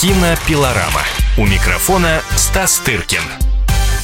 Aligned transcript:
Кинопилорама. 0.00 1.02
У 1.36 1.44
микрофона 1.44 2.22
Стас 2.34 2.78
Тыркин. 2.78 3.20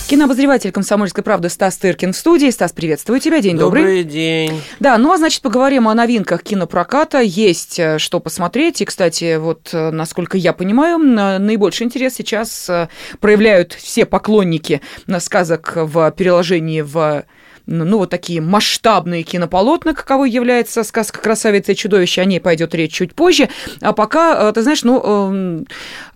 Кинообозреватель 0.08 0.71
«Комсомольской 0.71 1.25
правды» 1.25 1.49
Стас 1.49 1.79
Тыркин 1.79 2.12
в 2.12 2.17
студии. 2.19 2.50
Стас, 2.50 2.72
приветствую 2.72 3.19
тебя. 3.19 3.40
День 3.40 3.56
добрый. 3.56 3.83
Добрый 3.83 4.04
день. 4.04 4.61
Да, 4.79 4.98
ну 4.98 5.11
а 5.11 5.17
значит, 5.17 5.40
поговорим 5.40 5.88
о 5.88 5.95
новинках 5.95 6.43
кинопроката. 6.43 7.21
Есть 7.22 7.79
э, 7.79 7.98
что 7.98 8.21
посмотреть. 8.21 8.82
И, 8.82 8.85
кстати, 8.85 9.37
вот, 9.38 9.71
э, 9.72 9.90
насколько 9.90 10.37
я 10.37 10.53
понимаю, 10.53 10.99
на- 10.99 11.38
наибольший 11.38 11.87
интерес 11.87 12.15
сейчас 12.15 12.69
э, 12.69 12.88
проявляют 13.21 13.72
все 13.72 14.04
поклонники 14.04 14.83
на 15.06 15.19
сказок 15.19 15.72
в 15.76 16.10
переложении 16.10 16.83
в 16.83 17.24
ну, 17.66 17.98
вот 17.98 18.10
такие 18.10 18.41
масштабные 18.41 19.23
кинополотна, 19.23 19.95
каковой 19.95 20.30
является 20.30 20.84
сказка 20.84 21.20
«Красавица 21.20 21.73
и 21.73 21.77
чудовище», 21.77 22.20
о 22.20 22.24
ней 22.24 22.41
пойдет 22.41 22.74
речь 22.74 22.92
чуть 22.92 23.14
позже. 23.14 23.48
А 23.80 23.92
пока, 23.92 24.48
э, 24.48 24.52
ты 24.52 24.62
знаешь, 24.62 24.84
ну, 24.84 25.02
эм, 25.02 25.66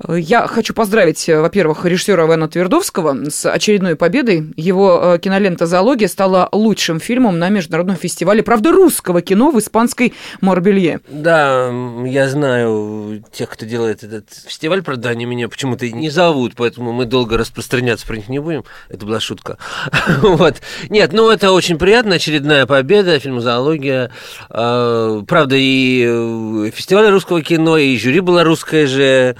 я 0.08 0.46
хочу 0.46 0.74
поздравить, 0.74 1.28
э, 1.28 1.40
во-первых, 1.40 1.84
режиссера 1.84 2.24
Ивана 2.24 2.48
Твердовского 2.48 3.28
с 3.28 3.50
очередной 3.50 3.96
победой. 3.96 4.52
Его 4.56 5.14
э, 5.14 5.18
кинолента 5.18 5.66
«Зоология» 5.66 6.08
стала 6.08 6.48
лучшим 6.52 7.00
фильмом 7.00 7.38
на 7.38 7.48
международном 7.48 7.96
фестивале, 7.96 8.42
правда, 8.42 8.72
русского 8.72 9.20
кино 9.20 9.50
в 9.50 9.58
испанской 9.58 10.14
Марбелье. 10.40 11.00
Да, 11.08 11.72
я 12.04 12.28
знаю 12.28 13.24
тех, 13.32 13.48
кто 13.50 13.66
делает 13.66 14.04
этот 14.04 14.26
фестиваль, 14.46 14.82
правда, 14.82 15.08
они 15.08 15.24
меня 15.24 15.48
почему-то 15.48 15.88
не 15.90 16.10
зовут, 16.10 16.52
поэтому 16.56 16.92
мы 16.92 17.06
долго 17.06 17.36
распространяться 17.36 18.06
про 18.06 18.16
них 18.16 18.28
не 18.28 18.38
будем. 18.38 18.64
Это 18.88 19.04
была 19.04 19.20
шутка. 19.20 19.58
Вот. 20.20 20.56
Нет, 20.90 21.12
ну 21.12 21.30
это 21.30 21.39
очень 21.48 21.78
приятно, 21.78 22.16
очередная 22.16 22.66
победа, 22.66 23.18
фильм 23.18 23.40
«Зоология». 23.40 24.10
А, 24.48 25.22
Правда, 25.26 25.56
и 25.56 26.04
э, 26.06 26.70
фестиваль 26.74 27.08
русского 27.10 27.42
кино, 27.42 27.76
и 27.78 27.96
жюри 27.98 28.20
было 28.20 28.44
русское 28.44 28.86
же, 28.86 29.36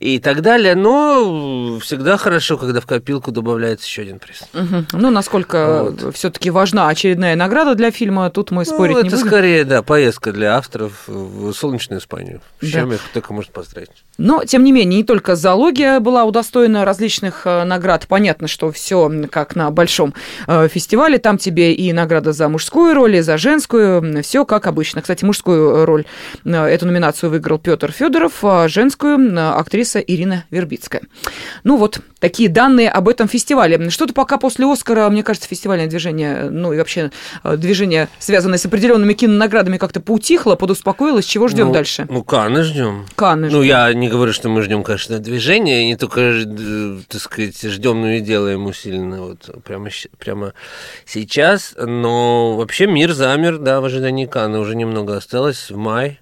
и 0.00 0.18
так 0.18 0.40
далее, 0.42 0.74
но 0.74 1.78
всегда 1.82 2.16
хорошо, 2.16 2.56
когда 2.56 2.80
в 2.80 2.86
копилку 2.86 3.30
добавляется 3.32 3.86
еще 3.86 4.02
один 4.02 4.18
приз. 4.18 4.42
Мгм. 4.52 4.86
Ну, 4.92 5.10
насколько 5.10 5.92
все-таки 6.14 6.50
важна 6.50 6.88
очередная 6.88 7.36
награда 7.36 7.74
для 7.74 7.90
фильма, 7.90 8.30
тут 8.30 8.50
мы 8.50 8.64
спорить 8.64 8.96
ну, 8.96 9.02
не 9.02 9.08
это 9.08 9.16
будем. 9.16 9.28
скорее, 9.28 9.64
да, 9.64 9.82
поездка 9.82 10.32
для 10.32 10.56
авторов 10.56 11.04
в 11.06 11.52
солнечную 11.52 12.00
Испанию. 12.00 12.40
С 12.60 12.66
Да. 12.72 12.80
чем 12.80 12.92
их 12.92 13.00
только 13.12 13.32
может 13.32 13.50
поздравить. 13.52 13.90
Но, 14.18 14.44
тем 14.44 14.64
не 14.64 14.72
менее, 14.72 14.98
не 14.98 15.04
только 15.04 15.36
зоология 15.36 16.00
была 16.00 16.24
удостоена 16.24 16.84
различных 16.84 17.42
э, 17.46 17.64
наград. 17.64 18.06
Понятно, 18.08 18.48
что 18.48 18.72
все 18.72 19.10
как 19.30 19.54
на 19.56 19.70
большом 19.70 20.14
э, 20.46 20.68
фестивале. 20.68 21.18
Там 21.30 21.38
тебе 21.38 21.72
и 21.72 21.92
награда 21.92 22.32
за 22.32 22.48
мужскую 22.48 22.92
роль, 22.92 23.14
и 23.14 23.20
за 23.20 23.38
женскую. 23.38 24.20
Все 24.24 24.44
как 24.44 24.66
обычно. 24.66 25.00
Кстати, 25.00 25.24
мужскую 25.24 25.86
роль, 25.86 26.04
э, 26.44 26.64
эту 26.66 26.86
номинацию 26.86 27.30
выиграл 27.30 27.60
Петр 27.60 27.92
Федоров, 27.92 28.42
а 28.42 28.66
женскую 28.66 29.16
э, 29.16 29.38
актриса 29.38 30.00
Ирина 30.00 30.44
Вербицкая. 30.50 31.02
Ну 31.62 31.76
вот, 31.76 32.00
такие 32.18 32.48
данные 32.48 32.90
об 32.90 33.08
этом 33.08 33.28
фестивале. 33.28 33.90
Что-то 33.90 34.12
пока 34.12 34.38
после 34.38 34.66
Оскара, 34.66 35.08
мне 35.08 35.22
кажется, 35.22 35.48
фестивальное 35.48 35.86
движение, 35.86 36.50
ну 36.50 36.72
и 36.72 36.78
вообще 36.78 37.12
э, 37.44 37.56
движение, 37.56 38.08
связанное 38.18 38.58
с 38.58 38.66
определенными 38.66 39.12
кинонаградами, 39.12 39.78
как-то 39.78 40.00
поутихло, 40.00 40.56
подуспокоилось. 40.56 41.26
Чего 41.26 41.46
ждем 41.46 41.68
Ну, 41.68 41.72
дальше? 41.74 42.08
Ну, 42.10 42.24
Канны 42.24 42.64
ждем. 42.64 43.06
Канны 43.14 43.50
Ну, 43.50 43.62
ждем. 43.62 43.62
я 43.62 43.94
не 43.94 44.08
говорю, 44.08 44.32
что 44.32 44.48
мы 44.48 44.62
ждем, 44.62 44.82
конечно, 44.82 45.20
движения, 45.20 45.86
не 45.86 45.94
только, 45.94 46.20
э, 46.22 46.98
так 47.06 47.20
сказать, 47.20 47.62
ждем, 47.62 48.00
но 48.00 48.14
и 48.14 48.20
делаем 48.20 48.66
усиленно 48.66 49.22
вот 49.22 49.62
прямо, 49.62 49.90
прямо 50.18 50.54
сейчас. 51.06 51.19
Но 51.78 52.56
вообще 52.56 52.86
мир 52.86 53.12
замер, 53.12 53.58
да, 53.58 53.80
в 53.80 53.84
ожидании 53.84 54.26
Канны. 54.26 54.58
Уже 54.58 54.76
немного 54.76 55.16
осталось, 55.16 55.70
в 55.70 55.76
май. 55.76 56.20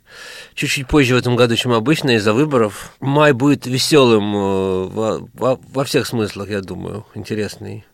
Чуть-чуть 0.55 0.87
позже 0.89 1.15
в 1.15 1.19
этом 1.19 1.37
году, 1.37 1.57
чем 1.57 1.73
обычно, 1.73 2.11
из-за 2.17 2.33
выборов. 2.33 2.93
Май 3.01 3.33
будет 3.33 3.67
веселым 3.67 4.35
э, 4.35 4.85
во, 4.89 5.29
во- 5.35 5.61
во 5.73 5.85
всех 5.85 6.07
смыслах, 6.07 6.51
я 6.51 6.61
думаю, 6.61 7.07
интересный 7.15 7.85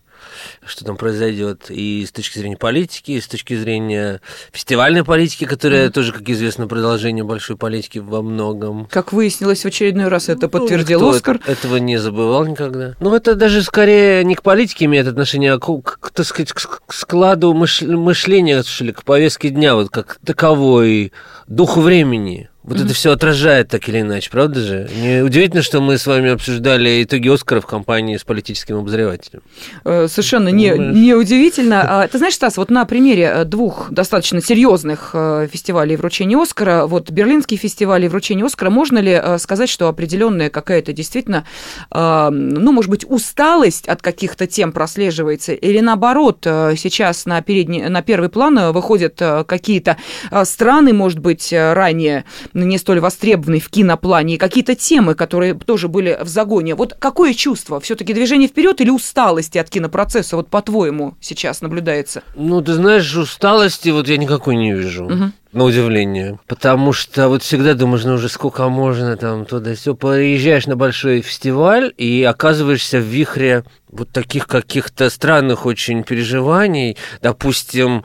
что 0.67 0.85
там 0.85 0.97
произойдет 0.97 1.67
и 1.71 2.05
с 2.07 2.13
точки 2.13 2.39
зрения 2.39 2.57
политики, 2.57 3.13
и 3.13 3.21
с 3.21 3.27
точки 3.27 3.55
зрения 3.57 4.21
фестивальной 4.53 5.05
политики, 5.05 5.45
которая 5.45 5.91
тоже, 5.91 6.13
как 6.13 6.29
известно, 6.29 6.67
продолжение 6.67 7.25
большой 7.25 7.57
политики 7.57 7.99
во 7.99 8.23
многом. 8.23 8.87
Как 8.91 9.13
выяснилось 9.13 9.63
в 9.63 9.67
очередной 9.67 10.09
раз, 10.09 10.29
это 10.29 10.49
подтвердил 10.49 11.01
Ну, 11.01 11.07
никто 11.07 11.17
Оскар. 11.17 11.37
это- 11.37 11.53
этого 11.53 11.77
не 11.77 11.97
забывал 11.99 12.47
никогда. 12.47 12.95
Ну, 13.01 13.15
это 13.15 13.35
даже 13.35 13.63
скорее 13.63 14.25
не 14.25 14.35
к 14.35 14.43
политике 14.43 14.87
имеет 14.87 15.07
отношение, 15.07 15.53
а 15.53 15.59
к, 15.59 15.83
к- 15.83 16.11
так 16.11 16.27
сказать, 16.27 16.53
к, 16.53 16.81
складу 16.93 17.53
мыш- 17.55 17.87
мышления, 17.87 18.63
что 18.63 18.85
ли, 18.85 18.93
к 18.93 19.03
повестке 19.05 19.51
дня, 19.51 19.75
вот 19.75 19.91
как 19.91 20.19
таковой, 20.25 21.13
духу 21.47 21.81
времени. 21.81 22.49
Вот 22.65 22.81
это 22.81 22.95
все 22.95 23.13
отражает 23.13 23.69
так 23.69 23.87
или 23.91 24.01
иначе, 24.01 24.31
правда 24.31 24.59
же? 24.59 24.89
Не 24.97 25.23
удивительно, 25.23 25.61
что 25.61 25.83
мы 25.83 25.99
с 25.99 26.07
вами 26.07 26.31
обсуждали 26.31 27.03
итоги 27.05 27.29
Оскара 27.29 27.61
в 27.61 27.67
компании 27.67 28.17
с 28.17 28.25
политическим 28.25 28.79
обозревателем. 28.79 29.43
Э, 29.85 30.09
Совершенно 30.09 30.49
не, 30.49 30.71
Понимаешь? 30.71 30.97
неудивительно. 30.97 31.83
А, 32.03 32.09
Ты 32.09 32.17
знаешь, 32.17 32.35
Стас, 32.35 32.57
вот 32.57 32.71
на 32.71 32.87
примере 32.87 33.25
э, 33.25 33.45
двух 33.45 33.91
достаточно 33.91 34.41
серьезных 34.41 35.11
э, 35.13 35.47
фестивалей 35.53 35.97
вручения 35.97 36.41
Оскара, 36.41 36.87
вот 36.87 37.11
Берлинский 37.11 37.59
фестиваль 37.59 38.07
и 38.07 38.09
вручение 38.09 38.47
Оскара, 38.47 38.71
можно 38.71 38.97
ли 38.99 39.21
сказать, 39.39 39.69
что 39.69 39.89
определенная 39.89 40.49
какая-то 40.49 40.95
действительно, 40.95 41.45
ну, 41.93 42.73
может 42.73 42.91
быть, 42.91 43.05
усталость 43.09 43.89
от 43.89 44.01
каких-то 44.01 44.47
тем 44.47 44.73
прослеживается, 44.73 45.53
или 45.53 45.81
наоборот, 45.81 46.39
сейчас 46.43 47.27
на, 47.27 47.41
передний, 47.43 47.89
на 47.89 48.03
первый 48.03 48.29
план 48.29 48.73
выходят 48.73 49.21
какие-то 49.47 49.97
страны, 50.45 50.93
может 50.93 51.19
быть, 51.19 51.53
ранее 51.53 52.25
не 52.55 52.79
столь 52.79 53.01
востребованные 53.01 53.61
в 53.61 53.69
киноплане, 53.69 54.35
и 54.35 54.39
какие-то 54.39 54.75
темы, 54.75 55.15
которые 55.15 55.55
тоже 55.55 55.89
были 55.89 56.19
в 56.23 56.29
загоне. 56.29 56.75
Вот 56.75 56.95
какое 56.99 57.35
чувство? 57.35 57.81
Все-таки 57.81 58.15
движение 58.15 58.49
вперед 58.49 58.81
или 58.81 58.91
усталости 58.91 59.59
от 59.59 59.69
кинопроцесса, 59.69 60.37
вот 60.37 60.49
по-твоему, 60.49 61.15
сейчас 61.21 61.61
наблюдается? 61.61 62.23
Ну, 62.37 62.63
ты 62.63 62.75
знаешь, 62.75 63.15
усталости 63.17 63.89
вот 63.91 64.09
я 64.09 64.17
никакой 64.17 64.57
не 64.57 64.73
вижу. 64.73 65.05
Мгм. 65.05 65.33
На 65.53 65.65
удивление. 65.65 66.41
Потому 66.49 66.93
что 66.93 67.29
вот 67.29 67.45
всегда 67.45 67.75
думаешь, 67.75 68.03
ну 68.05 68.15
уже 68.15 68.29
сколько 68.29 68.69
можно 68.69 69.17
там 69.17 69.45
туда 69.45 69.77
все 69.77 69.95
Приезжаешь 69.95 70.67
на 70.67 70.75
большой 70.75 71.21
фестиваль 71.21 71.95
и 71.97 72.25
оказываешься 72.25 72.99
в 72.99 73.05
вихре 73.05 73.65
вот 73.95 74.11
таких 74.11 74.47
каких-то 74.47 75.09
странных 75.09 75.67
очень 75.67 76.03
переживаний. 76.03 76.97
Допустим, 77.23 78.05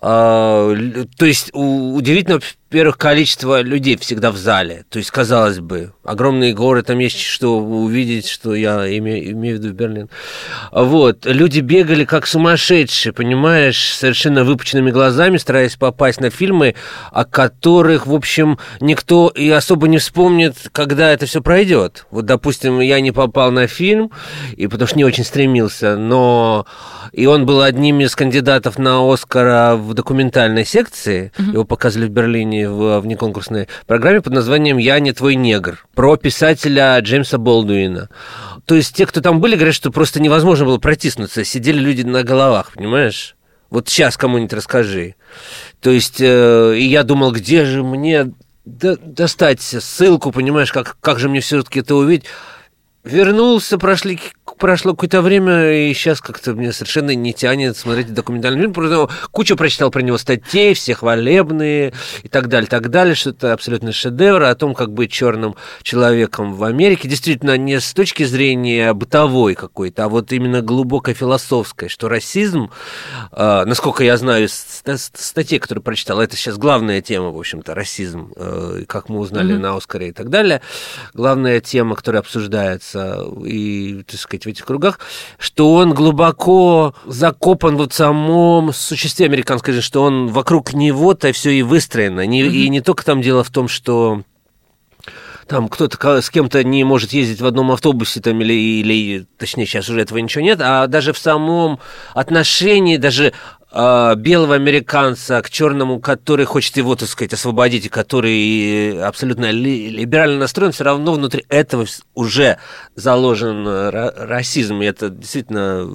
лю- 0.00 1.08
то 1.16 1.26
есть 1.26 1.50
удивительно, 1.52 2.40
во-первых, 2.70 2.98
количество 2.98 3.62
людей 3.62 3.96
всегда 3.96 4.30
в 4.30 4.36
зале. 4.36 4.84
То 4.90 4.98
есть, 4.98 5.10
казалось 5.10 5.58
бы, 5.58 5.92
огромные 6.04 6.54
горы, 6.54 6.82
там 6.82 7.00
есть 7.00 7.20
что 7.20 7.58
увидеть, 7.58 8.28
что 8.28 8.54
я 8.54 8.86
име- 8.86 9.32
имею 9.32 9.58
в 9.58 9.60
виду 9.60 9.72
Берлин. 9.74 10.08
Вот, 10.70 11.26
люди 11.26 11.58
бегали 11.60 12.04
как 12.04 12.28
сумасшедшие, 12.28 13.12
понимаешь, 13.12 13.92
совершенно 13.94 14.44
выпученными 14.44 14.92
глазами, 14.92 15.38
стараясь 15.38 15.74
попасть 15.74 16.20
на 16.20 16.30
фильмы, 16.30 16.76
о 17.10 17.24
которых, 17.24 18.06
в 18.06 18.14
общем, 18.14 18.58
никто 18.80 19.28
и 19.28 19.50
особо 19.50 19.88
не 19.88 19.98
вспомнит, 19.98 20.68
когда 20.70 21.10
это 21.10 21.26
все 21.26 21.42
пройдет. 21.42 22.06
Вот, 22.12 22.24
допустим, 22.26 22.78
я 22.78 23.00
не 23.00 23.10
попал 23.10 23.50
на 23.50 23.66
фильм, 23.66 24.12
и 24.56 24.68
потому 24.68 24.86
что 24.86 24.96
не 24.96 25.04
очень 25.04 25.24
стремился, 25.30 25.96
но 25.96 26.66
и 27.12 27.26
он 27.26 27.46
был 27.46 27.62
одним 27.62 28.00
из 28.00 28.14
кандидатов 28.14 28.78
на 28.78 29.00
Оскара 29.10 29.76
в 29.76 29.94
документальной 29.94 30.64
секции. 30.66 31.32
Его 31.38 31.64
показывали 31.64 32.08
в 32.08 32.10
Берлине 32.10 32.68
в 32.68 33.00
внеконкурсной 33.00 33.68
программе 33.86 34.20
под 34.20 34.34
названием 34.34 34.76
«Я 34.76 34.98
не 35.00 35.12
твой 35.12 35.36
негр» 35.36 35.86
про 35.94 36.16
писателя 36.16 36.98
Джеймса 37.00 37.38
Болдуина. 37.38 38.08
То 38.66 38.74
есть 38.74 38.94
те, 38.94 39.06
кто 39.06 39.20
там 39.20 39.40
были, 39.40 39.54
говорят, 39.54 39.74
что 39.74 39.90
просто 39.90 40.20
невозможно 40.20 40.66
было 40.66 40.78
протиснуться. 40.78 41.44
Сидели 41.44 41.78
люди 41.78 42.02
на 42.02 42.22
головах, 42.22 42.72
понимаешь? 42.74 43.36
Вот 43.70 43.88
сейчас 43.88 44.16
кому-нибудь 44.16 44.52
расскажи. 44.52 45.14
То 45.80 45.90
есть, 45.90 46.20
э, 46.20 46.74
и 46.76 46.84
я 46.84 47.04
думал, 47.04 47.32
где 47.32 47.64
же 47.64 47.82
мне 47.84 48.32
до- 48.64 48.96
достать 48.96 49.60
ссылку, 49.60 50.32
понимаешь, 50.32 50.72
как, 50.72 50.96
как 51.00 51.18
же 51.18 51.28
мне 51.28 51.40
все-таки 51.40 51.80
это 51.80 51.94
увидеть. 51.94 52.26
Вернулся, 53.02 53.78
прошли, 53.78 54.20
прошло 54.60 54.92
какое-то 54.92 55.22
время, 55.22 55.72
и 55.88 55.94
сейчас 55.94 56.20
как-то 56.20 56.52
мне 56.52 56.72
совершенно 56.72 57.14
не 57.14 57.32
тянет 57.32 57.76
смотреть 57.76 58.14
документальный 58.14 58.60
фильм. 58.60 58.72
Просто 58.72 59.08
кучу 59.32 59.56
прочитал 59.56 59.90
про 59.90 60.02
него 60.02 60.18
статей, 60.18 60.74
все 60.74 60.94
хвалебные 60.94 61.92
и 62.22 62.28
так 62.28 62.48
далее, 62.48 62.68
так 62.68 62.90
далее, 62.90 63.14
что 63.14 63.30
это 63.30 63.52
абсолютно 63.52 63.92
шедевр 63.92 64.42
о 64.44 64.54
том, 64.54 64.74
как 64.74 64.92
быть 64.92 65.10
черным 65.10 65.56
человеком 65.82 66.54
в 66.54 66.62
Америке. 66.64 67.08
Действительно, 67.08 67.56
не 67.56 67.80
с 67.80 67.92
точки 67.94 68.22
зрения 68.24 68.92
бытовой 68.92 69.54
какой-то, 69.54 70.04
а 70.04 70.08
вот 70.08 70.30
именно 70.32 70.60
глубоко 70.60 71.12
философской, 71.14 71.88
что 71.88 72.08
расизм, 72.08 72.70
э, 73.32 73.64
насколько 73.64 74.04
я 74.04 74.16
знаю 74.16 74.44
из 74.44 74.52
ст- 74.52 74.86
ст- 74.98 75.18
статей, 75.18 75.58
которые 75.58 75.82
прочитал, 75.82 76.20
это 76.20 76.36
сейчас 76.36 76.58
главная 76.58 77.00
тема, 77.00 77.30
в 77.30 77.38
общем-то, 77.38 77.74
расизм, 77.74 78.32
э, 78.36 78.84
как 78.86 79.08
мы 79.08 79.18
узнали 79.18 79.54
Мгм. 79.54 79.62
на 79.62 79.76
Оскаре 79.76 80.08
и 80.08 80.12
так 80.12 80.28
далее. 80.28 80.60
Главная 81.14 81.60
тема, 81.60 81.96
которая 81.96 82.20
обсуждается 82.20 83.24
и, 83.44 84.02
так 84.06 84.20
сказать, 84.20 84.46
этих 84.50 84.64
кругах, 84.64 84.98
что 85.38 85.74
он 85.74 85.94
глубоко 85.94 86.94
закопан 87.06 87.76
вот 87.76 87.92
в 87.92 87.96
самом 87.96 88.72
существе 88.72 89.26
американской 89.26 89.72
жизни, 89.74 89.86
что 89.86 90.02
он 90.02 90.28
вокруг 90.28 90.72
него-то 90.72 91.32
все 91.32 91.50
и 91.50 91.62
выстроено. 91.62 92.26
Не- 92.26 92.42
И 92.46 92.68
не 92.68 92.80
только 92.80 93.04
там 93.04 93.22
дело 93.22 93.42
в 93.44 93.50
том, 93.50 93.68
что 93.68 94.22
там 95.46 95.68
кто-то 95.68 96.20
с 96.22 96.30
кем-то 96.30 96.62
не 96.62 96.84
может 96.84 97.12
ездить 97.12 97.40
в 97.40 97.46
одном 97.46 97.72
автобусе, 97.72 98.20
там, 98.20 98.40
или, 98.40 98.52
или, 98.52 99.26
точнее, 99.36 99.66
сейчас 99.66 99.88
уже 99.88 100.00
этого 100.00 100.18
ничего 100.18 100.44
нет, 100.44 100.60
а 100.62 100.86
даже 100.86 101.12
в 101.12 101.18
самом 101.18 101.80
отношении, 102.14 102.96
даже 102.98 103.32
э, 103.72 104.14
белого 104.16 104.54
американца 104.54 105.40
к 105.42 105.50
черному, 105.50 106.00
который 106.00 106.44
хочет 106.44 106.76
его, 106.76 106.96
так 106.96 107.08
сказать, 107.08 107.32
освободить, 107.32 107.86
и 107.86 107.88
который 107.88 109.02
абсолютно 109.02 109.50
ли, 109.50 109.90
либерально 109.90 110.38
настроен, 110.38 110.72
все 110.72 110.84
равно 110.84 111.12
внутри 111.12 111.44
этого 111.48 111.86
уже 112.14 112.58
заложен 112.94 113.66
расизм, 113.66 114.82
и 114.82 114.86
это 114.86 115.10
действительно 115.10 115.88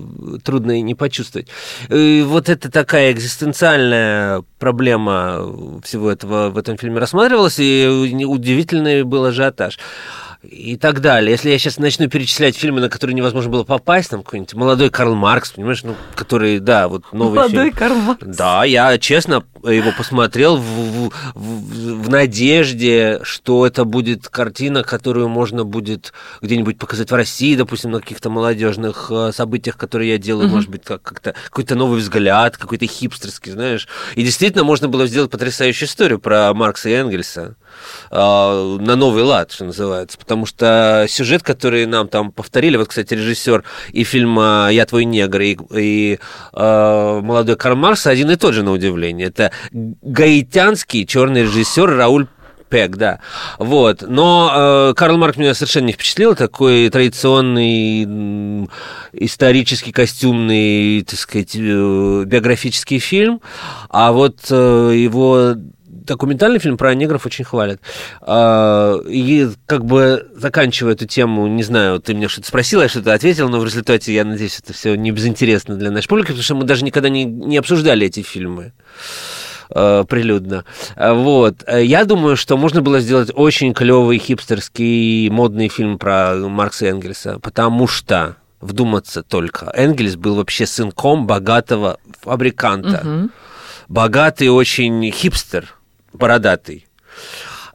трудно 0.43 0.79
и 0.79 0.81
не 0.81 0.95
почувствовать. 0.95 1.47
И 1.89 2.23
вот 2.25 2.49
это 2.49 2.71
такая 2.71 3.11
экзистенциальная 3.11 4.43
проблема 4.59 5.81
всего 5.83 6.11
этого 6.11 6.49
в 6.49 6.57
этом 6.57 6.77
фильме 6.77 6.99
рассматривалась, 6.99 7.59
и 7.59 7.87
удивительный 8.25 9.03
был 9.03 9.25
ажиотаж 9.25 9.77
и 10.49 10.77
так 10.77 11.01
далее. 11.01 11.31
Если 11.31 11.49
я 11.49 11.57
сейчас 11.57 11.77
начну 11.77 12.07
перечислять 12.07 12.55
фильмы, 12.55 12.81
на 12.81 12.89
которые 12.89 13.15
невозможно 13.15 13.51
было 13.51 13.63
попасть, 13.63 14.09
там 14.09 14.23
какой-нибудь 14.23 14.53
молодой 14.53 14.89
Карл 14.89 15.15
Маркс, 15.15 15.51
понимаешь, 15.51 15.83
ну, 15.83 15.95
который, 16.15 16.59
да, 16.59 16.87
вот 16.87 17.11
новый 17.11 17.35
молодой 17.35 17.65
фильм. 17.65 17.75
Карл 17.75 17.95
Маркс. 17.95 18.23
Да, 18.25 18.63
я 18.63 18.97
честно 18.97 19.43
его 19.63 19.91
посмотрел 19.97 20.57
в, 20.57 20.61
в, 20.61 21.11
в, 21.33 22.03
в 22.03 22.09
надежде, 22.09 23.19
что 23.23 23.65
это 23.65 23.85
будет 23.85 24.27
картина, 24.29 24.83
которую 24.83 25.27
можно 25.27 25.63
будет 25.63 26.13
где-нибудь 26.41 26.77
показать 26.77 27.11
в 27.11 27.15
России, 27.15 27.55
допустим, 27.55 27.91
на 27.91 27.99
каких-то 27.99 28.29
молодежных 28.29 29.07
э, 29.09 29.31
событиях, 29.33 29.77
которые 29.77 30.11
я 30.11 30.17
делаю, 30.17 30.47
угу. 30.47 30.55
может 30.55 30.69
быть, 30.69 30.83
как- 30.83 31.01
как-то 31.01 31.33
какой-то 31.45 31.75
новый 31.75 31.99
взгляд, 31.99 32.57
какой-то 32.57 32.85
хипстерский, 32.85 33.51
знаешь. 33.51 33.87
И 34.15 34.23
действительно 34.23 34.63
можно 34.63 34.87
было 34.87 35.07
сделать 35.07 35.31
потрясающую 35.31 35.87
историю 35.87 36.19
про 36.19 36.53
Маркса 36.53 36.89
и 36.89 36.93
Энгельса 36.93 37.55
э, 38.11 38.15
на 38.15 38.95
новый 38.95 39.23
лад, 39.23 39.51
что 39.51 39.65
называется, 39.65 40.17
потому 40.17 40.45
что 40.45 41.05
сюжет, 41.09 41.43
который 41.43 41.85
нам 41.85 42.07
там 42.07 42.31
повторили, 42.31 42.77
вот, 42.77 42.89
кстати, 42.89 43.13
режиссер 43.13 43.63
и 43.91 44.03
фильма 44.03 44.69
«Я 44.71 44.85
твой 44.85 45.05
негр», 45.05 45.41
и, 45.41 45.57
и 45.75 46.19
э, 46.53 47.19
молодой 47.23 47.55
Карл 47.55 47.75
Маркс 47.75 48.07
один 48.07 48.31
и 48.31 48.35
тот 48.35 48.53
же, 48.53 48.63
на 48.63 48.71
удивление. 48.71 49.27
Это 49.27 49.51
гаитянский 49.71 51.05
черный 51.05 51.43
режиссер 51.43 51.95
Рауль 51.95 52.27
Пек, 52.69 52.95
да. 52.97 53.19
Вот. 53.59 54.03
Но 54.07 54.51
э, 54.89 54.93
Карл 54.95 55.17
Марк 55.17 55.37
меня 55.37 55.53
совершенно 55.53 55.85
не 55.85 55.93
впечатлил. 55.93 56.35
Такой 56.35 56.89
традиционный 56.89 58.67
исторический, 59.13 59.91
костюмный, 59.91 61.03
так 61.03 61.19
сказать, 61.19 61.55
э, 61.55 62.23
биографический 62.25 62.99
фильм. 62.99 63.41
А 63.89 64.11
вот 64.11 64.39
э, 64.49 64.91
его 64.95 65.55
документальный 66.05 66.59
фильм 66.59 66.77
про 66.77 66.93
негров 66.93 67.25
очень 67.25 67.45
хвалят. 67.45 67.79
А, 68.21 68.97
и 69.07 69.49
как 69.65 69.85
бы 69.85 70.27
заканчивая 70.35 70.93
эту 70.93 71.05
тему, 71.05 71.47
не 71.47 71.63
знаю, 71.63 71.99
ты 71.99 72.13
меня 72.13 72.29
что-то 72.29 72.47
спросила, 72.47 72.83
я 72.83 72.89
что-то 72.89 73.13
ответил, 73.13 73.49
но 73.49 73.59
в 73.59 73.65
результате, 73.65 74.13
я 74.13 74.23
надеюсь, 74.23 74.59
это 74.59 74.73
все 74.73 74.95
не 74.95 75.11
безинтересно 75.11 75.75
для 75.75 75.91
нашей 75.91 76.07
публики, 76.07 76.27
потому 76.27 76.43
что 76.43 76.55
мы 76.55 76.63
даже 76.63 76.83
никогда 76.83 77.09
не, 77.09 77.25
не 77.25 77.57
обсуждали 77.57 78.07
эти 78.07 78.21
фильмы 78.21 78.73
а, 79.69 80.03
прилюдно. 80.03 80.65
А, 80.95 81.13
вот. 81.13 81.63
Я 81.69 82.05
думаю, 82.05 82.37
что 82.37 82.57
можно 82.57 82.81
было 82.81 82.99
сделать 82.99 83.31
очень 83.33 83.73
клевый 83.73 84.17
хипстерский 84.17 85.29
модный 85.29 85.69
фильм 85.69 85.97
про 85.97 86.35
Маркса 86.35 86.85
и 86.85 86.89
Энгельса, 86.89 87.39
потому 87.39 87.87
что 87.87 88.37
вдуматься 88.61 89.23
только. 89.23 89.71
Энгельс 89.73 90.15
был 90.15 90.35
вообще 90.35 90.65
сынком 90.65 91.27
богатого 91.27 91.99
фабриканта. 92.21 93.01
Угу. 93.05 93.29
Богатый 93.87 94.49
очень 94.49 95.11
хипстер 95.11 95.74
бородатый. 96.15 96.87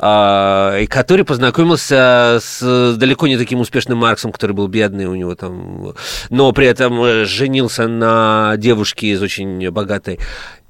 И 0.02 0.86
который 0.88 1.26
познакомился 1.26 2.38
с 2.40 2.96
далеко 2.96 3.26
не 3.26 3.36
таким 3.36 3.60
успешным 3.60 3.98
Марксом, 3.98 4.32
который 4.32 4.52
был 4.52 4.66
бедный 4.66 5.04
у 5.04 5.14
него 5.14 5.34
там, 5.34 5.94
но 6.30 6.52
при 6.52 6.66
этом 6.66 7.26
женился 7.26 7.86
на 7.86 8.54
девушке 8.56 9.08
из 9.08 9.20
очень 9.20 9.70
богатой 9.70 10.18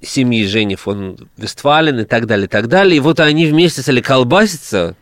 семьи 0.03 0.45
Жени 0.47 0.75
фон 0.75 1.17
Вестфален 1.37 2.01
и 2.01 2.05
так 2.05 2.27
далее, 2.27 2.47
и 2.47 2.49
так 2.49 2.67
далее. 2.67 2.97
И 2.97 3.01
вот 3.01 3.21
они 3.21 3.47
вместе 3.47 3.83
стали 3.83 4.01
колбаситься, 4.01 4.97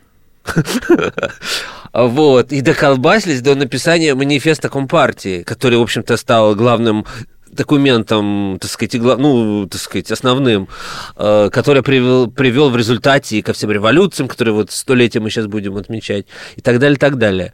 вот, 1.93 2.51
и 2.51 2.61
доколбасились 2.61 3.41
до 3.41 3.55
написания 3.55 4.15
манифеста 4.15 4.69
Компартии, 4.69 5.43
который, 5.43 5.77
в 5.77 5.81
общем-то, 5.81 6.17
стал 6.17 6.55
главным 6.55 7.05
документом, 7.51 8.57
так 8.59 8.69
сказать, 8.69 8.93
ну, 8.93 9.67
так 9.69 9.81
сказать, 9.81 10.11
основным, 10.11 10.67
э, 11.15 11.49
который 11.51 11.83
привел, 11.83 12.29
привел 12.29 12.69
в 12.69 12.77
результате 12.77 13.41
ко 13.41 13.53
всем 13.53 13.71
революциям, 13.71 14.27
которые 14.27 14.53
вот 14.53 14.71
столетия 14.71 15.19
мы 15.19 15.29
сейчас 15.29 15.47
будем 15.47 15.77
отмечать, 15.77 16.25
и 16.55 16.61
так 16.61 16.79
далее, 16.79 16.95
и 16.95 16.99
так 16.99 17.17
далее. 17.17 17.53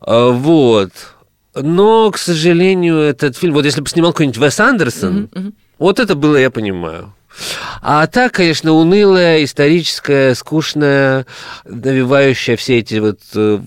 Э, 0.00 0.30
вот. 0.30 0.90
Но, 1.54 2.10
к 2.10 2.18
сожалению, 2.18 2.98
этот 2.98 3.36
фильм, 3.36 3.54
вот 3.54 3.64
если 3.64 3.80
бы 3.80 3.88
снимал 3.88 4.12
какой-нибудь 4.12 4.40
Вес 4.40 4.58
Андерсон, 4.58 5.28
mm-hmm. 5.32 5.52
вот 5.78 6.00
это 6.00 6.14
было, 6.14 6.36
я 6.36 6.50
понимаю. 6.50 7.14
А 7.82 8.06
так, 8.06 8.32
конечно, 8.32 8.72
унылая, 8.72 9.44
историческая, 9.44 10.34
скучная, 10.34 11.26
навевающая 11.64 12.56
все 12.56 12.78
эти 12.78 12.96
вот 12.96 13.20
э, 13.34 13.60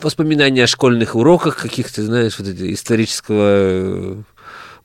воспоминания 0.00 0.64
о 0.64 0.66
школьных 0.66 1.14
уроках 1.14 1.56
каких-то, 1.56 2.02
знаешь, 2.02 2.38
вот 2.38 2.48
эти 2.48 2.72
исторического 2.72 4.24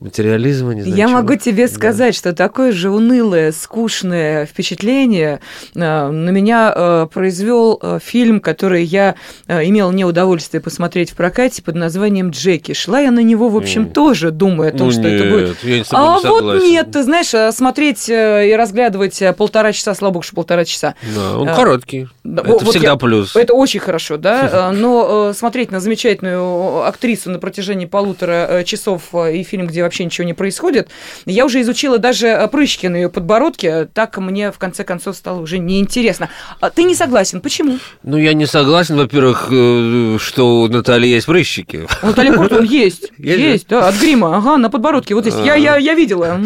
материализма, 0.02 0.74
не 0.74 0.82
знаю. 0.82 0.96
Я 0.96 1.06
чего. 1.06 1.16
могу 1.16 1.36
тебе 1.36 1.66
да. 1.66 1.72
сказать, 1.72 2.14
что 2.14 2.32
такое 2.32 2.72
же 2.72 2.90
унылое, 2.90 3.52
скучное 3.52 4.46
впечатление 4.46 5.40
э, 5.74 5.78
на 5.78 6.30
меня 6.30 6.72
э, 6.74 7.06
произвел 7.12 7.78
э, 7.80 7.98
фильм, 8.02 8.40
который 8.40 8.84
я 8.84 9.14
имел 9.48 9.92
неудовольствие 9.92 10.60
посмотреть 10.60 11.10
в 11.10 11.16
прокате 11.16 11.62
под 11.62 11.76
названием 11.76 12.30
Джеки. 12.30 12.74
Шла 12.74 13.00
я 13.00 13.10
на 13.10 13.20
него, 13.20 13.48
в 13.48 13.56
общем, 13.56 13.84
mm. 13.84 13.92
тоже 13.92 14.30
думая 14.30 14.70
о 14.70 14.72
том, 14.72 14.86
ну, 14.88 14.92
что 14.92 15.02
нет, 15.02 15.20
это 15.20 15.30
будет. 15.30 15.64
Я 15.64 15.78
не 15.78 15.84
а 15.90 16.18
не 16.22 16.28
вот 16.28 16.62
нет, 16.62 16.90
ты 16.90 17.02
знаешь, 17.02 17.54
смотреть 17.54 18.08
и 18.08 18.54
разглядывать 18.56 19.22
полтора 19.36 19.72
часа, 19.72 19.94
слава 19.94 20.14
богу, 20.14 20.22
что 20.22 20.34
полтора 20.34 20.64
часа. 20.64 20.94
Да, 21.14 21.38
он 21.38 21.48
а, 21.48 21.54
короткий. 21.54 22.08
Да, 22.24 22.42
это 22.42 22.52
вот 22.52 22.62
всегда 22.68 22.90
я, 22.90 22.96
плюс. 22.96 23.36
Это 23.36 23.54
очень 23.54 23.80
хорошо, 23.80 24.16
да. 24.16 24.72
Но 24.76 25.32
смотреть 25.32 25.70
на 25.70 25.80
замечательную 25.80 26.84
актрису 26.86 27.30
на 27.30 27.38
протяжении 27.38 27.86
полутора 27.86 28.64
часов 28.64 29.14
и 29.14 29.42
фильм, 29.42 29.66
где 29.66 29.84
вообще 29.92 30.06
ничего 30.06 30.26
не 30.26 30.32
происходит. 30.32 30.88
Я 31.26 31.44
уже 31.44 31.60
изучила 31.60 31.98
даже 31.98 32.28
э, 32.28 32.48
прыщики 32.48 32.86
на 32.86 32.96
ее 32.96 33.10
подбородке, 33.10 33.84
так 33.92 34.16
мне 34.16 34.50
в 34.50 34.58
конце 34.58 34.84
концов 34.84 35.16
стало 35.16 35.40
уже 35.40 35.58
неинтересно. 35.58 36.30
А 36.60 36.70
ты 36.70 36.84
не 36.84 36.94
согласен, 36.94 37.42
почему? 37.42 37.78
Ну, 38.02 38.16
я 38.16 38.32
не 38.32 38.46
согласен, 38.46 38.96
во-первых, 38.96 39.48
э, 39.50 40.16
что 40.18 40.62
у 40.62 40.68
Натальи 40.68 41.08
есть 41.08 41.26
прыщики. 41.26 41.86
У 42.02 42.06
Натальи 42.06 42.34
Портман 42.34 42.64
есть, 42.64 43.12
есть, 43.18 43.68
да, 43.68 43.88
от 43.88 43.96
грима, 43.96 44.38
ага, 44.38 44.56
на 44.56 44.70
подбородке, 44.70 45.14
вот 45.14 45.24
здесь, 45.24 45.36
я, 45.44 45.56
я, 45.56 45.76
я 45.76 45.92
видела. 45.92 46.40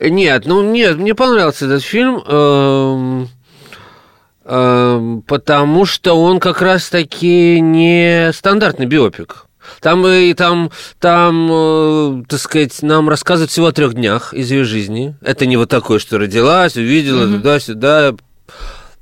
Нет, 0.00 0.46
ну 0.46 0.62
нет, 0.62 0.98
мне 0.98 1.16
понравился 1.16 1.66
этот 1.66 1.82
фильм. 1.82 2.22
Эм, 2.28 3.28
эм, 4.44 5.22
потому 5.22 5.84
что 5.84 6.14
он 6.14 6.38
как 6.38 6.62
раз-таки 6.62 7.58
не 7.60 8.30
стандартный 8.32 8.86
биопик. 8.86 9.47
Там, 9.80 10.06
и 10.06 10.34
там, 10.34 10.70
там, 11.00 11.48
э, 11.50 12.22
так 12.28 12.40
сказать, 12.40 12.82
нам 12.82 13.08
рассказывают 13.08 13.50
всего 13.50 13.66
о 13.66 13.72
трех 13.72 13.94
днях 13.94 14.34
из 14.34 14.50
ее 14.50 14.64
жизни. 14.64 15.16
Это 15.20 15.46
не 15.46 15.56
вот 15.56 15.68
такое, 15.68 15.98
что 15.98 16.18
родилась, 16.18 16.76
увидела 16.76 17.24
mm-hmm. 17.24 17.36
туда-сюда, 17.36 18.14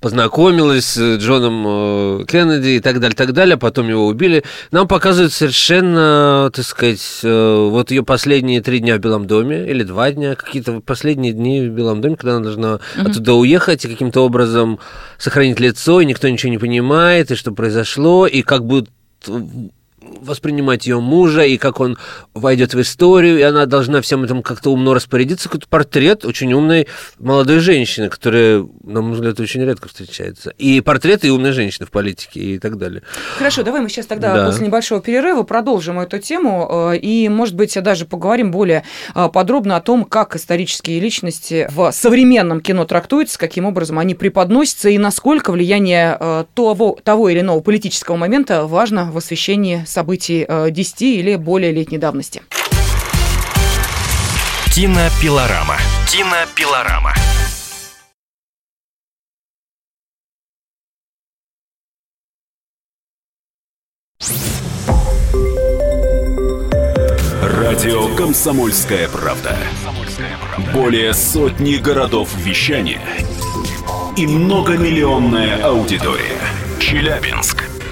познакомилась 0.00 0.84
с 0.84 1.16
Джоном 1.18 1.64
э, 1.66 2.24
Кеннеди 2.26 2.76
и 2.76 2.80
так 2.80 3.00
далее, 3.00 3.16
так 3.16 3.32
далее, 3.32 3.56
потом 3.56 3.88
его 3.88 4.06
убили. 4.06 4.44
Нам 4.70 4.86
показывают 4.86 5.32
совершенно, 5.32 6.50
так 6.54 6.64
сказать, 6.64 7.20
э, 7.22 7.68
вот 7.70 7.90
ее 7.90 8.04
последние 8.04 8.60
три 8.60 8.78
дня 8.78 8.96
в 8.96 9.00
Белом 9.00 9.26
доме, 9.26 9.68
или 9.68 9.82
два 9.82 10.12
дня, 10.12 10.34
какие-то 10.34 10.80
последние 10.80 11.32
дни 11.32 11.60
в 11.62 11.72
Белом 11.72 12.00
доме, 12.00 12.16
когда 12.16 12.36
она 12.36 12.44
должна 12.44 12.68
mm-hmm. 12.68 13.10
оттуда 13.10 13.32
уехать 13.34 13.84
и 13.84 13.88
каким-то 13.88 14.20
образом 14.20 14.78
сохранить 15.18 15.60
лицо, 15.60 16.00
и 16.00 16.06
никто 16.06 16.28
ничего 16.28 16.50
не 16.50 16.58
понимает, 16.58 17.30
и 17.30 17.34
что 17.34 17.52
произошло, 17.52 18.26
и 18.26 18.42
как 18.42 18.64
будет 18.64 18.88
воспринимать 20.26 20.86
ее 20.86 21.00
мужа, 21.00 21.42
и 21.42 21.56
как 21.56 21.80
он 21.80 21.96
войдет 22.34 22.74
в 22.74 22.80
историю, 22.80 23.38
и 23.38 23.42
она 23.42 23.66
должна 23.66 24.00
всем 24.00 24.24
этим 24.24 24.42
как-то 24.42 24.70
умно 24.70 24.94
распорядиться. 24.94 25.48
Какой-то 25.48 25.68
портрет 25.68 26.24
очень 26.24 26.52
умной 26.52 26.88
молодой 27.18 27.60
женщины, 27.60 28.08
которая, 28.08 28.66
на 28.82 29.02
мой 29.02 29.12
взгляд, 29.12 29.38
очень 29.40 29.64
редко 29.64 29.88
встречается. 29.88 30.50
И 30.58 30.80
портреты 30.80 31.28
и 31.28 31.30
умной 31.30 31.52
женщины 31.52 31.86
в 31.86 31.90
политике 31.90 32.40
и 32.40 32.58
так 32.58 32.76
далее. 32.78 33.02
Хорошо, 33.38 33.62
давай 33.62 33.80
мы 33.80 33.88
сейчас 33.88 34.06
тогда 34.06 34.34
да. 34.34 34.46
после 34.46 34.66
небольшого 34.66 35.00
перерыва 35.00 35.42
продолжим 35.42 36.00
эту 36.00 36.18
тему 36.18 36.90
э, 36.92 36.98
и, 36.98 37.28
может 37.28 37.54
быть, 37.54 37.80
даже 37.82 38.04
поговорим 38.06 38.50
более 38.50 38.84
э, 39.14 39.28
подробно 39.32 39.76
о 39.76 39.80
том, 39.80 40.04
как 40.04 40.36
исторические 40.36 41.00
личности 41.00 41.68
в 41.70 41.90
современном 41.92 42.60
кино 42.60 42.84
трактуются, 42.84 43.38
каким 43.38 43.64
образом 43.64 43.98
они 43.98 44.14
преподносятся 44.14 44.88
и 44.88 44.98
насколько 44.98 45.52
влияние 45.52 46.16
э, 46.18 46.44
того, 46.54 46.98
того 47.02 47.28
или 47.28 47.40
иного 47.40 47.60
политического 47.60 48.16
момента 48.16 48.66
важно 48.66 49.10
в 49.10 49.16
освещении 49.16 49.84
событий 49.86 50.15
10 50.16 51.02
э, 51.02 51.04
или 51.04 51.36
более 51.36 51.72
летней 51.72 51.98
давности. 51.98 52.42
Кинопилорама. 54.74 55.76
Кинопилорама. 56.10 57.14
Радио 67.42 68.14
«Комсомольская 68.16 69.08
правда». 69.08 69.56
Более 70.72 71.14
сотни 71.14 71.76
городов 71.76 72.34
вещания 72.36 73.00
и 74.16 74.26
многомиллионная 74.26 75.62
аудитория. 75.62 76.38
Челябинск 76.78 77.75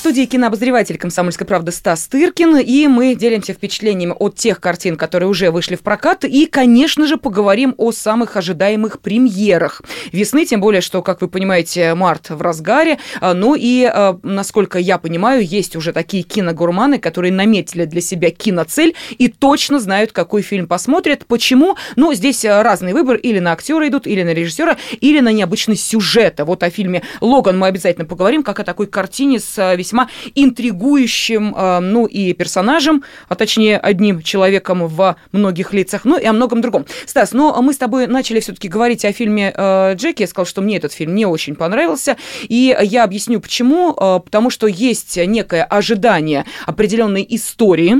Студии 0.00 0.24
кинообозреватель 0.24 0.96
«Комсомольской 0.96 1.46
правды» 1.46 1.72
Стас 1.72 2.08
Тыркин, 2.08 2.56
и 2.56 2.86
мы 2.86 3.14
делимся 3.14 3.52
впечатлениями 3.52 4.14
от 4.18 4.34
тех 4.34 4.58
картин, 4.58 4.96
которые 4.96 5.28
уже 5.28 5.50
вышли 5.50 5.74
в 5.74 5.80
прокат, 5.80 6.24
и, 6.24 6.46
конечно 6.46 7.06
же, 7.06 7.18
поговорим 7.18 7.74
о 7.76 7.92
самых 7.92 8.34
ожидаемых 8.38 9.00
премьерах 9.00 9.82
весны, 10.10 10.46
тем 10.46 10.62
более, 10.62 10.80
что, 10.80 11.02
как 11.02 11.20
вы 11.20 11.28
понимаете, 11.28 11.92
март 11.92 12.30
в 12.30 12.40
разгаре, 12.40 12.98
а, 13.20 13.34
ну 13.34 13.54
и, 13.54 13.84
а, 13.84 14.18
насколько 14.22 14.78
я 14.78 14.96
понимаю, 14.96 15.46
есть 15.46 15.76
уже 15.76 15.92
такие 15.92 16.22
киногурманы, 16.22 16.98
которые 16.98 17.30
наметили 17.34 17.84
для 17.84 18.00
себя 18.00 18.30
киноцель 18.30 18.94
и 19.18 19.28
точно 19.28 19.80
знают, 19.80 20.12
какой 20.12 20.40
фильм 20.40 20.66
посмотрят. 20.66 21.26
Почему? 21.26 21.76
Ну, 21.96 22.14
здесь 22.14 22.42
а, 22.46 22.62
разный 22.62 22.94
выбор, 22.94 23.18
или 23.18 23.38
на 23.38 23.52
актера 23.52 23.86
идут, 23.86 24.06
или 24.06 24.22
на 24.22 24.32
режиссера, 24.32 24.78
или 25.02 25.20
на 25.20 25.30
необычный 25.30 25.76
сюжет. 25.76 26.40
Вот 26.40 26.62
о 26.62 26.70
фильме 26.70 27.02
«Логан» 27.20 27.58
мы 27.58 27.66
обязательно 27.66 28.06
поговорим, 28.06 28.42
как 28.42 28.60
о 28.60 28.64
такой 28.64 28.86
картине 28.86 29.40
с 29.40 29.74
весьма 29.74 29.89
весьма 29.90 30.08
интригующим, 30.36 31.54
э, 31.56 31.80
ну 31.80 32.06
и 32.06 32.32
персонажем, 32.32 33.02
а 33.28 33.34
точнее 33.34 33.78
одним 33.78 34.22
человеком 34.22 34.86
в 34.86 35.16
многих 35.32 35.72
лицах, 35.72 36.04
ну 36.04 36.16
и 36.16 36.24
о 36.24 36.32
многом 36.32 36.60
другом. 36.60 36.86
Стас, 37.06 37.32
но 37.32 37.60
мы 37.60 37.72
с 37.72 37.76
тобой 37.76 38.06
начали 38.06 38.38
все-таки 38.40 38.68
говорить 38.68 39.04
о 39.04 39.12
фильме 39.12 39.52
э, 39.54 39.94
Джеки. 39.96 40.22
Я 40.22 40.28
сказал, 40.28 40.46
что 40.46 40.60
мне 40.62 40.76
этот 40.76 40.92
фильм 40.92 41.14
не 41.14 41.26
очень 41.26 41.56
понравился, 41.56 42.16
и 42.42 42.76
я 42.82 43.02
объясню 43.02 43.40
почему. 43.40 43.96
Э, 43.98 44.20
потому 44.24 44.50
что 44.50 44.68
есть 44.68 45.16
некое 45.16 45.64
ожидание 45.64 46.44
определенной 46.66 47.26
истории, 47.28 47.96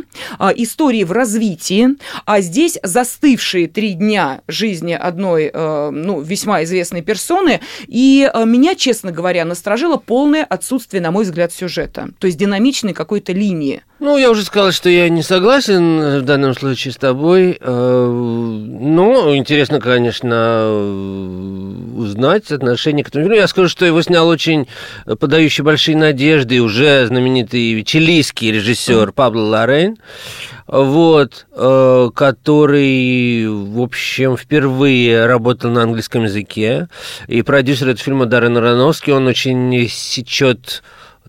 истории 0.56 1.04
в 1.04 1.12
развитии, 1.12 1.88
а 2.24 2.40
здесь 2.40 2.78
застывшие 2.82 3.66
три 3.66 3.94
дня 3.94 4.42
жизни 4.46 4.92
одной, 4.92 5.50
ну, 5.52 6.20
весьма 6.20 6.62
известной 6.64 7.02
персоны, 7.02 7.60
и 7.86 8.30
меня, 8.44 8.74
честно 8.74 9.12
говоря, 9.12 9.44
насторожило 9.44 9.96
полное 9.96 10.44
отсутствие, 10.44 11.02
на 11.02 11.10
мой 11.10 11.24
взгляд, 11.24 11.52
сюжета 11.52 11.79
сюжета, 11.80 12.08
то 12.18 12.26
есть 12.26 12.38
динамичной 12.38 12.92
какой-то 12.92 13.32
линии. 13.32 13.82
Ну, 13.98 14.16
я 14.16 14.30
уже 14.30 14.44
сказал, 14.44 14.72
что 14.72 14.88
я 14.88 15.08
не 15.08 15.22
согласен 15.22 16.20
в 16.20 16.22
данном 16.22 16.54
случае 16.54 16.92
с 16.92 16.96
тобой. 16.96 17.58
Э, 17.60 18.06
ну, 18.06 19.36
интересно, 19.36 19.78
конечно, 19.78 20.70
узнать 21.96 22.50
отношение 22.50 23.04
к 23.04 23.08
этому 23.08 23.24
фильму. 23.24 23.36
Я 23.36 23.46
скажу, 23.46 23.68
что 23.68 23.84
его 23.84 24.00
снял 24.00 24.26
очень 24.26 24.68
подающий 25.18 25.62
большие 25.62 25.96
надежды 25.96 26.60
уже 26.60 27.06
знаменитый 27.06 27.82
чилийский 27.84 28.52
режиссер 28.52 29.12
Пабло 29.12 29.42
Лорейн, 29.42 29.98
вот, 30.66 31.46
э, 31.52 32.10
который, 32.14 33.48
в 33.48 33.82
общем, 33.82 34.38
впервые 34.38 35.26
работал 35.26 35.70
на 35.70 35.82
английском 35.82 36.24
языке. 36.24 36.88
И 37.26 37.42
продюсер 37.42 37.88
этого 37.88 38.02
фильма 38.02 38.24
Даррен 38.26 38.56
Аронофский, 38.56 39.12
он 39.12 39.26
очень 39.26 39.88
сечет 39.90 40.82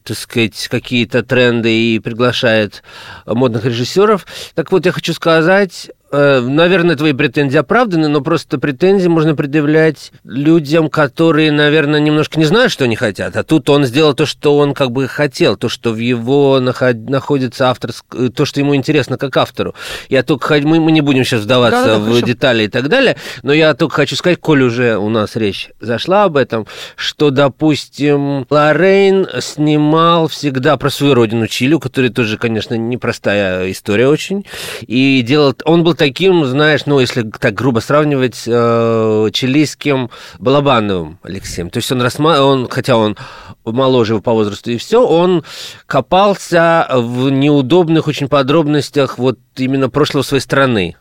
так 0.04 0.18
сказать, 0.18 0.68
какие-то 0.70 1.24
тренды 1.24 1.96
и 1.96 2.00
приглашает 2.00 2.84
модных 3.26 3.66
режиссеров. 3.66 4.26
Так 4.56 4.72
вот, 4.72 4.86
я 4.86 4.92
хочу 4.92 5.14
сказать, 5.14 5.92
наверное, 6.12 6.96
твои 6.96 7.14
претензии 7.14 7.58
оправданы, 7.58 8.08
но 8.08 8.22
просто 8.22 8.60
претензии 8.60 9.08
можно 9.08 9.36
предъявлять 9.36 10.12
людям, 10.24 10.90
которые, 10.90 11.52
наверное, 11.52 12.00
немножко 12.00 12.40
не 12.40 12.46
знают, 12.46 12.72
что 12.72 12.86
они 12.86 12.96
хотят. 12.96 13.36
А 13.36 13.44
тут 13.44 13.70
он 13.70 13.86
сделал 13.86 14.14
то, 14.14 14.26
что 14.26 14.58
он 14.58 14.74
как 14.74 14.92
бы 14.92 15.08
хотел, 15.08 15.58
то, 15.58 15.70
что 15.70 15.92
в 15.92 15.98
его 15.98 16.60
находится 16.60 17.70
автор, 17.70 17.92
э, 18.14 18.30
то, 18.30 18.46
что 18.46 18.60
ему 18.60 18.76
интересно 18.76 19.18
как 19.18 19.36
автору. 19.38 19.74
Я 20.10 20.24
только 20.24 20.60
мы, 20.64 20.80
мы 20.80 20.92
не 20.92 21.02
будем 21.02 21.24
сейчас 21.24 21.42
вдаваться 21.42 21.86
да, 21.86 21.94
да, 21.94 22.00
в 22.00 22.06
хорошо. 22.08 22.26
детали 22.26 22.64
и 22.64 22.68
так 22.68 22.90
далее, 22.90 23.18
но 23.44 23.54
я 23.54 23.74
только 23.74 23.96
хочу 23.96 24.16
сказать, 24.16 24.40
коль 24.40 24.64
уже 24.64 24.98
у 24.98 25.10
нас 25.10 25.36
речь 25.36 25.70
зашла 25.80 26.26
об 26.26 26.38
этом, 26.38 26.68
что, 26.96 27.30
допустим, 27.30 28.46
Лоррейн 28.50 29.28
снимал 29.40 30.28
всегда 30.28 30.78
про 30.78 30.90
свою 30.90 31.14
родину 31.14 31.48
Чили, 31.48 31.74
у 31.74 31.80
которой 31.80 32.10
тоже, 32.10 32.38
конечно, 32.38 32.76
непростая 32.76 33.72
история 33.72 34.08
очень, 34.08 34.46
и 34.82 35.22
делал, 35.22 35.56
он 35.66 35.84
был 35.84 35.94
таким, 36.02 36.46
знаешь, 36.46 36.88
ну, 36.88 37.00
если 37.00 37.22
так 37.22 37.54
грубо 37.54 37.80
сравнивать, 37.80 38.46
э, 38.48 39.30
чилийским 39.32 40.10
Балабановым 40.40 41.20
Алексеем. 41.22 41.70
То 41.70 41.78
есть 41.78 41.92
он, 41.92 42.02
рассма... 42.02 42.42
он, 42.42 42.68
хотя 42.68 42.98
он 42.98 43.16
моложе 43.64 44.20
по 44.20 44.34
возрасту 44.34 44.72
и 44.72 44.78
все, 44.78 45.06
он 45.06 45.44
копался 45.86 46.88
в 46.92 47.30
неудобных 47.30 48.08
очень 48.08 48.30
подробностях 48.30 49.20
вот 49.20 49.38
именно 49.58 49.92
прошлого 49.92 50.24
своей 50.24 50.42
страны 50.42 50.96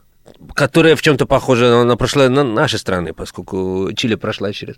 которая 0.54 0.96
в 0.96 1.02
чем-то 1.02 1.26
похожа 1.26 1.84
на 1.84 1.96
прошлое 1.96 2.28
на 2.28 2.44
нашей 2.44 2.78
страны, 2.78 3.12
поскольку 3.12 3.90
Чили 3.94 4.14
прошла 4.14 4.52
через 4.52 4.76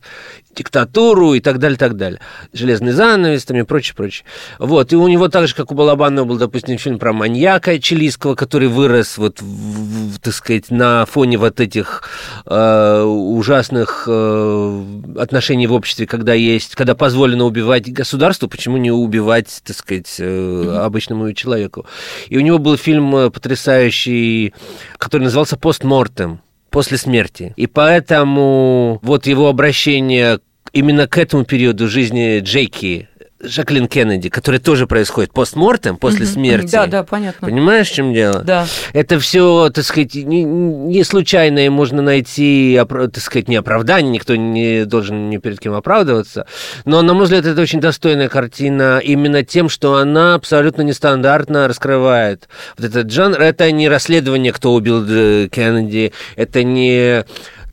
диктатуру 0.54 1.34
и 1.34 1.40
так 1.40 1.58
далее, 1.58 1.78
так 1.78 1.96
далее. 1.96 2.20
Железный 2.52 2.92
занавес 2.92 3.44
там 3.44 3.56
и 3.56 3.62
прочее, 3.62 3.94
прочее. 3.94 4.24
Вот. 4.58 4.92
И 4.92 4.96
у 4.96 5.06
него 5.08 5.28
так 5.28 5.46
же, 5.48 5.54
как 5.54 5.70
у 5.70 5.74
Балабанова, 5.74 6.24
был, 6.24 6.36
допустим, 6.36 6.78
фильм 6.78 6.98
про 6.98 7.12
маньяка 7.12 7.78
чилийского, 7.78 8.34
который 8.34 8.68
вырос, 8.68 9.18
вот, 9.18 9.40
в, 9.40 10.14
в, 10.14 10.18
так 10.20 10.34
сказать, 10.34 10.70
на 10.70 11.06
фоне 11.06 11.38
вот 11.38 11.60
этих 11.60 12.02
э, 12.46 13.02
ужасных 13.02 14.04
э, 14.06 14.84
отношений 15.18 15.66
в 15.66 15.72
обществе, 15.72 16.06
когда 16.06 16.34
есть, 16.34 16.74
когда 16.74 16.94
позволено 16.94 17.44
убивать 17.44 17.92
государству, 17.92 18.48
почему 18.48 18.76
не 18.76 18.90
убивать, 18.90 19.62
так 19.64 19.76
сказать, 19.76 20.16
э, 20.18 20.80
обычному 20.82 21.32
человеку. 21.32 21.86
И 22.28 22.36
у 22.36 22.40
него 22.40 22.58
был 22.58 22.76
фильм 22.76 23.14
э, 23.14 23.30
потрясающий, 23.30 24.54
который 24.98 25.24
назывался 25.24 25.51
назывался 25.52 25.56
постмортем, 25.56 26.40
после 26.70 26.98
смерти. 26.98 27.52
И 27.56 27.66
поэтому 27.66 28.98
вот 29.02 29.26
его 29.26 29.48
обращение 29.48 30.40
именно 30.72 31.06
к 31.06 31.18
этому 31.18 31.44
периоду 31.44 31.88
жизни 31.88 32.40
Джейки 32.40 33.08
Жаклин 33.42 33.88
Кеннеди, 33.88 34.28
который 34.28 34.60
тоже 34.60 34.86
происходит 34.86 35.32
постмортем, 35.32 35.96
после 35.96 36.24
mm-hmm. 36.26 36.32
смерти. 36.32 36.72
Да, 36.72 36.86
да, 36.86 37.02
понятно. 37.02 37.48
Понимаешь, 37.48 37.88
в 37.88 37.94
чем 37.94 38.14
дело? 38.14 38.42
Да. 38.42 38.66
Это 38.92 39.18
все, 39.18 39.70
так 39.70 39.84
сказать, 39.84 40.14
не, 40.14 40.44
не 40.44 41.04
случайно 41.04 41.68
можно 41.70 42.02
найти, 42.02 42.80
так 42.88 43.18
сказать, 43.18 43.48
не 43.48 43.56
оправдание, 43.56 44.12
никто 44.12 44.36
не 44.36 44.84
должен 44.84 45.30
ни 45.30 45.38
перед 45.38 45.60
кем 45.60 45.74
оправдываться. 45.74 46.46
Но, 46.84 47.02
на 47.02 47.14
мой 47.14 47.24
взгляд, 47.24 47.46
это 47.46 47.60
очень 47.60 47.80
достойная 47.80 48.28
картина 48.28 49.00
именно 49.02 49.44
тем, 49.44 49.68
что 49.68 49.96
она 49.96 50.34
абсолютно 50.34 50.82
нестандартно 50.82 51.68
раскрывает 51.68 52.48
вот 52.78 52.86
этот 52.86 53.10
жанр. 53.10 53.40
Это 53.40 53.70
не 53.72 53.88
расследование, 53.88 54.52
кто 54.52 54.72
убил 54.72 55.04
Кеннеди, 55.48 56.12
это 56.36 56.62
не 56.62 57.24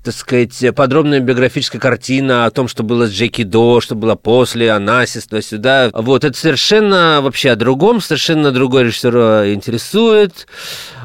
так 0.03 0.13
сказать, 0.13 0.63
подробная 0.75 1.19
биографическая 1.19 1.81
картина 1.81 2.45
о 2.45 2.51
том, 2.51 2.67
что 2.67 2.83
было 2.83 3.07
с 3.07 3.11
Джеки 3.11 3.43
До, 3.43 3.81
что 3.81 3.95
было 3.95 4.15
после, 4.15 4.71
Анасис, 4.71 5.25
туда-сюда. 5.27 5.89
Вот, 5.93 6.23
это 6.23 6.37
совершенно 6.37 7.19
вообще 7.21 7.51
о 7.51 7.55
другом, 7.55 7.99
совершенно 7.99 8.51
другой 8.51 8.85
режиссер 8.85 9.53
интересует. 9.53 10.47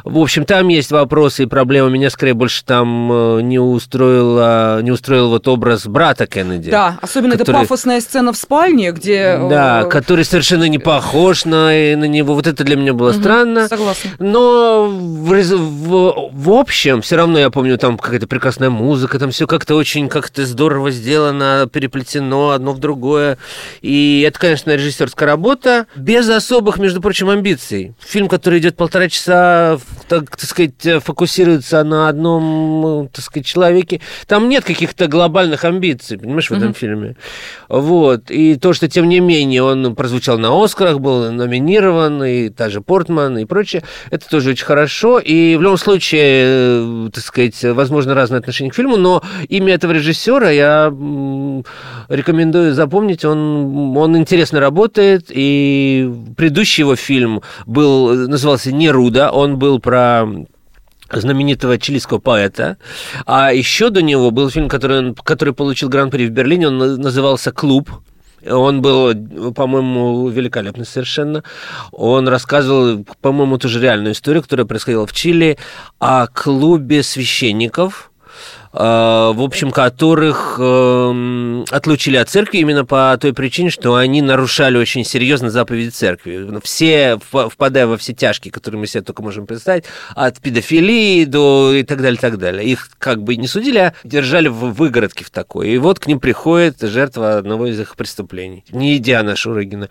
В 0.05 0.19
общем, 0.19 0.45
там 0.45 0.69
есть 0.69 0.91
вопросы 0.91 1.45
и 1.45 1.47
проблемы. 1.47 1.91
Меня 1.91 2.11
скорее 2.11 2.35
больше 2.35 2.63
там 2.63 3.11
э, 3.11 3.41
не 3.41 3.59
устроил, 3.59 4.83
не 4.83 4.91
устроил 4.91 5.31
вот 5.31 5.49
образ 5.49 5.87
брата 5.87 6.27
Кеннеди. 6.27 6.71
Да, 6.71 6.99
особенно 7.01 7.39
который... 7.39 7.57
эта 7.57 7.61
пафосная 7.61 8.01
сцена 8.03 8.35
в 8.35 8.37
спальне, 8.37 8.93
где... 8.93 9.39
Да, 9.49 9.83
э, 9.83 9.89
который 9.89 10.27
совершенно 10.27 10.69
не 10.69 10.79
похож 10.79 11.47
на, 11.47 11.69
на 11.69 12.05
него. 12.05 12.35
Вот 12.35 12.47
это 12.47 12.65
для 12.65 12.77
меня 12.77 12.93
было 12.93 13.11
угу, 13.11 13.19
странно. 13.19 13.67
Согласна. 13.67 14.11
Но 14.19 14.89
в, 14.89 15.43
в, 15.43 16.31
в 16.33 16.51
общем, 16.51 17.01
все 17.01 17.17
равно 17.17 17.39
я 17.39 17.49
помню, 17.49 17.79
там 17.79 17.97
какая-то 17.97 18.27
прекрасная 18.27 18.71
музыка, 18.71 19.19
там 19.19 19.31
все 19.31 19.47
как-то 19.47 19.75
очень 19.75 20.11
как-то 20.11 20.45
здорово 20.45 20.91
сделано, 20.91 21.67
переплетено 21.73 22.51
одно 22.51 22.73
в 22.73 22.79
другое. 22.79 23.39
И 23.81 24.23
это, 24.29 24.39
конечно, 24.39 24.71
режиссерская 24.71 25.27
работа, 25.27 25.87
без 25.97 26.29
особых, 26.29 26.77
между 26.79 27.01
прочим, 27.01 27.31
амбиций. 27.31 27.95
Фильм, 28.01 28.29
который 28.29 28.59
идет 28.59 28.77
полтора 28.77 29.09
часа, 29.09 29.79
так, 30.09 30.37
так 30.37 30.41
сказать, 30.41 31.03
фокусируется 31.03 31.83
на 31.85 32.09
одном, 32.09 33.09
так 33.13 33.25
сказать, 33.25 33.47
человеке. 33.47 34.01
Там 34.27 34.49
нет 34.49 34.65
каких-то 34.65 35.07
глобальных 35.07 35.65
амбиций, 35.65 36.19
понимаешь, 36.19 36.51
в 36.51 36.53
этом 36.53 36.71
mm-hmm. 36.71 36.77
фильме. 36.77 37.17
Вот. 37.69 38.31
И 38.31 38.57
то, 38.57 38.73
что, 38.73 38.89
тем 38.89 39.09
не 39.09 39.21
менее, 39.21 39.63
он 39.63 39.95
прозвучал 39.95 40.39
на 40.39 40.63
Оскарах, 40.63 41.01
был 41.01 41.31
номинирован, 41.33 42.23
и 42.25 42.49
та 42.49 42.71
же 42.71 42.81
Портман, 42.81 43.39
и 43.39 43.45
прочее, 43.45 43.83
это 44.11 44.29
тоже 44.29 44.51
очень 44.51 44.65
хорошо. 44.65 45.19
И 45.19 45.57
в 45.57 45.63
любом 45.63 45.79
случае, 45.79 47.11
так 47.11 47.23
сказать, 47.25 47.63
возможно, 47.63 48.15
разное 48.15 48.41
отношение 48.41 48.71
к 48.71 48.75
фильму, 48.75 48.97
но 48.97 49.23
имя 49.49 49.75
этого 49.75 49.93
режиссера 49.93 50.51
я 50.51 50.87
рекомендую 52.09 52.75
запомнить. 52.75 53.25
Он, 53.25 53.97
он 53.97 54.17
интересно 54.17 54.61
работает, 54.61 55.27
и 55.29 56.11
предыдущий 56.37 56.83
его 56.83 56.97
фильм 56.97 57.43
был, 57.67 58.29
назывался 58.29 58.73
«Неруда», 58.73 59.31
он 59.31 59.59
был 59.59 59.79
про 59.85 60.27
знаменитого 61.13 61.79
чилийского 61.79 62.19
поэта. 62.19 62.79
А 63.27 63.53
еще 63.53 63.91
до 63.91 64.01
него 64.01 64.31
был 64.31 64.49
фильм, 64.49 64.69
который, 64.69 65.15
который 65.15 65.53
получил 65.53 65.91
гран-при 65.91 66.27
в 66.27 66.31
Берлине, 66.31 66.69
он 66.69 66.79
назывался 66.79 67.53
«Клуб». 67.53 67.91
Он 68.47 68.83
был, 68.83 69.15
по-моему, 69.55 70.29
великолепный 70.29 70.85
совершенно. 70.85 71.43
Он 71.93 72.29
рассказывал, 72.29 73.05
по-моему, 73.23 73.57
тоже 73.59 73.81
реальную 73.81 74.13
историю, 74.13 74.43
которая 74.43 74.67
происходила 74.67 75.07
в 75.07 75.13
Чили, 75.13 75.59
о 75.99 76.27
клубе 76.27 77.03
священников– 77.03 78.11
в 78.75 79.43
общем, 79.43 79.71
которых 79.71 80.57
эм, 80.59 81.65
отлучили 81.71 82.17
от 82.17 82.29
церкви 82.29 82.59
именно 82.59 82.85
по 82.85 83.17
той 83.21 83.33
причине, 83.33 83.71
что 83.71 83.95
они 83.95 84.21
нарушали 84.21 84.77
очень 84.77 85.05
серьезно 85.05 85.49
заповеди 85.49 85.91
церкви. 85.91 86.49
Все, 86.65 87.19
впадая 87.21 87.87
во 87.87 87.97
все 87.97 88.15
тяжкие, 88.15 88.51
которые 88.51 88.81
мы 88.81 88.89
себе 88.89 89.03
только 89.03 89.23
можем 89.23 89.47
представить, 89.47 89.85
от 90.17 90.41
педофилии 90.41 91.25
до 91.25 91.73
и 91.73 91.85
так 91.85 92.03
далее, 92.03 92.19
так 92.19 92.39
далее. 92.39 92.65
Их 92.69 92.89
как 92.99 93.23
бы 93.23 93.37
не 93.37 93.47
судили, 93.47 93.79
а 93.79 93.95
держали 94.03 94.49
в 94.49 94.73
выгородке 94.73 95.25
в 95.25 95.31
такой. 95.31 95.69
И 95.69 95.79
вот 95.79 96.01
к 96.01 96.09
ним 96.09 96.19
приходит 96.19 96.81
жертва 96.81 97.39
одного 97.39 97.69
из 97.69 97.79
их 97.79 97.95
преступлений. 97.95 98.65
Не 98.73 98.99
Диана 98.99 99.37
Шурыгина. 99.37 99.89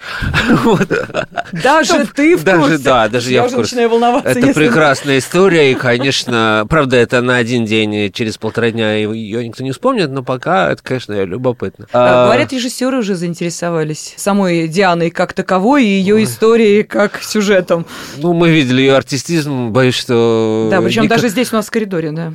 Даже 1.54 2.06
ты 2.08 2.36
в 2.36 2.44
курсе? 2.44 2.78
Да, 2.80 3.08
даже 3.08 3.32
я 3.32 3.48
в 3.48 3.54
курсе. 3.54 3.84
Это 3.84 4.54
прекрасная 4.54 5.20
история, 5.20 5.72
и, 5.72 5.76
конечно, 5.76 6.66
правда, 6.70 6.98
это 6.98 7.22
на 7.22 7.38
один 7.38 7.66
день 7.66 8.12
через 8.12 8.38
полтора 8.38 8.73
дня 8.74 8.96
ее 8.96 9.48
никто 9.48 9.64
не 9.64 9.72
вспомнит, 9.72 10.10
но 10.10 10.24
пока 10.24 10.72
это, 10.72 10.84
конечно, 10.84 11.24
любопытно. 11.24 11.88
А, 11.94 12.26
говорят, 12.26 12.52
режиссеры 12.52 13.00
уже 13.00 13.16
заинтересовались 13.16 14.14
самой 14.18 14.68
Дианой 14.68 15.10
как 15.10 15.34
таковой 15.34 15.86
и 15.86 15.88
ее 15.88 16.24
историей 16.24 16.84
как 16.84 17.22
сюжетом. 17.24 17.86
Ну, 18.18 18.34
мы 18.34 18.50
видели 18.50 18.82
ее 18.82 18.96
артистизм, 18.96 19.70
боюсь, 19.70 19.96
что... 19.96 20.68
Да, 20.70 20.82
причем 20.82 21.08
даже 21.08 21.30
здесь 21.30 21.52
у 21.54 21.56
нас 21.56 21.68
в 21.68 21.72
коридоре, 21.72 22.12
да. 22.12 22.34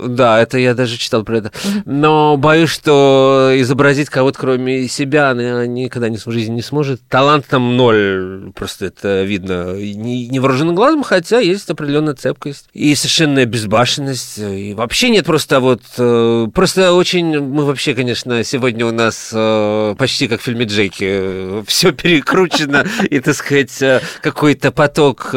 Да, 0.00 0.40
это 0.40 0.58
я 0.58 0.74
даже 0.74 0.96
читал 0.96 1.24
про 1.24 1.38
это. 1.38 1.52
Но 1.84 2.36
боюсь, 2.36 2.70
что 2.70 3.52
изобразить 3.56 4.08
кого-то 4.08 4.38
кроме 4.38 4.88
себя 4.88 5.30
она 5.30 5.66
никогда 5.66 6.08
не 6.08 6.16
в 6.16 6.30
жизни 6.30 6.54
не 6.54 6.62
сможет. 6.62 7.00
Талант 7.08 7.46
там 7.48 7.76
ноль, 7.76 8.52
просто 8.54 8.86
это 8.86 9.24
видно 9.24 9.74
невооруженным 9.74 10.74
глазом, 10.74 11.02
хотя 11.02 11.40
есть 11.40 11.68
определенная 11.70 12.14
цепкость 12.14 12.68
и 12.72 12.94
совершенная 12.94 13.46
безбашенность. 13.46 14.38
И 14.38 14.74
вообще 14.74 15.10
нет 15.10 15.26
просто 15.26 15.60
вот 15.60 15.77
вот 15.78 15.94
э, 15.98 16.48
просто 16.52 16.92
очень 16.92 17.40
мы 17.40 17.64
вообще, 17.64 17.94
конечно, 17.94 18.42
сегодня 18.42 18.86
у 18.86 18.90
нас 18.92 19.30
э, 19.32 19.94
почти 19.96 20.28
как 20.28 20.40
в 20.40 20.44
фильме 20.44 20.64
Джеки 20.64 21.04
э, 21.04 21.62
все 21.66 21.92
перекручено 21.92 22.84
и, 23.10 23.20
так 23.20 23.34
сказать, 23.34 24.02
какой-то 24.20 24.72
поток 24.72 25.34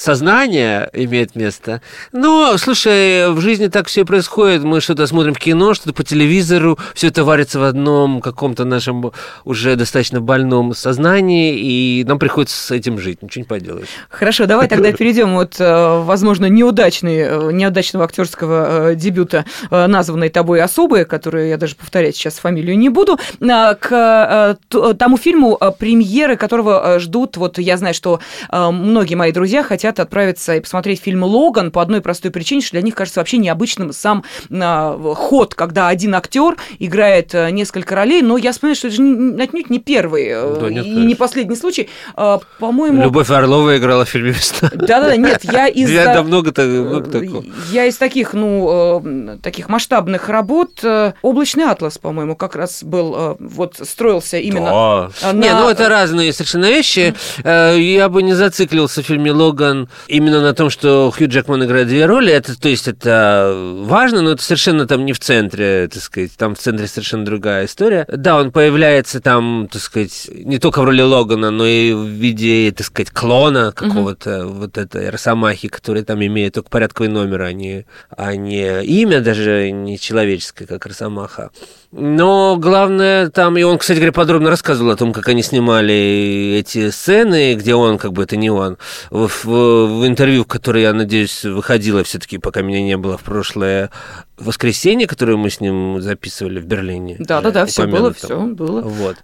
сознание 0.00 0.88
имеет 0.92 1.36
место. 1.36 1.82
Но, 2.12 2.56
слушай, 2.56 3.30
в 3.30 3.40
жизни 3.40 3.66
так 3.66 3.86
все 3.88 4.04
происходит. 4.04 4.64
Мы 4.64 4.80
что-то 4.80 5.06
смотрим 5.06 5.34
в 5.34 5.38
кино, 5.38 5.74
что-то 5.74 5.92
по 5.92 6.02
телевизору, 6.02 6.78
все 6.94 7.08
это 7.08 7.24
варится 7.24 7.60
в 7.60 7.64
одном 7.64 8.20
каком-то 8.20 8.64
нашем 8.64 9.12
уже 9.44 9.76
достаточно 9.76 10.20
больном 10.20 10.74
сознании, 10.74 11.56
и 11.58 12.04
нам 12.04 12.18
приходится 12.18 12.56
с 12.56 12.70
этим 12.70 12.98
жить. 12.98 13.22
Ничего 13.22 13.42
не 13.42 13.48
поделаешь. 13.48 13.88
Хорошо, 14.08 14.46
давай 14.46 14.68
тогда 14.68 14.92
перейдем 15.00 15.36
от, 15.36 15.60
э, 15.60 16.02
возможно, 16.02 16.46
неудачной, 16.46 17.18
э, 17.18 17.52
неудачного 17.52 18.04
актерского 18.04 18.90
э, 18.90 18.94
дебюта, 18.94 19.44
названной 19.70 20.30
тобой 20.30 20.62
особой, 20.62 21.04
которую 21.04 21.48
я 21.48 21.56
даже 21.56 21.74
повторять 21.74 22.16
сейчас 22.16 22.38
фамилию 22.38 22.78
не 22.78 22.88
буду, 22.88 23.18
к 23.40 24.58
тому 24.98 25.16
фильму, 25.16 25.58
премьеры 25.78 26.36
которого 26.36 26.98
ждут, 26.98 27.36
вот 27.36 27.58
я 27.58 27.76
знаю, 27.76 27.94
что 27.94 28.20
многие 28.50 29.14
мои 29.14 29.32
друзья 29.32 29.62
хотят 29.62 29.89
хотят 29.90 30.06
отправиться 30.06 30.54
и 30.54 30.60
посмотреть 30.60 31.02
фильм 31.02 31.24
«Логан» 31.24 31.70
по 31.72 31.82
одной 31.82 32.00
простой 32.00 32.30
причине, 32.30 32.60
что 32.60 32.72
для 32.72 32.82
них 32.82 32.94
кажется 32.94 33.20
вообще 33.20 33.38
необычным 33.38 33.92
сам 33.92 34.24
а, 34.50 34.96
ход, 35.14 35.54
когда 35.54 35.88
один 35.88 36.14
актер 36.14 36.56
играет 36.78 37.34
а, 37.34 37.50
несколько 37.50 37.96
ролей, 37.96 38.22
но 38.22 38.36
я 38.36 38.52
вспоминаю, 38.52 38.76
что 38.76 38.88
это 38.88 38.96
же 38.96 39.42
отнюдь 39.42 39.70
не 39.70 39.80
первый 39.80 40.26
э, 40.28 40.56
да, 40.60 40.70
нет, 40.70 40.84
и 40.84 40.88
конечно. 40.88 41.08
не 41.08 41.14
последний 41.14 41.56
случай. 41.56 41.88
А, 42.14 42.40
по-моему... 42.58 43.02
Любовь 43.02 43.30
Орлова 43.30 43.76
играла 43.76 44.04
в 44.04 44.08
фильме 44.08 44.30
«Весна». 44.30 44.70
Да-да, 44.72 45.16
нет, 45.16 45.44
я 45.44 45.66
из... 45.66 45.92
Да, 45.92 46.22
много, 46.22 46.52
много 46.62 47.10
такого. 47.10 47.44
Я 47.72 47.86
из 47.86 47.96
таких, 47.96 48.32
ну, 48.32 49.00
э, 49.04 49.38
таких 49.42 49.68
масштабных 49.68 50.28
работ 50.28 50.80
э, 50.82 51.12
«Облачный 51.22 51.64
атлас», 51.64 51.98
по-моему, 51.98 52.36
как 52.36 52.54
раз 52.54 52.84
был, 52.84 53.36
вот, 53.40 53.80
строился 53.82 54.38
именно 54.38 55.10
да. 55.20 55.32
на... 55.32 55.38
Не, 55.38 55.52
ну, 55.52 55.68
это 55.68 55.88
разные 55.88 56.32
совершенно 56.32 56.66
вещи. 56.66 57.14
Я 57.44 58.08
бы 58.08 58.22
не 58.22 58.34
зациклился 58.34 59.02
в 59.02 59.06
фильме 59.06 59.32
«Логан» 59.32 59.79
именно 60.08 60.40
на 60.40 60.54
том, 60.54 60.70
что 60.70 61.12
Хью 61.16 61.28
Джекман 61.28 61.64
играет 61.64 61.88
две 61.88 62.06
роли. 62.06 62.32
Это, 62.32 62.58
то 62.58 62.68
есть 62.68 62.88
это 62.88 63.54
важно, 63.82 64.22
но 64.22 64.32
это 64.32 64.42
совершенно 64.42 64.86
там 64.86 65.04
не 65.04 65.12
в 65.12 65.20
центре, 65.20 65.88
так 65.92 66.02
сказать. 66.02 66.32
Там 66.36 66.54
в 66.54 66.58
центре 66.58 66.86
совершенно 66.86 67.24
другая 67.24 67.66
история. 67.66 68.06
Да, 68.08 68.38
он 68.38 68.52
появляется 68.52 69.20
там, 69.20 69.68
так 69.70 69.82
сказать, 69.82 70.30
не 70.32 70.58
только 70.58 70.80
в 70.80 70.84
роли 70.84 71.02
Логана, 71.02 71.50
но 71.50 71.66
и 71.66 71.92
в 71.92 72.06
виде, 72.06 72.72
так 72.72 72.86
сказать, 72.86 73.10
клона 73.10 73.72
какого-то 73.72 74.30
mm-hmm. 74.30 74.52
вот 74.52 74.78
этой 74.78 75.10
Росомахи, 75.10 75.68
который 75.68 76.02
там 76.02 76.24
имеет 76.24 76.54
только 76.54 76.70
порядковый 76.70 77.10
номер, 77.10 77.42
а 77.42 77.52
не, 77.52 77.86
а 78.10 78.34
не 78.36 78.84
имя 78.84 79.20
даже 79.20 79.70
не 79.70 79.98
человеческое, 79.98 80.66
как 80.66 80.86
Росомаха. 80.86 81.50
Но 81.92 82.56
главное 82.56 83.30
там, 83.30 83.58
и 83.58 83.62
он, 83.64 83.78
кстати 83.78 83.98
говоря, 83.98 84.12
подробно 84.12 84.48
рассказывал 84.48 84.92
о 84.92 84.96
том, 84.96 85.12
как 85.12 85.26
они 85.28 85.42
снимали 85.42 86.56
эти 86.60 86.90
сцены, 86.90 87.54
где 87.54 87.74
он, 87.74 87.98
как 87.98 88.12
бы 88.12 88.22
это 88.22 88.36
не 88.36 88.48
он, 88.48 88.78
в, 89.10 89.28
в, 89.44 89.46
в 89.46 90.06
интервью, 90.06 90.44
которое, 90.44 90.82
я 90.82 90.92
надеюсь, 90.92 91.44
выходило 91.44 92.04
все-таки, 92.04 92.38
пока 92.38 92.62
меня 92.62 92.80
не 92.80 92.96
было 92.96 93.18
в 93.18 93.22
прошлое 93.22 93.90
воскресенье, 94.38 95.08
которое 95.08 95.36
мы 95.36 95.50
с 95.50 95.60
ним 95.60 96.00
записывали 96.00 96.60
в 96.60 96.64
Берлине. 96.64 97.16
Да, 97.18 97.40
да, 97.40 97.50
да, 97.50 97.66
все 97.66 97.86
было, 97.86 98.12
все 98.12 98.38
было. 98.38 98.82
Вот. 98.82 99.16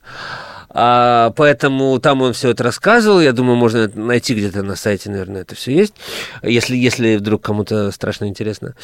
А, 0.79 1.31
поэтому 1.31 1.99
там 2.01 2.21
он 2.21 2.35
все 2.35 2.51
это 2.51 2.63
рассказывал. 2.63 3.23
Я 3.23 3.33
думаю, 3.33 3.57
можно 3.57 3.91
найти 3.95 4.35
где-то 4.35 4.63
на 4.63 4.77
сайте, 4.77 5.09
наверное, 5.09 5.41
это 5.41 5.55
все 5.55 5.73
есть, 5.73 5.95
если, 6.43 6.77
если 6.77 7.17
вдруг 7.17 7.43
кому-то 7.43 7.91
страшно 7.93 8.27
интересно. 8.27 8.75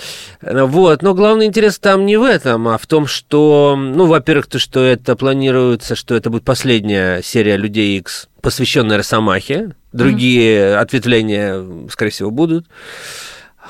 Вот. 0.40 1.02
Но 1.02 1.12
главный 1.12 1.44
интерес 1.44 1.78
там 1.78 2.06
не 2.06 2.16
в 2.16 2.22
этом, 2.22 2.68
а 2.68 2.78
в 2.78 2.86
том, 2.86 3.06
что, 3.06 3.76
ну, 3.76 4.06
во-первых, 4.06 4.46
то, 4.46 4.58
что 4.58 4.82
это 4.82 5.16
планируется, 5.16 5.94
что 5.94 6.14
это 6.14 6.30
будет 6.30 6.44
последняя 6.44 7.20
серия 7.22 7.58
Людей 7.58 7.98
X, 7.98 8.30
посвященная 8.40 8.96
Росомахе. 8.96 9.74
Другие 9.92 10.60
mm-hmm. 10.60 10.76
ответвления, 10.76 11.88
скорее 11.90 12.10
всего, 12.10 12.30
будут. 12.30 12.66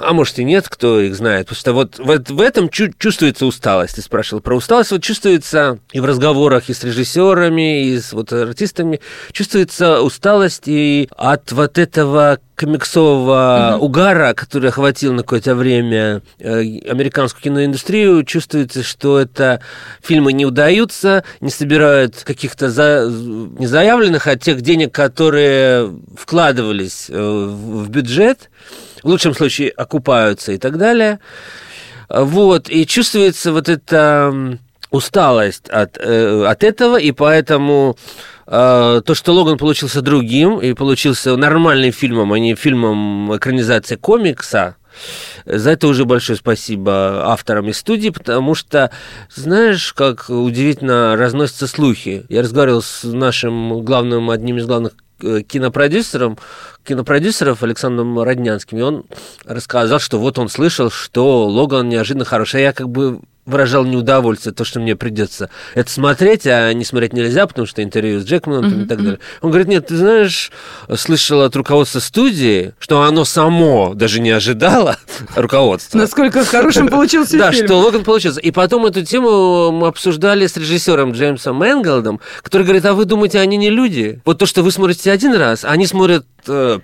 А 0.03 0.13
может 0.13 0.39
и 0.39 0.45
нет, 0.45 0.69
кто 0.69 1.01
их 1.01 1.15
знает. 1.15 1.47
Потому 1.47 1.61
что 1.61 1.73
вот, 1.73 1.99
вот 1.99 2.31
в 2.31 2.41
этом 2.41 2.69
чу- 2.69 2.93
чувствуется 2.99 3.47
усталость. 3.47 3.97
Ты 3.97 4.03
спрашивал 4.03 4.41
про 4.41 4.57
усталость. 4.57 4.91
Вот 4.91 5.03
чувствуется 5.03 5.79
и 5.93 6.01
в 6.01 6.05
разговорах 6.05 6.69
и 6.69 6.75
с 6.75 6.85
режиссерами, 6.85 7.87
и 7.87 8.01
с 8.01 8.13
вот 8.13 8.33
артистами. 8.33 9.01
Чувствуется 9.33 10.01
усталость 10.01 10.65
и 10.67 11.09
от 11.17 11.53
вот 11.53 11.79
этого 11.79 12.39
комиксового 12.55 13.75
угу. 13.77 13.87
угара, 13.87 14.35
который 14.35 14.69
охватил 14.69 15.13
на 15.13 15.23
какое-то 15.23 15.55
время 15.55 16.23
э, 16.39 16.61
американскую 16.89 17.43
киноиндустрию, 17.43 18.25
чувствуется, 18.25 18.83
что 18.83 19.19
это 19.19 19.61
фильмы 20.01 20.33
не 20.33 20.47
удаются, 20.47 21.25
не 21.41 21.51
собирают 21.51 22.23
каких-то 22.23 22.71
за... 22.71 23.09
не 23.09 23.67
заявленных, 23.67 24.27
а 24.27 24.37
тех 24.37 24.61
денег, 24.61 24.93
которые 24.93 25.93
вкладывались 26.17 27.07
э, 27.09 27.15
в 27.21 27.89
бюджет 27.89 28.49
в 29.03 29.09
лучшем 29.09 29.35
случае 29.35 29.71
окупаются 29.71 30.53
и 30.53 30.59
так 30.59 30.79
далее. 30.79 31.19
Вот, 32.09 32.69
и 32.69 32.87
чувствуется 32.87 33.53
вот 33.53 33.69
эта 33.69 34.59
усталость 34.91 35.69
от, 35.71 35.97
э, 35.99 36.45
от 36.45 36.63
этого, 36.63 36.99
и 36.99 37.13
поэтому 37.13 37.97
э, 38.47 39.03
то, 39.05 39.15
что 39.15 39.33
Логан 39.33 39.57
получился 39.57 40.03
другим 40.03 40.59
и 40.59 40.75
получился 40.75 41.37
нормальным 41.37 41.93
фильмом, 41.93 42.33
а 42.33 42.39
не 42.39 42.55
фильмом 42.55 43.35
экранизации 43.35 43.97
комикса, 43.97 44.77
за 45.47 45.71
это 45.71 45.89
уже 45.89 46.05
большое 46.05 46.37
спасибо 46.37 47.25
авторам 47.33 47.69
и 47.69 47.73
студии, 47.73 48.11
потому 48.11 48.55
что, 48.55 48.91
знаешь, 49.35 49.95
как 49.95 50.27
удивительно 50.29 51.17
разносятся 51.17 51.67
слухи. 51.67 52.27
Я 52.29 52.43
разговаривал 52.43 52.83
с 52.83 53.03
нашим 53.05 53.83
главным, 53.83 54.29
одним 54.29 54.59
из 54.59 54.67
главных 54.67 54.93
кинопродюсером, 55.49 56.39
кинопродюсеров 56.85 57.63
Александром 57.63 58.19
Роднянским, 58.21 58.79
и 58.79 58.83
он 58.83 59.05
рассказал, 59.45 59.99
что 59.99 60.19
вот 60.19 60.39
он 60.39 60.49
слышал, 60.49 60.91
что 60.91 61.47
Логан 61.47 61.89
неожиданно 61.89 62.25
хороший. 62.25 62.61
А 62.61 62.63
я 62.65 62.73
как 62.73 62.89
бы 62.89 63.21
выражал 63.45 63.85
неудовольствие, 63.85 64.55
то, 64.55 64.65
что 64.65 64.79
мне 64.79 64.95
придется 64.95 65.51
это 65.75 65.91
смотреть, 65.91 66.47
а 66.47 66.73
не 66.73 66.85
смотреть 66.85 67.13
нельзя, 67.13 67.47
потому 67.47 67.67
что 67.67 67.83
интервью 67.83 68.21
с 68.21 68.25
Джекманом 68.25 68.65
mm-hmm. 68.65 68.85
и 68.85 68.87
так 68.87 68.99
далее. 68.99 69.19
Он 69.41 69.51
говорит, 69.51 69.69
нет, 69.69 69.89
ты 69.89 69.97
знаешь, 69.97 70.53
слышал 70.95 71.43
от 71.43 71.57
руководства 71.57 71.99
студии, 71.99 72.75
что 72.79 73.03
оно 73.03 73.25
само 73.25 73.95
даже 73.95 74.21
не 74.21 74.31
ожидало 74.31 74.97
руководства. 75.37 75.99
Насколько 75.99 76.45
хорошим 76.45 76.89
получился 76.91 77.37
Да, 77.37 77.53
что 77.53 77.75
Логан 77.75 78.05
получился. 78.05 78.41
И 78.41 78.51
потом 78.51 78.87
эту 78.87 79.05
тему 79.05 79.73
мы 79.73 79.89
обсуждали 79.89 80.47
с 80.47 80.57
режиссером 80.57 81.13
Джеймсом 81.13 81.57
Мэнголдом, 81.57 82.21
который 82.43 82.63
говорит, 82.63 82.85
а 82.87 82.95
вы 82.95 83.05
думаете, 83.07 83.41
они 83.41 83.57
не 83.57 83.71
люди? 83.71 84.21
Вот 84.25 84.39
то, 84.39 84.47
что 84.47 84.63
вы 84.63 84.71
смотрите 84.71 85.11
один 85.11 85.35
раз, 85.35 85.65
они 85.65 85.87
смотрят 85.87 86.25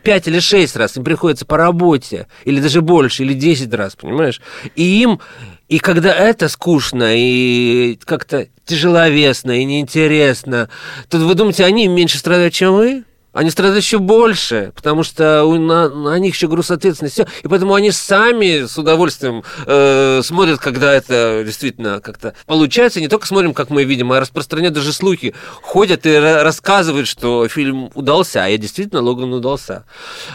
пять 0.03 0.29
или 0.29 0.40
шесть 0.40 0.77
раз, 0.77 0.97
им 0.97 1.05
приходится 1.05 1.47
по 1.47 1.57
работе, 1.57 2.27
или 2.44 2.61
даже 2.61 2.81
больше, 2.81 3.23
или 3.23 3.35
десять 3.35 3.73
раз, 3.73 3.97
понимаешь? 3.97 4.40
И 4.77 5.03
им 5.03 5.21
и 5.68 5.79
когда 5.79 6.14
это 6.14 6.49
скучно 6.49 7.14
и 7.14 7.99
как-то 8.05 8.49
тяжеловесно 8.64 9.51
и 9.61 9.64
неинтересно, 9.64 10.71
то 11.11 11.18
вы 11.18 11.35
думаете, 11.35 11.64
они 11.64 11.88
меньше 11.88 12.18
страдают, 12.18 12.55
чем 12.55 12.75
вы? 12.75 13.05
Они 13.35 13.51
страдают 13.51 13.85
еще 13.85 13.99
больше, 13.99 14.73
потому 14.75 15.03
что 15.03 15.45
у, 15.45 15.59
на, 15.59 15.91
на 15.91 16.19
них 16.19 16.35
еще 16.35 16.49
груз 16.49 16.71
ответственности. 16.71 17.27
И 17.43 17.49
поэтому 17.49 17.75
они 17.75 17.91
сами 17.91 18.67
с 18.67 18.79
удовольствием 18.79 19.45
э, 19.67 20.23
смотрят, 20.25 20.61
когда 20.61 20.95
это 20.95 21.43
действительно 21.45 22.01
как-то 22.01 22.35
получается. 22.47 23.01
Не 23.01 23.09
только 23.09 23.27
смотрим, 23.27 23.53
как 23.53 23.69
мы 23.69 23.85
видим, 23.85 24.12
а 24.12 24.21
распространяют 24.21 24.75
даже 24.75 24.95
слухи. 24.95 25.35
Ходят 25.61 26.07
и 26.07 26.17
рассказывают, 26.17 27.07
что 27.07 27.47
фильм 27.49 27.91
удался, 27.95 28.45
а 28.45 28.49
я 28.49 28.57
действительно 28.57 29.03
Логан 29.03 29.33
удался. 29.33 29.85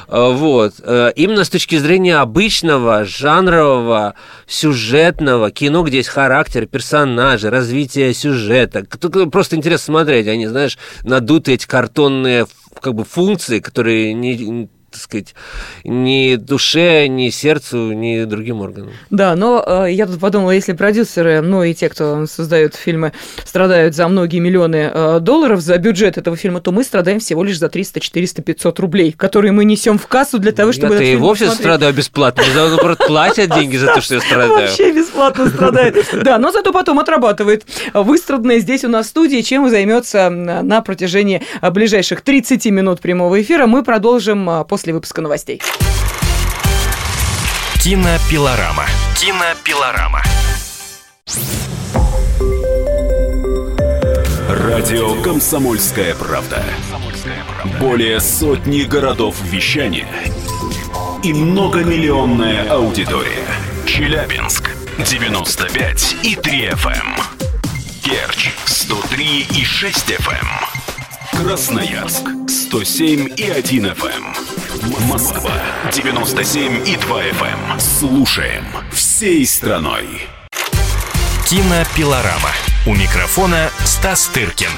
Э, 0.07 0.31
вот. 0.31 0.75
Э, 0.83 1.11
именно 1.15 1.45
с 1.45 1.49
точки 1.49 1.79
зрения 1.79 2.17
обычного, 2.17 3.05
жанрового, 3.05 4.13
сюжетного 4.45 5.49
кино, 5.49 5.81
где 5.81 5.97
есть 5.97 6.09
характер, 6.09 6.67
персонажи, 6.67 7.49
развитие 7.49 8.13
сюжета. 8.13 8.85
Тут 8.85 9.31
просто 9.31 9.55
интересно 9.55 9.93
смотреть. 9.93 10.27
Они, 10.27 10.45
знаешь, 10.45 10.77
надутые 11.03 11.55
эти 11.55 11.65
картонные 11.65 12.45
как 12.79 12.95
бы 12.95 13.03
функции, 13.03 13.59
которые 13.59 14.13
не, 14.13 14.69
так 14.93 15.01
сказать, 15.01 15.35
ни 15.83 16.35
душе, 16.35 17.07
ни 17.07 17.29
сердцу, 17.29 17.91
ни 17.91 18.23
другим 18.23 18.61
органам. 18.61 18.91
Да, 19.09 19.35
но 19.35 19.63
э, 19.65 19.91
я 19.91 20.05
тут 20.05 20.19
подумала, 20.19 20.51
если 20.51 20.73
продюсеры, 20.73 21.41
ну 21.41 21.63
и 21.63 21.73
те, 21.73 21.89
кто 21.89 22.25
создают 22.27 22.75
фильмы, 22.75 23.11
страдают 23.43 23.95
за 23.95 24.07
многие 24.07 24.39
миллионы 24.39 24.91
э, 24.93 25.19
долларов 25.19 25.61
за 25.61 25.77
бюджет 25.77 26.17
этого 26.17 26.37
фильма, 26.37 26.61
то 26.61 26.71
мы 26.71 26.83
страдаем 26.83 27.19
всего 27.19 27.43
лишь 27.43 27.57
за 27.59 27.69
300, 27.69 27.99
400, 27.99 28.41
500 28.41 28.79
рублей, 28.79 29.11
которые 29.11 29.51
мы 29.51 29.65
несем 29.65 29.97
в 29.97 30.07
кассу 30.07 30.39
для 30.39 30.51
того, 30.51 30.71
чтобы... 30.71 30.93
Я-то 30.93 31.03
и 31.03 31.15
вовсе 31.15 31.45
посмотреть. 31.45 31.65
страдаю 31.65 31.93
бесплатно, 31.93 32.43
наоборот, 32.55 32.99
платят 33.05 33.53
деньги 33.53 33.77
за 33.77 33.87
то, 33.87 34.01
что 34.01 34.15
я 34.15 34.21
страдаю. 34.21 34.67
Вообще 34.67 34.91
бесплатно 34.91 35.49
страдает. 35.49 35.95
Да, 36.23 36.37
но 36.37 36.51
зато 36.51 36.71
потом 36.71 36.99
отрабатывает 36.99 37.65
выстраданное 37.93 38.59
здесь 38.59 38.83
у 38.83 38.89
нас 38.89 39.07
в 39.07 39.09
студии, 39.09 39.41
чем 39.41 39.69
займется 39.69 40.29
на 40.29 40.81
протяжении 40.81 41.41
ближайших 41.61 42.21
30 42.21 42.65
минут 42.67 43.01
прямого 43.01 43.41
эфира. 43.41 43.67
Мы 43.67 43.83
продолжим 43.83 44.49
э, 44.49 44.65
после 44.65 44.82
после 44.83 44.93
выпуска 44.95 45.21
новостей. 45.21 45.61
Кинопилорама. 47.81 48.85
Кинопилорама. 49.17 50.21
Радио 54.49 55.21
«Комсомольская 55.21 56.13
правда». 56.15 56.61
Более 57.79 58.19
сотни 58.19 58.81
городов 58.81 59.37
вещания 59.43 60.09
и 61.23 61.31
многомиллионная 61.31 62.69
аудитория. 62.69 63.47
Челябинск 63.85 64.69
95 64.97 66.17
и 66.23 66.35
3 66.35 66.67
FM. 66.71 67.21
Керчь 68.03 68.51
103 68.65 69.47
и 69.49 69.63
6 69.63 70.11
FM. 70.11 70.47
Красноярск 71.41 72.27
107 72.49 73.33
и 73.37 73.49
1 73.49 73.85
FM. 73.85 74.52
Москва 75.07 75.51
97 75.91 76.87
и 76.87 76.95
2 76.95 77.23
FM. 77.23 77.73
Эм. 77.73 77.79
Слушаем 77.79 78.65
всей 78.91 79.45
страной. 79.45 80.27
Кинопилорама. 81.47 82.49
У 82.87 82.95
микрофона 82.95 83.69
Стас 83.85 84.27
Тыркин 84.27 84.71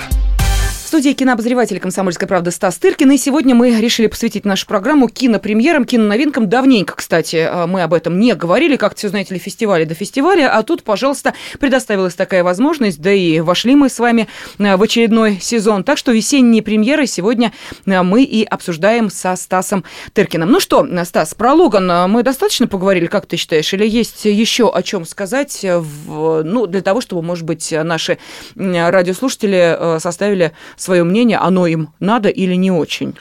студии 0.95 1.11
кинообозреватель 1.11 1.77
«Комсомольской 1.81 2.25
правды» 2.25 2.51
Стас 2.51 2.77
Тыркин. 2.77 3.11
И 3.11 3.17
сегодня 3.17 3.53
мы 3.53 3.81
решили 3.81 4.07
посвятить 4.07 4.45
нашу 4.45 4.65
программу 4.65 5.09
кинопремьерам, 5.09 5.83
киноновинкам. 5.83 6.47
Давненько, 6.47 6.95
кстати, 6.95 7.35
а, 7.35 7.67
мы 7.67 7.83
об 7.83 7.93
этом 7.93 8.17
не 8.17 8.33
говорили, 8.33 8.77
как 8.77 8.95
все, 8.95 9.09
знаете 9.09 9.33
ли, 9.33 9.39
фестивали 9.41 9.83
до 9.83 9.93
фестиваля. 9.93 10.57
А 10.57 10.63
тут, 10.63 10.83
пожалуйста, 10.83 11.33
предоставилась 11.59 12.15
такая 12.15 12.45
возможность, 12.45 13.01
да 13.01 13.11
и 13.11 13.41
вошли 13.41 13.75
мы 13.75 13.89
с 13.89 13.99
вами 13.99 14.29
а, 14.57 14.77
в 14.77 14.83
очередной 14.83 15.37
сезон. 15.41 15.83
Так 15.83 15.97
что 15.97 16.13
весенние 16.13 16.63
премьеры 16.63 17.07
сегодня 17.07 17.51
а, 17.85 18.01
мы 18.03 18.23
и 18.23 18.45
обсуждаем 18.45 19.09
со 19.09 19.35
Стасом 19.35 19.83
Тыркиным. 20.13 20.49
Ну 20.49 20.61
что, 20.61 20.87
Стас, 21.03 21.33
про 21.33 21.51
Логан 21.51 22.09
мы 22.09 22.23
достаточно 22.23 22.67
поговорили, 22.67 23.07
как 23.07 23.25
ты 23.25 23.35
считаешь? 23.35 23.73
Или 23.73 23.85
есть 23.85 24.23
еще 24.23 24.73
о 24.73 24.81
чем 24.81 25.03
сказать, 25.03 25.59
в, 25.61 26.43
ну, 26.43 26.67
для 26.67 26.81
того, 26.81 27.01
чтобы, 27.01 27.21
может 27.21 27.43
быть, 27.43 27.73
наши 27.73 28.17
радиослушатели 28.55 29.99
составили 29.99 30.53
свое 30.85 31.03
мнение, 31.03 31.37
оно 31.37 31.67
им 31.67 31.89
надо 31.99 32.29
или 32.29 32.55
не 32.55 32.71
очень? 32.71 33.15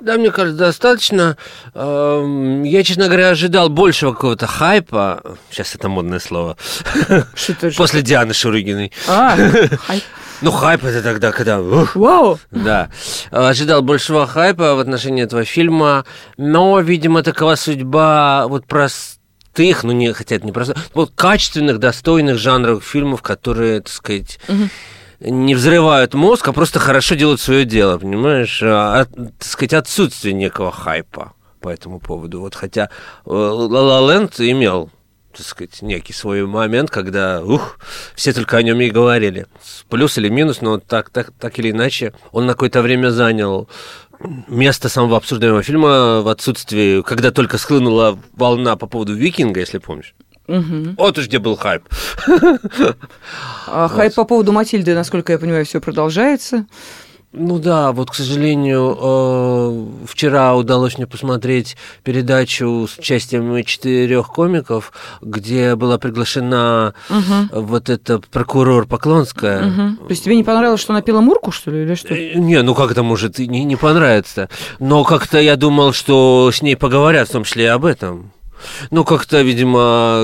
Да, 0.00 0.16
мне 0.16 0.30
кажется, 0.30 0.58
достаточно. 0.58 1.36
Эм, 1.72 2.62
я, 2.64 2.82
честно 2.82 3.06
говоря, 3.06 3.30
ожидал 3.30 3.70
большего 3.70 4.12
какого-то 4.12 4.46
хайпа. 4.46 5.22
Сейчас 5.50 5.74
это 5.74 5.88
модное 5.88 6.18
слово. 6.18 6.58
После 7.76 8.02
Дианы 8.02 8.34
Шурыгиной. 8.34 8.92
А, 9.08 9.36
хайп. 9.78 10.02
Ну, 10.42 10.50
хайп 10.50 10.84
это 10.84 11.02
тогда, 11.02 11.32
когда... 11.32 11.60
Вау! 11.60 12.38
Да. 12.50 12.90
Ожидал 13.30 13.80
большего 13.80 14.26
хайпа 14.26 14.74
в 14.74 14.80
отношении 14.80 15.24
этого 15.24 15.44
фильма, 15.44 16.04
но, 16.36 16.80
видимо, 16.80 17.22
такова 17.22 17.54
судьба 17.54 18.46
вот 18.48 18.66
простых, 18.66 19.84
ну, 19.84 19.92
не, 19.92 20.12
хотя 20.12 20.36
это 20.36 20.44
не 20.44 20.52
просто, 20.52 20.76
вот 20.92 21.12
качественных, 21.14 21.78
достойных 21.78 22.36
жанровых 22.36 22.84
фильмов, 22.84 23.22
которые, 23.22 23.80
так 23.80 23.92
сказать, 23.92 24.38
угу 24.48 24.68
не 25.20 25.54
взрывают 25.54 26.14
мозг, 26.14 26.48
а 26.48 26.52
просто 26.52 26.78
хорошо 26.78 27.14
делают 27.14 27.40
свое 27.40 27.64
дело, 27.64 27.98
понимаешь? 27.98 28.60
А, 28.62 29.00
от, 29.00 29.14
так 29.14 29.44
сказать, 29.44 29.74
отсутствие 29.74 30.34
некого 30.34 30.70
хайпа 30.70 31.32
по 31.60 31.68
этому 31.68 31.98
поводу. 32.00 32.40
Вот 32.40 32.54
хотя 32.54 32.90
La 33.24 33.68
La 33.68 34.00
Land 34.06 34.34
имел 34.38 34.90
так 35.36 35.44
сказать, 35.44 35.82
некий 35.82 36.12
свой 36.12 36.46
момент, 36.46 36.90
когда, 36.90 37.42
ух, 37.42 37.78
все 38.14 38.32
только 38.32 38.56
о 38.56 38.62
нем 38.62 38.80
и 38.80 38.90
говорили. 38.90 39.46
Плюс 39.88 40.16
или 40.16 40.28
минус, 40.28 40.60
но 40.60 40.78
так, 40.78 41.10
так, 41.10 41.32
так 41.38 41.58
или 41.58 41.72
иначе, 41.72 42.12
он 42.30 42.46
на 42.46 42.52
какое-то 42.52 42.82
время 42.82 43.10
занял 43.10 43.68
место 44.48 44.88
самого 44.88 45.16
обсуждаемого 45.16 45.62
фильма 45.62 46.20
в 46.22 46.28
отсутствии, 46.28 47.02
когда 47.02 47.30
только 47.30 47.58
схлынула 47.58 48.18
волна 48.32 48.76
по 48.76 48.86
поводу 48.86 49.14
Викинга, 49.14 49.60
если 49.60 49.78
помнишь. 49.78 50.14
Угу. 50.46 50.94
Вот 50.98 51.18
уж 51.18 51.26
где 51.26 51.38
был 51.38 51.56
хайп. 51.56 51.82
А 53.66 53.88
хайп 53.88 54.14
по 54.14 54.24
поводу 54.24 54.52
Матильды, 54.52 54.94
насколько 54.94 55.32
я 55.32 55.38
понимаю, 55.38 55.64
все 55.64 55.80
продолжается. 55.80 56.66
Ну 57.36 57.58
да, 57.58 57.90
вот, 57.90 58.12
к 58.12 58.14
сожалению, 58.14 58.96
э, 59.00 60.06
вчера 60.06 60.54
удалось 60.54 60.98
мне 60.98 61.08
посмотреть 61.08 61.76
передачу 62.04 62.86
с 62.88 62.96
участием 62.96 63.64
четырех 63.64 64.28
комиков, 64.28 64.92
где 65.20 65.74
была 65.74 65.98
приглашена 65.98 66.94
угу. 67.10 67.62
вот 67.62 67.90
эта 67.90 68.20
прокурор 68.20 68.86
Поклонская. 68.86 69.66
Угу. 69.66 69.96
То 70.04 70.10
есть 70.10 70.22
тебе 70.22 70.36
не 70.36 70.44
понравилось, 70.44 70.80
что 70.80 70.92
она 70.92 71.02
пила 71.02 71.20
мурку, 71.20 71.50
что 71.50 71.72
ли, 71.72 71.82
или 71.82 71.96
что? 71.96 72.14
Э, 72.14 72.34
не, 72.34 72.62
ну 72.62 72.72
как 72.76 72.92
это 72.92 73.02
может 73.02 73.40
не, 73.40 73.64
не 73.64 73.74
понравиться? 73.74 74.48
Но 74.78 75.02
как-то 75.02 75.40
я 75.40 75.56
думал, 75.56 75.92
что 75.92 76.52
с 76.52 76.62
ней 76.62 76.76
поговорят, 76.76 77.28
в 77.28 77.32
том 77.32 77.42
числе 77.42 77.64
и 77.64 77.66
об 77.66 77.84
этом. 77.84 78.30
Ну, 78.90 79.04
как-то, 79.04 79.42
видимо, 79.42 80.20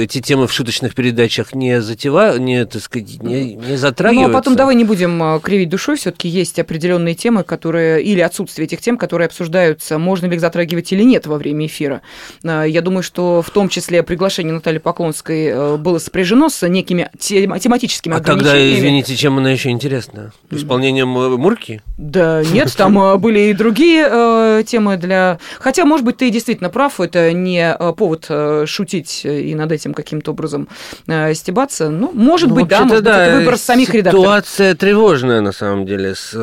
эти 0.00 0.20
темы 0.20 0.46
в 0.46 0.52
шуточных 0.52 0.94
передачах 0.94 1.54
не 1.54 1.80
затевают, 1.80 2.40
не, 2.40 2.64
так 2.64 2.82
сказать, 2.82 3.22
не, 3.22 3.54
не 3.54 3.76
затрагиваются. 3.76 4.28
Ну, 4.30 4.36
а 4.36 4.38
потом 4.38 4.56
давай 4.56 4.74
не 4.74 4.84
будем 4.84 5.22
а, 5.22 5.40
кривить 5.40 5.68
душой, 5.68 5.96
все 5.96 6.10
таки 6.10 6.28
есть 6.28 6.58
определенные 6.58 7.14
темы, 7.14 7.44
которые, 7.44 8.02
или 8.02 8.20
отсутствие 8.20 8.66
этих 8.66 8.80
тем, 8.80 8.96
которые 8.96 9.26
обсуждаются, 9.26 9.98
можно 9.98 10.26
ли 10.26 10.34
их 10.34 10.40
затрагивать 10.40 10.92
или 10.92 11.02
нет 11.02 11.26
во 11.26 11.38
время 11.38 11.66
эфира. 11.66 12.02
А, 12.44 12.64
я 12.64 12.80
думаю, 12.80 13.02
что 13.02 13.42
в 13.42 13.50
том 13.50 13.68
числе 13.68 14.02
приглашение 14.02 14.52
Натальи 14.52 14.78
Поклонской 14.78 15.46
э, 15.46 15.76
было 15.76 15.98
сопряжено 15.98 16.48
с 16.48 16.66
некими 16.66 17.10
тематическими 17.18 18.16
а 18.16 18.20
тогда, 18.20 18.56
извините, 18.56 19.16
чем 19.16 19.38
она 19.38 19.50
еще 19.50 19.70
интересна? 19.70 20.32
Исполнением 20.50 21.16
э, 21.16 21.36
Мурки? 21.36 21.82
Да, 21.98 22.42
нет, 22.44 22.74
там 22.76 22.98
э, 22.98 23.16
были 23.16 23.50
и 23.50 23.52
другие 23.52 24.64
темы 24.64 24.96
для... 24.96 25.38
Хотя, 25.58 25.84
может 25.84 26.04
быть, 26.04 26.16
ты 26.16 26.30
действительно 26.30 26.70
прав, 26.70 27.00
это 27.00 27.32
не 27.32 27.72
повод 27.96 28.26
э, 28.28 28.64
шутить 28.66 29.22
и 29.24 29.54
над 29.54 29.72
этим 29.72 29.94
каким-то 29.94 30.32
образом 30.32 30.68
э, 31.06 31.34
стебаться. 31.34 31.90
Ну, 31.90 32.10
может 32.12 32.50
ну, 32.50 32.56
быть, 32.56 32.68
да, 32.68 32.84
может 32.84 33.04
да, 33.04 33.10
быть, 33.12 33.28
это 33.28 33.38
выбор 33.38 33.56
самих 33.56 33.94
редакторов. 33.94 34.24
Ситуация 34.24 34.74
тревожная, 34.74 35.40
на 35.40 35.52
самом 35.52 35.86
деле, 35.86 36.14
с 36.14 36.34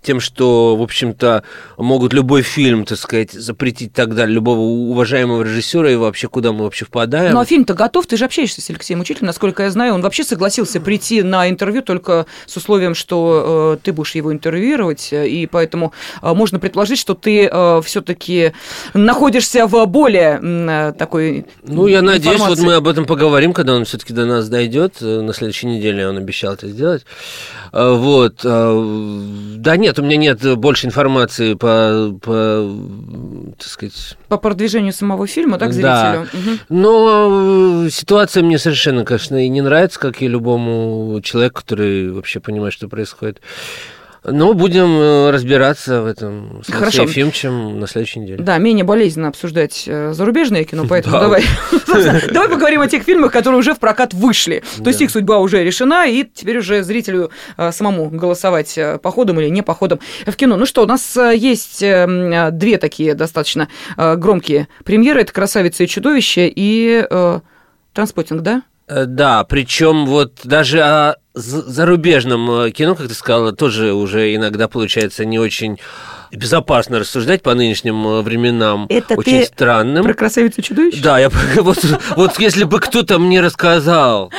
тем, 0.00 0.20
что, 0.20 0.76
в 0.76 0.82
общем-то, 0.82 1.42
могут 1.76 2.12
любой 2.12 2.42
фильм, 2.42 2.84
так 2.84 2.98
сказать, 2.98 3.32
запретить 3.32 3.92
тогда 3.92 4.26
любого 4.26 4.60
уважаемого 4.60 5.42
режиссера 5.42 5.90
и 5.90 5.96
вообще 5.96 6.28
куда 6.28 6.52
мы 6.52 6.64
вообще 6.64 6.84
впадаем. 6.84 7.32
Ну 7.32 7.40
а 7.40 7.44
фильм-то 7.44 7.74
готов, 7.74 8.06
ты 8.06 8.16
же 8.16 8.24
общаешься 8.24 8.60
с 8.60 8.70
Алексеем 8.70 9.00
Учителем, 9.00 9.26
насколько 9.26 9.62
я 9.62 9.70
знаю, 9.70 9.94
он 9.94 10.02
вообще 10.02 10.24
согласился 10.24 10.80
прийти 10.80 11.22
на 11.22 11.48
интервью 11.48 11.82
только 11.82 12.26
с 12.46 12.56
условием, 12.56 12.94
что 12.94 13.74
э, 13.74 13.84
ты 13.84 13.92
будешь 13.92 14.14
его 14.14 14.32
интервьюировать, 14.32 15.08
и 15.12 15.48
поэтому 15.50 15.92
э, 16.22 16.32
можно 16.34 16.58
предположить, 16.58 16.98
что 16.98 17.14
ты 17.14 17.48
э, 17.50 17.82
все-таки 17.84 18.52
находишься 18.94 19.66
в 19.66 19.86
более 19.86 20.40
э, 20.42 20.92
такой. 20.98 21.46
Ну, 21.62 21.86
я 21.86 22.02
надеюсь, 22.02 22.40
вот 22.40 22.58
мы 22.60 22.74
об 22.74 22.88
этом 22.88 23.04
поговорим, 23.06 23.52
когда 23.52 23.74
он 23.74 23.84
все-таки 23.84 24.12
до 24.12 24.26
нас 24.26 24.48
дойдет. 24.48 24.96
Э, 25.00 25.20
на 25.20 25.32
следующей 25.32 25.66
неделе 25.66 26.08
он 26.08 26.16
обещал 26.16 26.54
это 26.54 26.68
сделать. 26.68 27.04
Э, 27.72 27.92
вот. 27.94 28.40
Э, 28.44 29.18
да 29.56 29.76
нет, 29.76 29.87
у 29.96 30.02
меня 30.02 30.16
нет 30.16 30.58
больше 30.58 30.86
информации 30.86 31.54
по, 31.54 32.18
по 32.20 32.76
так 33.58 33.68
сказать... 33.68 34.16
По 34.28 34.36
продвижению 34.36 34.92
самого 34.92 35.26
фильма, 35.26 35.58
так, 35.58 35.72
зрителю? 35.72 35.88
Да. 35.90 36.26
Угу. 36.32 36.58
Но 36.68 37.88
ситуация 37.90 38.42
мне 38.42 38.58
совершенно, 38.58 39.04
конечно, 39.04 39.44
и 39.44 39.48
не 39.48 39.60
нравится, 39.60 40.00
как 40.00 40.20
и 40.20 40.28
любому 40.28 41.20
человеку, 41.22 41.60
который 41.60 42.10
вообще 42.10 42.40
понимает, 42.40 42.74
что 42.74 42.88
происходит. 42.88 43.40
Ну, 44.32 44.54
будем 44.54 44.98
э, 44.98 45.30
разбираться 45.30 46.02
в 46.02 46.06
этом 46.06 46.62
с 46.64 46.70
Хорошо. 46.70 47.02
Ефимовичем 47.02 47.78
на 47.78 47.86
следующей 47.86 48.20
неделе. 48.20 48.42
Да, 48.42 48.58
менее 48.58 48.84
болезненно 48.84 49.28
обсуждать 49.28 49.84
э, 49.86 50.12
зарубежное 50.12 50.64
кино, 50.64 50.84
поэтому 50.88 51.18
давай, 51.18 51.44
давай 52.32 52.48
поговорим 52.48 52.80
о 52.80 52.88
тех 52.88 53.02
фильмах, 53.02 53.32
которые 53.32 53.58
уже 53.58 53.74
в 53.74 53.78
прокат 53.78 54.14
вышли. 54.14 54.62
То 54.82 54.88
есть 54.88 55.00
их 55.00 55.10
судьба 55.10 55.38
уже 55.38 55.64
решена, 55.64 56.06
и 56.06 56.24
теперь 56.24 56.58
уже 56.58 56.82
зрителю 56.82 57.30
э, 57.56 57.72
самому 57.72 58.10
голосовать 58.10 58.78
походом 59.02 59.40
или 59.40 59.48
не 59.48 59.62
походом 59.62 60.00
в 60.26 60.36
кино. 60.36 60.56
Ну 60.56 60.66
что, 60.66 60.82
у 60.82 60.86
нас 60.86 61.16
есть 61.16 61.80
две 61.80 62.78
такие 62.78 63.14
достаточно 63.14 63.68
громкие 63.96 64.68
премьеры. 64.84 65.22
Это 65.22 65.32
«Красавица 65.32 65.84
и 65.84 65.86
чудовище» 65.86 66.52
и 66.54 67.04
«Транспотинг», 67.92 68.42
да? 68.42 68.62
Да, 68.88 69.44
причем 69.44 70.06
вот 70.06 70.40
даже 70.44 70.80
о 70.80 71.16
зарубежном 71.38 72.50
э, 72.50 72.70
кино, 72.70 72.94
как 72.94 73.08
ты 73.08 73.14
сказала, 73.14 73.52
тоже 73.52 73.92
уже 73.92 74.34
иногда 74.34 74.68
получается 74.68 75.24
не 75.24 75.38
очень 75.38 75.78
безопасно 76.32 76.98
рассуждать 76.98 77.42
по 77.42 77.54
нынешним 77.54 78.06
э, 78.06 78.22
временам. 78.22 78.86
Это 78.88 79.14
очень 79.14 79.40
ты 79.40 79.44
странным. 79.46 80.04
Про 80.04 80.14
красавицу 80.14 80.62
чудовище? 80.62 81.02
Да, 81.02 81.18
я 81.18 81.30
вот, 81.56 81.78
вот 82.16 82.38
если 82.38 82.64
бы 82.64 82.80
кто-то 82.80 83.18
мне 83.18 83.40
рассказал 83.40 84.30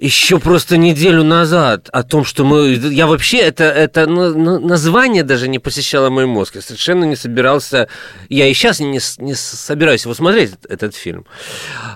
еще 0.00 0.38
просто 0.38 0.76
неделю 0.76 1.24
назад 1.24 1.88
о 1.92 2.02
том, 2.02 2.24
что 2.24 2.44
мы... 2.44 2.68
Я 2.68 3.06
вообще... 3.06 3.38
Это, 3.38 3.64
это 3.64 4.06
название 4.06 5.24
даже 5.24 5.48
не 5.48 5.58
посещало 5.58 6.08
мой 6.10 6.26
мозг. 6.26 6.54
Я 6.54 6.62
совершенно 6.62 7.04
не 7.04 7.16
собирался... 7.16 7.88
Я 8.28 8.46
и 8.46 8.54
сейчас 8.54 8.80
не, 8.80 9.00
не 9.18 9.34
собираюсь 9.34 10.04
его 10.04 10.14
смотреть, 10.14 10.52
этот 10.68 10.94
фильм. 10.94 11.26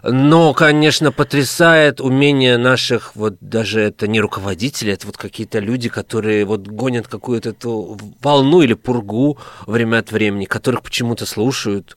Но, 0.02 0.52
конечно, 0.52 1.12
потрясает 1.12 2.00
умение 2.00 2.56
наших... 2.56 3.14
Вот 3.14 3.36
даже 3.40 3.80
это 3.80 4.08
не 4.08 4.20
руководители, 4.20 4.92
это 4.92 5.06
вот 5.06 5.16
какие-то 5.16 5.60
люди, 5.60 5.88
которые 5.88 6.44
вот 6.44 6.66
гонят 6.66 7.06
какую-то 7.06 7.50
эту 7.50 7.98
волну 8.20 8.62
или 8.62 8.74
пургу 8.74 9.38
время 9.66 9.98
от 9.98 10.12
времени, 10.12 10.44
которых 10.44 10.82
почему-то 10.82 11.26
слушают. 11.26 11.96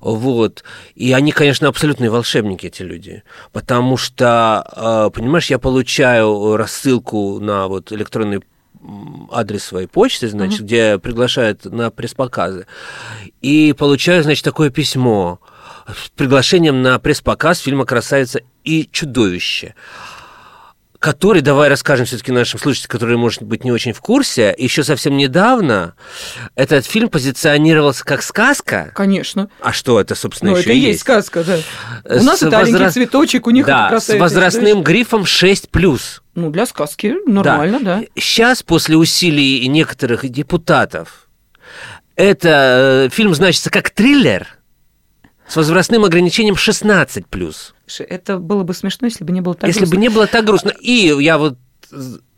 Вот. 0.00 0.64
И 0.94 1.12
они, 1.12 1.32
конечно, 1.32 1.68
абсолютные 1.68 2.10
волшебники, 2.10 2.66
эти 2.66 2.82
люди. 2.82 3.22
Потому 3.52 3.96
что, 3.96 4.66
э, 4.76 5.10
понимаешь, 5.14 5.46
я 5.46 5.58
получаю 5.58 6.56
рассылку 6.56 7.40
на 7.40 7.68
вот 7.68 7.92
электронный 7.92 8.42
адрес 9.30 9.64
своей 9.64 9.86
почты, 9.86 10.28
значит, 10.28 10.60
uh-huh. 10.60 10.64
где 10.64 10.98
приглашают 10.98 11.64
на 11.64 11.90
пресс-показы. 11.90 12.66
И 13.40 13.74
получаю, 13.76 14.22
значит, 14.22 14.44
такое 14.44 14.70
письмо 14.70 15.40
с 15.86 16.10
приглашением 16.10 16.82
на 16.82 16.98
пресс-показ 16.98 17.58
фильма 17.58 17.86
«Красавица 17.86 18.40
и 18.62 18.88
чудовище» 18.90 19.74
который, 21.04 21.42
давай 21.42 21.68
расскажем 21.68 22.06
все-таки 22.06 22.32
нашим 22.32 22.58
слушателям, 22.58 22.88
которые, 22.88 23.18
может 23.18 23.42
быть, 23.42 23.62
не 23.62 23.70
очень 23.70 23.92
в 23.92 24.00
курсе, 24.00 24.54
еще 24.56 24.82
совсем 24.82 25.18
недавно 25.18 25.96
этот 26.54 26.86
фильм 26.86 27.10
позиционировался 27.10 28.06
как 28.06 28.22
сказка. 28.22 28.90
Конечно. 28.94 29.50
А 29.60 29.74
что 29.74 30.00
это, 30.00 30.14
собственно, 30.14 30.52
ну, 30.52 30.56
еще 30.56 30.70
это 30.70 30.78
есть? 30.78 31.00
сказка, 31.00 31.44
да. 31.44 31.58
У 32.04 32.22
нас 32.22 32.42
это 32.42 32.56
возра... 32.58 32.90
цветочек, 32.90 33.46
у 33.46 33.50
них 33.50 33.66
да, 33.66 33.88
это 33.88 34.00
с 34.00 34.18
возрастным 34.18 34.82
грифом 34.82 35.24
6+. 35.24 35.68
Ну, 36.36 36.50
для 36.50 36.64
сказки 36.64 37.14
нормально, 37.26 37.80
да. 37.82 37.98
да. 37.98 38.06
Сейчас, 38.16 38.62
после 38.62 38.96
усилий 38.96 39.68
некоторых 39.68 40.26
депутатов, 40.26 41.28
это 42.16 43.08
э, 43.08 43.08
фильм 43.12 43.34
значится 43.34 43.68
как 43.68 43.90
триллер– 43.90 44.48
с 45.46 45.56
возрастным 45.56 46.02
ограничением 46.06 46.56
16 46.56 47.26
плюс. 47.96 48.06
Это 48.08 48.38
было 48.38 48.62
бы 48.62 48.74
смешно, 48.74 49.06
если 49.06 49.24
бы 49.24 49.32
не 49.32 49.40
было 49.40 49.54
так 49.54 49.68
если 49.68 49.80
грустно. 49.80 49.96
бы 49.96 50.00
не 50.00 50.08
было 50.08 50.26
так 50.26 50.44
грустно. 50.44 50.72
И 50.80 51.14
я 51.20 51.38
вот 51.38 51.56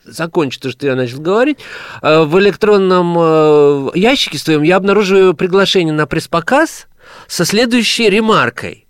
закончу 0.04 0.60
то, 0.60 0.70
что 0.70 0.86
я 0.86 0.94
начал 0.94 1.20
говорить. 1.20 1.58
Э, 2.02 2.22
в 2.22 2.38
электронном 2.38 3.16
э, 3.18 3.90
ящике 3.94 4.38
своем 4.38 4.62
я 4.62 4.76
обнаруживаю 4.76 5.34
приглашение 5.34 5.94
на 5.94 6.06
пресс-показ 6.06 6.86
со 7.26 7.44
следующей 7.44 8.08
ремаркой. 8.08 8.86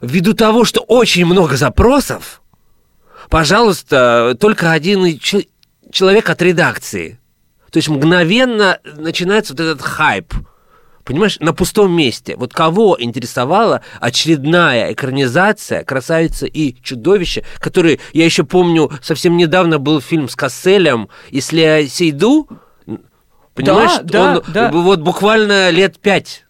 Ввиду 0.00 0.34
того, 0.34 0.64
что 0.64 0.80
очень 0.80 1.24
много 1.24 1.56
запросов, 1.56 2.42
пожалуйста, 3.30 4.36
только 4.40 4.72
один 4.72 5.18
человек 5.90 6.28
от 6.28 6.42
редакции. 6.42 7.20
То 7.70 7.78
есть 7.78 7.88
мгновенно 7.88 8.78
начинается 8.84 9.54
вот 9.54 9.60
этот 9.60 9.82
хайп– 9.82 10.34
Понимаешь, 11.04 11.38
на 11.40 11.52
пустом 11.52 11.92
месте. 11.92 12.36
Вот 12.36 12.52
кого 12.52 12.96
интересовала 12.98 13.82
очередная 14.00 14.92
экранизация 14.92 15.82
«Красавица 15.84 16.46
и 16.46 16.76
чудовище», 16.82 17.44
который, 17.58 18.00
я 18.12 18.24
еще 18.24 18.44
помню, 18.44 18.90
совсем 19.02 19.36
недавно 19.36 19.78
был 19.78 20.00
фильм 20.00 20.28
с 20.28 20.36
Касселем 20.36 21.08
и 21.30 21.40
с 21.40 21.52
Лео 21.52 21.86
Сейду, 21.88 22.48
Понимаешь, 23.54 24.00
да, 24.04 24.36
он 24.36 24.42
да. 24.52 24.70
вот 24.72 25.00
буквально 25.00 25.70
лет 25.70 25.98
пять 25.98 26.46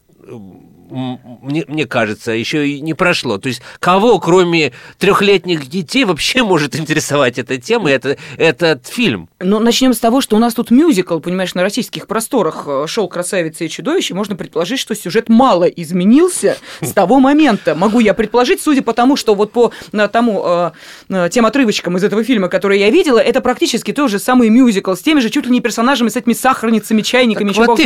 мне, 0.93 1.65
мне 1.67 1.87
кажется, 1.87 2.33
еще 2.33 2.69
и 2.69 2.81
не 2.81 2.95
прошло. 2.95 3.39
То 3.39 3.49
есть 3.49 3.63
кого, 3.81 4.19
кроме 4.19 4.73
трехлетних 4.99 5.67
детей, 5.69 6.05
вообще 6.05 6.43
может 6.43 6.77
интересовать 6.77 7.39
эта 7.39 7.59
тема, 7.59 7.91
это, 7.91 8.19
этот 8.37 8.87
фильм? 8.87 9.29
Ну, 9.41 9.59
начнем 9.59 9.95
с 9.95 9.99
того, 9.99 10.21
что 10.21 10.37
у 10.37 10.39
нас 10.39 10.55
тут 10.55 10.71
мюзикл, 10.71 11.19
понимаешь, 11.19 11.55
на 11.55 11.63
российских 11.63 12.07
просторах 12.07 12.65
э, 12.67 12.85
шел 12.87 13.09
«Красавица 13.09 13.65
и 13.65 13.69
чудовище». 13.69 14.15
Можно 14.15 14.37
предположить, 14.37 14.79
что 14.79 14.95
сюжет 14.95 15.29
мало 15.29 15.65
изменился 15.65 16.59
с 16.81 16.93
того 16.93 17.21
момента. 17.21 17.75
Могу 17.75 18.01
я 18.01 18.15
предположить, 18.15 18.61
судя 18.61 18.83
по 18.83 18.93
тому, 18.93 19.17
что 19.17 19.35
вот 19.35 19.53
по 19.53 19.73
тому, 20.13 20.43
э, 20.45 20.71
э, 21.09 21.29
тем 21.31 21.47
отрывочкам 21.47 21.97
из 21.97 22.05
этого 22.05 22.23
фильма, 22.23 22.49
которые 22.49 22.81
я 22.81 22.91
видела, 22.91 23.19
это 23.19 23.41
практически 23.41 23.93
тот 23.93 24.11
же 24.11 24.19
самый 24.19 24.51
мюзикл 24.51 24.95
с 24.95 25.01
теми 25.01 25.21
же 25.21 25.31
чуть 25.31 25.47
ли 25.47 25.53
не 25.53 25.61
персонажами, 25.61 26.09
с 26.09 26.17
этими 26.17 26.35
сахарницами, 26.35 27.01
чайниками, 27.01 27.53
так 27.53 27.67
вот 27.67 27.79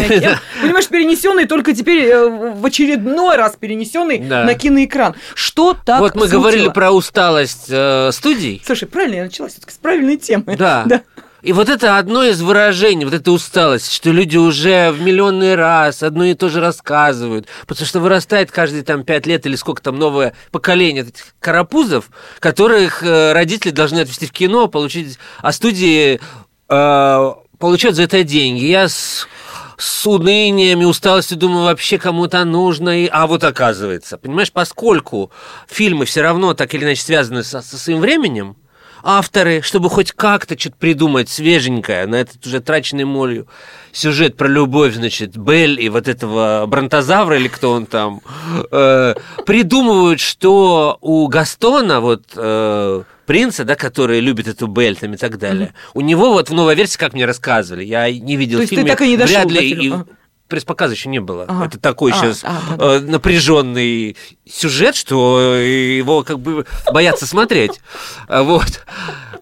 Понимаешь, 0.61 0.88
перенесенный 0.88 1.47
только 1.47 1.73
теперь 1.73 2.14
в 2.16 2.64
очередной 2.64 2.95
раз 3.37 3.56
перенесенный 3.59 4.18
да. 4.18 4.44
на 4.44 4.54
киноэкран. 4.54 5.14
Что 5.35 5.74
так 5.74 6.00
Вот 6.00 6.14
мы 6.14 6.22
смутило? 6.22 6.40
говорили 6.40 6.68
про 6.68 6.90
усталость 6.92 7.66
э, 7.68 8.11
студий. 8.12 8.62
Слушай, 8.64 8.88
правильно 8.88 9.16
я 9.16 9.24
начала 9.24 9.48
все-таки 9.48 9.72
с 9.72 9.78
правильной 9.78 10.16
темы. 10.16 10.56
Да. 10.56 10.85
да. 10.87 11.02
И 11.42 11.52
вот 11.52 11.68
это 11.68 11.96
одно 11.96 12.24
из 12.24 12.42
выражений, 12.42 13.04
вот 13.04 13.14
эта 13.14 13.30
усталость, 13.30 13.92
что 13.92 14.11
люди 14.11 14.37
уже 14.37 14.90
в 14.90 15.00
миллионный 15.00 15.54
раз 15.54 16.02
одно 16.02 16.24
и 16.24 16.35
то 16.35 16.48
же 16.48 16.61
рассказывают, 16.61 17.46
потому 17.68 17.87
что 17.87 18.00
вырастает 18.00 18.50
каждые 18.50 18.82
там 18.82 19.04
пять 19.04 19.26
лет 19.26 19.46
или 19.46 19.54
сколько 19.54 19.80
там 19.80 19.96
новое 19.96 20.35
поколение 20.50 21.04
этих 21.04 21.35
карапузов, 21.38 22.11
которых 22.40 23.04
э, 23.04 23.32
родители 23.32 23.70
должны 23.70 24.00
отвезти 24.00 24.26
в 24.26 24.32
кино, 24.32 24.66
получить, 24.66 25.20
а 25.38 25.52
студии 25.52 26.20
э, 26.68 27.32
получают 27.59 27.96
за 27.96 28.02
это 28.02 28.24
деньги. 28.24 28.64
Я 28.64 28.88
с 28.88 29.28
с 29.76 30.06
унынием 30.06 30.80
и 30.82 30.84
усталостью 30.84 31.36
думаю, 31.36 31.64
вообще 31.64 31.98
кому-то 31.98 32.44
нужно. 32.44 33.04
И... 33.04 33.08
А 33.10 33.26
вот 33.26 33.44
оказывается, 33.44 34.18
понимаешь, 34.18 34.52
поскольку 34.52 35.30
фильмы 35.68 36.04
все 36.04 36.22
равно 36.22 36.54
так 36.54 36.74
или 36.74 36.84
иначе 36.84 37.02
связаны 37.02 37.42
со, 37.44 37.62
со 37.62 37.78
своим 37.78 38.00
временем, 38.00 38.56
авторы, 39.02 39.62
чтобы 39.62 39.88
хоть 39.88 40.12
как-то 40.12 40.58
что-то 40.58 40.76
придумать 40.76 41.28
свеженькое 41.28 42.06
на 42.06 42.16
этот 42.16 42.44
уже 42.44 42.60
траченный 42.60 43.04
молью 43.04 43.46
сюжет 43.92 44.36
про 44.36 44.48
любовь, 44.48 44.94
значит, 44.94 45.36
Бель 45.36 45.80
и 45.80 45.88
вот 45.88 46.08
этого 46.08 46.64
бронтозавра, 46.66 47.36
или 47.36 47.48
кто 47.48 47.70
он 47.72 47.86
там, 47.86 48.20
э, 48.70 49.14
придумывают, 49.46 50.20
что 50.20 50.98
у 51.00 51.26
Гастона 51.28 52.00
вот... 52.00 52.24
Э, 52.34 53.04
принца, 53.26 53.64
да, 53.64 53.74
который 53.74 54.20
любит 54.20 54.48
эту 54.48 54.66
Бель 54.66 54.96
там, 54.96 55.14
и 55.14 55.16
так 55.16 55.38
далее. 55.38 55.68
Mm-hmm. 55.68 55.90
У 55.94 56.00
него 56.00 56.32
вот 56.32 56.48
в 56.48 56.54
новой 56.54 56.74
версии, 56.74 56.96
как 56.96 57.12
мне 57.12 57.26
рассказывали, 57.26 57.84
я 57.84 58.10
не 58.10 58.36
видел 58.36 58.60
То 58.60 58.66
фильме, 58.66 58.84
ты 58.84 58.90
так 58.90 59.02
и 59.02 59.08
не 59.08 59.16
дошел 59.16 59.48
вряд 59.48 59.50
ли 59.50 59.70
и, 59.70 59.92
пресс-показа 60.48 60.94
еще 60.94 61.09
не 61.09 61.20
было. 61.20 61.44
Ага. 61.48 61.66
Это 61.66 61.78
такой 61.78 62.12
а, 62.12 62.14
сейчас 62.14 62.40
а, 62.44 62.61
да, 62.70 62.76
да. 62.76 62.94
Э, 62.96 63.00
напряженный 63.00 64.16
сюжет, 64.48 64.94
что 64.94 65.54
его 65.56 66.22
как 66.22 66.40
бы 66.40 66.66
боятся 66.92 67.26
смотреть. 67.26 67.80
Вот. 68.28 68.85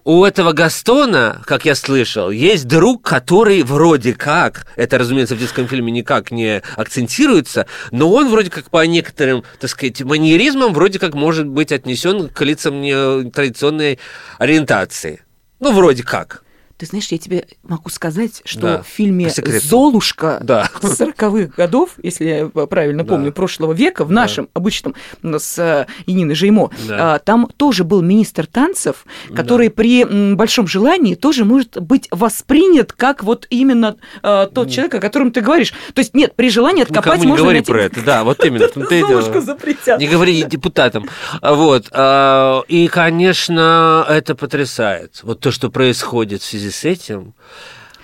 у 0.03 0.23
этого 0.23 0.53
Гастона, 0.53 1.41
как 1.45 1.65
я 1.65 1.75
слышал, 1.75 2.29
есть 2.29 2.67
друг, 2.67 3.01
который 3.01 3.63
вроде 3.63 4.13
как, 4.13 4.67
это, 4.75 4.97
разумеется, 4.97 5.35
в 5.35 5.39
детском 5.39 5.67
фильме 5.67 5.91
никак 5.91 6.31
не 6.31 6.61
акцентируется, 6.75 7.65
но 7.91 8.11
он 8.11 8.29
вроде 8.29 8.51
как 8.51 8.69
по 8.69 8.85
некоторым, 8.85 9.43
так 9.59 9.69
сказать, 9.69 10.01
маньеризмам 10.03 10.73
вроде 10.73 10.99
как 10.99 11.15
может 11.15 11.47
быть 11.47 11.71
отнесен 11.71 12.29
к 12.29 12.41
лицам 12.41 13.31
традиционной 13.31 13.99
ориентации. 14.37 15.23
Ну, 15.59 15.71
вроде 15.73 16.03
как. 16.03 16.44
Ты 16.77 16.85
знаешь, 16.87 17.07
я 17.07 17.17
тебе 17.17 17.47
могу 17.63 17.89
сказать, 17.89 18.41
что 18.43 18.61
Да, 18.61 18.81
в 18.83 18.87
фильме. 18.87 19.29
«Золушка» 19.29 20.39
Да. 20.43 20.69
40-х 20.81 21.53
годов, 21.55 21.91
если 22.03 22.25
я 22.53 22.65
правильно 22.67 23.03
Да. 23.03 23.09
помню, 23.09 23.31
прошлого 23.31 23.71
века, 23.71 24.03
в 24.03 24.11
нашем 24.11 24.49
обычном 24.53 24.93
с 25.23 25.57
э, 25.57 25.85
Яниной 26.05 26.35
Жеймо, 26.35 26.69
Да. 26.87 27.15
а, 27.15 27.19
там 27.19 27.47
тоже 27.55 27.85
был 27.85 28.01
министр 28.01 28.45
танцев, 28.45 29.05
который 29.33 29.69
при 29.69 30.03
м, 30.03 30.35
большом 30.35 30.67
желании 30.67 31.15
тоже 31.15 31.45
может 31.45 31.79
быть 31.81 32.07
воспринят 32.11 32.91
как 32.91 33.23
вот 33.23 33.47
именно 33.49 33.95
э, 34.21 34.47
тот 34.53 34.69
человек, 34.69 34.95
о 34.95 34.99
котором 34.99 35.31
ты 35.31 35.39
говоришь. 35.41 35.73
То 35.93 35.99
есть 35.99 36.13
нет, 36.13 36.35
при 36.35 36.49
желании 36.49 36.83
откопать 36.83 37.05
Никому 37.19 37.23
не 37.23 37.27
можно 37.29 37.43
говори 37.43 37.59
найти- 37.59 37.71
про 37.71 37.83
это, 37.83 38.01
да, 38.01 38.23
вот 38.25 38.43
именно. 38.43 38.67
Золушку 38.75 39.39
запретят. 39.41 39.99
Не 39.99 40.07
говори 40.07 40.43
депутатам. 40.43 41.07
А 41.41 41.53
Вот. 41.53 41.87
а, 41.91 42.63
И, 42.67 42.87
конечно, 42.87 44.05
это 44.09 44.35
потрясает. 44.35 45.19
Вот 45.23 45.39
то, 45.39 45.51
что 45.51 45.69
происходит 45.69 46.41
в 46.41 46.45
связи 46.45 46.64
с 46.71 46.83
этим. 46.85 47.33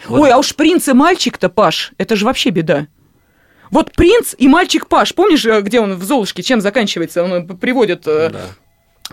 Вот. 0.08 0.21
Ой, 0.21 0.32
а 0.32 0.38
уж 0.38 0.56
принц 0.56 0.88
и 0.88 0.93
мальчик-то, 0.93 1.50
Паш, 1.50 1.91
это 1.97 2.15
же 2.15 2.26
вообще 2.26 2.50
беда. 2.50 2.88
Вот 3.69 3.93
принц 3.93 4.34
и 4.38 4.47
мальчик 4.47 4.88
Паш, 4.88 5.13
помнишь, 5.13 5.45
э, 5.45 5.62
где 5.62 5.80
он 5.80 5.93
в 5.95 6.04
Золушке, 6.04 6.43
чем 6.43 6.60
заканчивается? 6.60 7.24
Он 7.24 7.32
э, 7.34 7.41
приводит 7.43 8.04
э, 8.08 8.30
Да. 8.32 8.39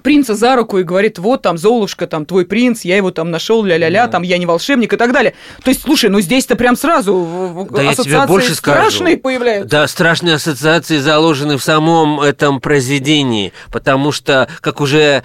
принца 0.03 0.35
за 0.35 0.57
руку 0.57 0.79
и 0.79 0.83
говорит, 0.83 1.19
вот 1.19 1.43
там 1.43 1.59
Золушка, 1.59 2.07
там 2.07 2.25
твой 2.27 2.45
принц, 2.47 2.83
я 2.83 2.97
его 2.97 3.11
там 3.11 3.31
нашел, 3.31 3.63
ля-ля-ля, 3.65 4.09
там 4.09 4.23
я 4.23 4.39
не 4.39 4.47
волшебник 4.47 4.93
и 4.95 4.97
так 4.97 5.13
далее. 5.13 5.35
То 5.63 5.71
есть, 5.71 5.83
слушай, 5.83 6.09
ну 6.11 6.21
здесь-то 6.21 6.57
прям 6.57 6.75
сразу 6.75 7.67
Да 7.71 7.83
я 7.83 7.93
тебе 7.93 8.03
ассоциации 8.03 8.29
больше 8.29 8.55
скажу. 8.55 8.79
страшные 8.81 9.17
появляются. 9.17 9.69
Да, 9.69 9.87
страшные 9.87 10.35
ассоциации 10.37 10.99
заложены 10.99 11.57
в 11.59 11.63
самом 11.63 12.21
этом 12.21 12.61
произведении, 12.61 13.53
потому 13.71 14.11
что, 14.11 14.49
как 14.61 14.81
уже 14.81 15.23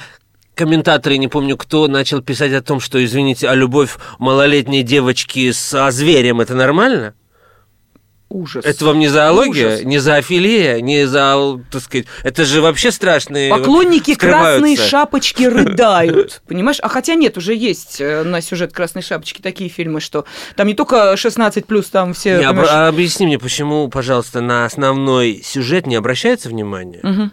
комментаторы, 0.55 1.17
не 1.17 1.27
помню 1.27 1.57
кто, 1.57 1.87
начал 1.87 2.21
писать 2.21 2.53
о 2.53 2.61
том, 2.61 2.79
что, 2.79 3.03
извините, 3.03 3.47
а 3.49 3.55
любовь 3.55 3.97
малолетней 4.19 4.83
девочки 4.83 5.51
со 5.51 5.89
зверем– 5.91 6.41
это 6.41 6.53
нормально? 6.55 7.13
Ужас. 8.29 8.65
Это 8.65 8.85
вам 8.85 8.97
не 8.97 9.09
зоология, 9.09 9.67
Ужас. 9.75 9.83
не 9.83 9.99
зоофилия, 9.99 10.81
не 10.81 11.05
за, 11.05 11.59
так 11.71 11.83
сказать, 11.83 12.07
это 12.23 12.45
же 12.45 12.61
вообще 12.61 12.91
страшные... 12.91 13.51
Поклонники 13.51 14.15
красной 14.15 14.71
скрываются. 14.75 14.87
шапочки 14.87 15.43
рыдают, 15.43 16.41
понимаешь? 16.47 16.79
А 16.81 16.87
хотя 16.89 17.13
нет, 17.13 17.37
уже 17.37 17.53
есть 17.53 18.01
э, 18.01 18.23
на 18.23 18.41
сюжет 18.41 18.73
красной 18.73 19.03
шапочки 19.03 19.39
такие 19.39 19.69
фильмы, 19.69 20.01
что 20.01 20.25
там 20.55 20.65
не 20.65 20.73
только 20.73 21.15
16 21.15 21.67
плюс, 21.67 21.85
там 21.89 22.13
все. 22.15 22.37
Не, 22.39 22.47
понимаешь, 22.47 22.69
а 22.71 22.87
объясни 22.87 23.27
мне, 23.27 23.37
почему, 23.37 23.87
пожалуйста, 23.89 24.41
на 24.41 24.65
основной 24.65 25.41
сюжет 25.43 25.85
не 25.85 25.95
обращается 25.95 26.49
внимание, 26.49 27.01
Мгм. 27.03 27.31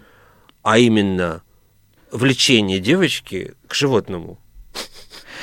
а 0.62 0.78
именно 0.78 1.40
влечение 2.12 2.78
девочки 2.78 3.54
к 3.66 3.74
животному. 3.74 4.38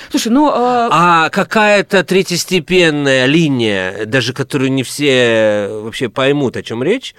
Слушай, 0.09 0.31
ну 0.31 0.49
а, 0.53 0.87
А 0.91 1.29
какая-то 1.29 2.03
третьестепенная 2.03 3.25
линия, 3.25 4.05
даже 4.05 4.33
которую 4.33 4.71
не 4.71 4.83
все 4.83 5.67
вообще 5.69 6.09
поймут, 6.09 6.55
о 6.55 6.63
чем 6.63 6.81
речь, 6.81 7.13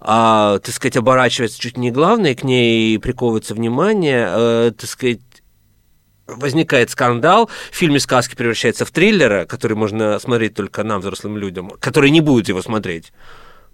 а, 0.00 0.58
так 0.60 0.74
сказать, 0.74 0.96
оборачивается 0.96 1.60
чуть 1.60 1.76
не 1.76 1.90
главной, 1.90 2.34
к 2.34 2.44
ней 2.44 2.98
приковывается 2.98 3.54
внимание, 3.54 4.28
э, 4.30 4.72
так 4.78 4.88
сказать, 4.88 5.20
возникает 6.26 6.90
скандал, 6.90 7.50
в 7.70 7.76
фильме 7.76 8.00
сказки 8.00 8.34
превращается 8.34 8.84
в 8.84 8.90
триллера, 8.90 9.44
который 9.44 9.76
можно 9.76 10.18
смотреть 10.18 10.54
только 10.54 10.84
нам, 10.84 11.00
взрослым 11.00 11.36
людям, 11.36 11.70
которые 11.80 12.10
не 12.10 12.20
будут 12.20 12.48
его 12.48 12.62
смотреть. 12.62 13.12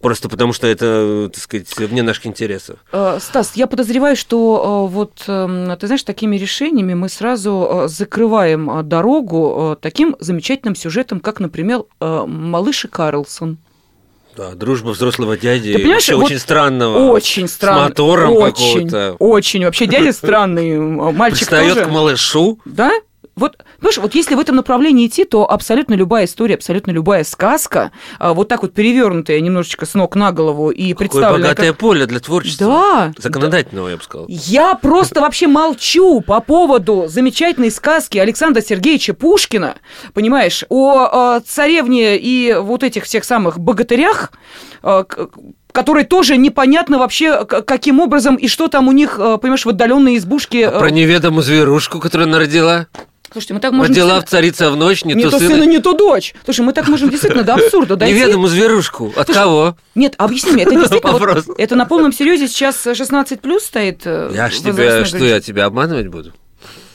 Просто 0.06 0.28
потому 0.28 0.52
что 0.52 0.68
это, 0.68 1.28
так 1.32 1.42
сказать, 1.42 1.76
вне 1.76 2.00
наших 2.04 2.26
интересов. 2.26 2.78
Э, 2.92 3.18
Стас, 3.20 3.56
я 3.56 3.66
подозреваю, 3.66 4.14
что 4.14 4.86
э, 4.88 4.92
вот, 4.94 5.24
эм, 5.26 5.76
ты 5.76 5.88
знаешь, 5.88 6.04
такими 6.04 6.36
решениями 6.36 6.94
мы 6.94 7.08
сразу 7.08 7.68
э, 7.68 7.88
закрываем 7.88 8.88
дорогу 8.88 9.76
таким 9.80 10.14
замечательным 10.20 10.76
сюжетом, 10.76 11.18
как, 11.18 11.40
например, 11.40 11.86
«Малыш 11.98 12.84
и 12.84 12.88
Карлсон». 12.88 13.58
Да, 14.36 14.52
дружба 14.54 14.90
взрослого 14.90 15.36
дяди, 15.36 15.72
Ты 15.72 15.80
понимаешь, 15.80 16.02
вообще 16.02 16.14
вот 16.14 16.24
очень 16.26 16.38
странного. 16.38 17.10
Очень 17.10 17.48
странно. 17.48 17.86
С 17.86 17.88
мотором 17.88 18.32
очень, 18.36 18.88
какого-то. 18.88 19.16
Очень. 19.18 19.64
Вообще 19.64 19.86
дядя 19.86 20.12
странный, 20.12 20.78
мальчик 20.78 21.40
Пристает 21.40 21.74
тоже. 21.74 21.86
к 21.86 21.90
малышу. 21.90 22.60
Да? 22.64 22.92
Вот, 23.38 23.58
понимаешь, 23.80 23.98
вот 23.98 24.14
если 24.14 24.34
в 24.34 24.38
этом 24.40 24.56
направлении 24.56 25.06
идти, 25.06 25.24
то 25.26 25.48
абсолютно 25.50 25.92
любая 25.92 26.24
история, 26.24 26.54
абсолютно 26.54 26.90
любая 26.90 27.22
сказка, 27.22 27.92
а, 28.18 28.32
вот 28.32 28.48
так 28.48 28.62
вот 28.62 28.72
перевернутая 28.72 29.40
немножечко 29.40 29.84
с 29.84 29.92
ног 29.92 30.16
на 30.16 30.32
голову 30.32 30.70
и 30.70 30.92
Какое 30.94 31.08
представленная 31.08 31.48
богатое 31.50 31.72
как- 31.72 31.78
поле 31.78 32.06
для 32.06 32.18
творчества. 32.20 32.66
Да. 32.66 33.12
Законодательного, 33.18 33.88
я 33.90 33.96
бы 33.98 34.02
сказал. 34.02 34.24
Я 34.28 34.74
просто 34.74 35.20
вообще 35.20 35.48
молчу 35.48 36.22
по 36.22 36.40
поводу 36.40 37.08
замечательной 37.08 37.70
сказки 37.70 38.16
Александра 38.16 38.62
Сергеевича 38.62 39.12
Пушкина, 39.12 39.76
понимаешь, 40.14 40.64
о, 40.70 41.40
царевне 41.40 42.16
и 42.16 42.54
вот 42.58 42.82
этих 42.82 43.04
всех 43.04 43.24
самых 43.24 43.58
богатырях, 43.60 44.32
к- 44.82 45.28
которые 45.72 46.06
тоже 46.06 46.38
непонятно 46.38 46.96
вообще, 46.98 47.44
каким 47.44 48.00
образом 48.00 48.36
и 48.36 48.48
что 48.48 48.68
там 48.68 48.88
у 48.88 48.92
них, 48.92 49.18
э, 49.18 49.36
понимаешь, 49.36 49.66
в 49.66 49.68
отдаленной 49.68 50.16
избушке. 50.16 50.68
А 50.68 50.78
про 50.78 50.88
неведомую 50.90 51.42
зверушку, 51.42 51.98
которую 52.00 52.28
она 52.28 52.38
родила. 52.38 52.86
Слушайте, 53.36 53.52
мы 53.52 53.60
так 53.60 53.72
можем... 53.72 53.90
Родила 53.92 54.14
действительно- 54.14 54.26
в 54.26 54.30
царица 54.30 54.70
в 54.70 54.76
ночь, 54.78 55.04
не, 55.04 55.12
не 55.12 55.24
то 55.24 55.32
то 55.32 55.38
сына. 55.38 55.50
сына, 55.56 55.64
не 55.64 55.78
то 55.78 55.92
дочь. 55.92 56.34
Слушай, 56.46 56.62
мы 56.62 56.72
так 56.72 56.88
можем 56.88 57.10
действительно 57.10 57.42
до 57.42 57.52
абсурда 57.56 57.94
дойти. 57.94 58.14
Неведомую 58.18 58.48
зверушку. 58.48 59.12
От 59.14 59.26
кого? 59.30 59.76
Нет, 59.94 60.14
объясни 60.16 60.52
мне, 60.52 60.62
это 60.62 60.70
действительно... 60.74 61.12
вот- 61.12 61.20
Вопрос. 61.20 61.44
это 61.58 61.76
на 61.76 61.84
полном 61.84 62.14
серьезе 62.14 62.48
сейчас 62.48 62.82
16 62.82 63.42
плюс 63.42 63.64
стоит? 63.64 64.00
э, 64.06 64.30
Я 64.34 64.48
ж 64.48 64.56
тебя, 64.60 65.04
что 65.04 65.18
я 65.22 65.42
тебя 65.42 65.66
обманывать 65.66 66.06
буду? 66.06 66.32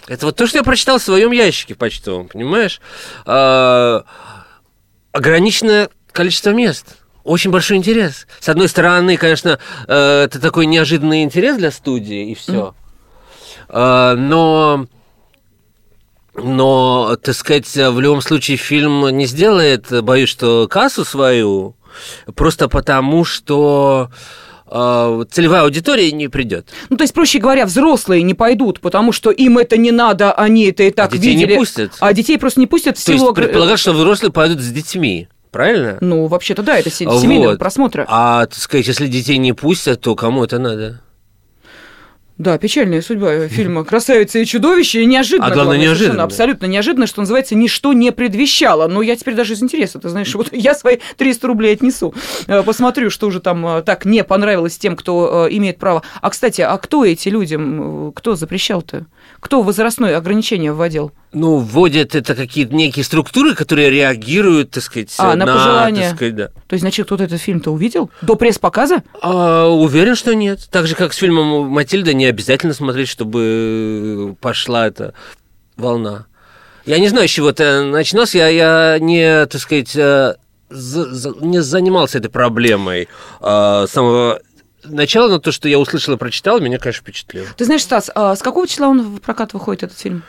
Это 0.07 0.25
вот 0.25 0.35
то, 0.35 0.47
что 0.47 0.57
я 0.57 0.63
прочитал 0.63 0.97
в 0.97 1.03
своем 1.03 1.31
ящике 1.31 1.75
почтовом, 1.75 2.27
понимаешь? 2.27 2.81
А, 3.27 4.03
ограниченное 5.11 5.89
количество 6.11 6.49
мест. 6.49 6.87
Очень 7.23 7.51
большой 7.51 7.77
интерес. 7.77 8.25
С 8.39 8.49
одной 8.49 8.67
стороны, 8.67 9.15
конечно, 9.17 9.59
э, 9.87 10.23
это 10.23 10.39
такой 10.41 10.65
неожиданный 10.65 11.21
интерес 11.21 11.57
для 11.57 11.69
студии, 11.69 12.31
и 12.31 12.33
все. 12.33 12.73
Но, 13.69 14.87
но, 16.35 17.17
так 17.21 17.35
сказать, 17.35 17.67
в 17.75 17.99
любом 17.99 18.21
случае 18.21 18.57
фильм 18.57 19.07
не 19.09 19.25
сделает, 19.25 19.87
боюсь, 20.03 20.29
что 20.29 20.67
кассу 20.69 21.03
свою, 21.05 21.75
просто 22.35 22.69
потому 22.69 23.25
что 23.25 24.09
э, 24.67 25.23
целевая 25.29 25.63
аудитория 25.63 26.11
не 26.13 26.29
придет. 26.29 26.69
Ну, 26.89 26.97
то 26.97 27.03
есть, 27.03 27.13
проще 27.13 27.39
говоря, 27.39 27.65
взрослые 27.65 28.23
не 28.23 28.33
пойдут, 28.33 28.79
потому 28.79 29.11
что 29.11 29.29
им 29.29 29.57
это 29.57 29.75
не 29.77 29.91
надо, 29.91 30.31
они 30.31 30.65
это 30.65 30.83
и 30.83 30.91
так 30.91 31.11
детей 31.11 31.35
не 31.35 31.41
видели. 31.43 31.57
пустят. 31.57 31.93
А 31.99 32.13
детей 32.13 32.37
просто 32.37 32.59
не 32.61 32.67
пустят 32.67 32.97
в 32.97 33.05
То 33.05 33.11
есть 33.11 33.21
силу... 33.21 33.31
огр- 33.33 33.35
предполагать, 33.35 33.79
что 33.79 33.91
взрослые 33.93 34.31
пойдут 34.31 34.61
с 34.61 34.67
детьми, 34.69 35.27
правильно? 35.51 35.97
Ну, 35.99 36.27
вообще-то 36.27 36.63
да, 36.63 36.77
это 36.79 36.89
се- 36.89 37.05
семейного 37.19 37.51
Вот. 37.51 37.59
просмотра. 37.59 38.05
А, 38.07 38.45
так 38.45 38.57
сказать, 38.57 38.87
если 38.87 39.07
детей 39.07 39.37
не 39.37 39.51
пустят, 39.53 39.99
то 40.01 40.15
кому 40.15 40.45
это 40.45 40.59
надо? 40.59 41.01
Да, 42.41 42.57
печальная 42.57 43.03
судьба 43.03 43.47
фильма 43.49 43.85
«Красавица 43.85 44.39
и 44.39 44.45
чудовище». 44.45 45.03
И 45.03 45.05
неожиданно. 45.05 45.45
А 45.45 45.51
главное, 45.51 45.75
совершенно, 45.75 45.89
неожиданно. 45.89 46.23
Абсолютно 46.23 46.65
неожиданно, 46.65 47.05
что 47.05 47.21
называется, 47.21 47.53
ничто 47.53 47.93
не 47.93 48.11
предвещало. 48.11 48.87
Но 48.87 49.03
я 49.03 49.15
теперь 49.15 49.35
даже 49.35 49.53
из 49.53 49.61
интереса, 49.61 49.99
ты 49.99 50.09
знаешь, 50.09 50.33
вот 50.33 50.51
я 50.51 50.73
свои 50.73 50.97
300 51.17 51.47
рублей 51.47 51.73
отнесу. 51.73 52.15
Э, 52.47 52.63
Посмотрю, 52.63 53.11
что 53.11 53.29
же 53.29 53.41
там 53.41 53.63
э, 53.67 53.81
так 53.83 54.05
не 54.05 54.23
понравилось 54.23 54.75
тем, 54.79 54.95
кто 54.95 55.45
э, 55.45 55.55
имеет 55.55 55.77
право. 55.77 56.01
А, 56.19 56.31
кстати, 56.31 56.61
а 56.61 56.75
кто 56.79 57.05
эти 57.05 57.29
людям, 57.29 58.11
кто 58.15 58.33
запрещал-то? 58.33 59.05
Кто 59.39 59.61
возрастное 59.61 60.17
ограничение 60.17 60.73
вводил? 60.73 61.11
Ну, 61.33 61.59
вводят 61.59 62.13
это 62.13 62.35
какие-то 62.35 62.75
некие 62.75 63.05
структуры, 63.05 63.55
которые 63.55 63.89
реагируют, 63.89 64.71
так 64.71 64.83
сказать, 64.83 65.13
А, 65.17 65.35
на 65.35 65.45
пожелания. 65.45 66.07
так 66.09 66.15
сказать, 66.15 66.35
да. 66.35 66.47
То 66.67 66.73
есть, 66.73 66.81
значит, 66.81 67.05
кто-то 67.05 67.23
этот 67.23 67.39
фильм-то 67.39 67.71
увидел? 67.71 68.11
До 68.21 68.35
пресс-показа? 68.35 69.01
А, 69.21 69.67
уверен, 69.67 70.15
что 70.15 70.35
нет. 70.35 70.67
Так 70.69 70.87
же, 70.87 70.95
как 70.95 71.13
с 71.13 71.17
фильмом 71.17 71.67
«Матильда», 71.69 72.13
не 72.13 72.25
обязательно 72.25 72.73
смотреть, 72.73 73.07
чтобы 73.07 74.35
пошла 74.41 74.87
эта 74.87 75.13
волна. 75.77 76.25
Я 76.85 76.99
не 76.99 77.07
знаю, 77.07 77.27
с 77.29 77.31
чего 77.31 77.51
это 77.51 77.83
начиналось. 77.83 78.35
Я, 78.35 78.47
я 78.49 78.99
не, 78.99 79.45
так 79.45 79.61
сказать, 79.61 79.95
э, 79.95 80.35
за- 80.69 81.13
за- 81.13 81.35
не 81.39 81.61
занимался 81.61 82.17
этой 82.17 82.29
проблемой 82.29 83.07
с 83.39 83.87
самого 83.89 84.41
начала, 84.83 85.29
но 85.29 85.39
то, 85.39 85.51
что 85.51 85.69
я 85.69 85.77
услышал 85.79 86.13
и 86.15 86.17
прочитал, 86.17 86.59
меня, 86.59 86.77
конечно, 86.79 87.01
впечатлило. 87.03 87.45
Ты 87.55 87.65
знаешь, 87.65 87.83
Стас, 87.83 88.09
а 88.15 88.35
с 88.35 88.41
какого 88.41 88.67
числа 88.67 88.87
он 88.87 89.15
в 89.15 89.19
прокат 89.21 89.53
выходит, 89.53 89.83
этот 89.83 89.99
фильм? 89.99 90.23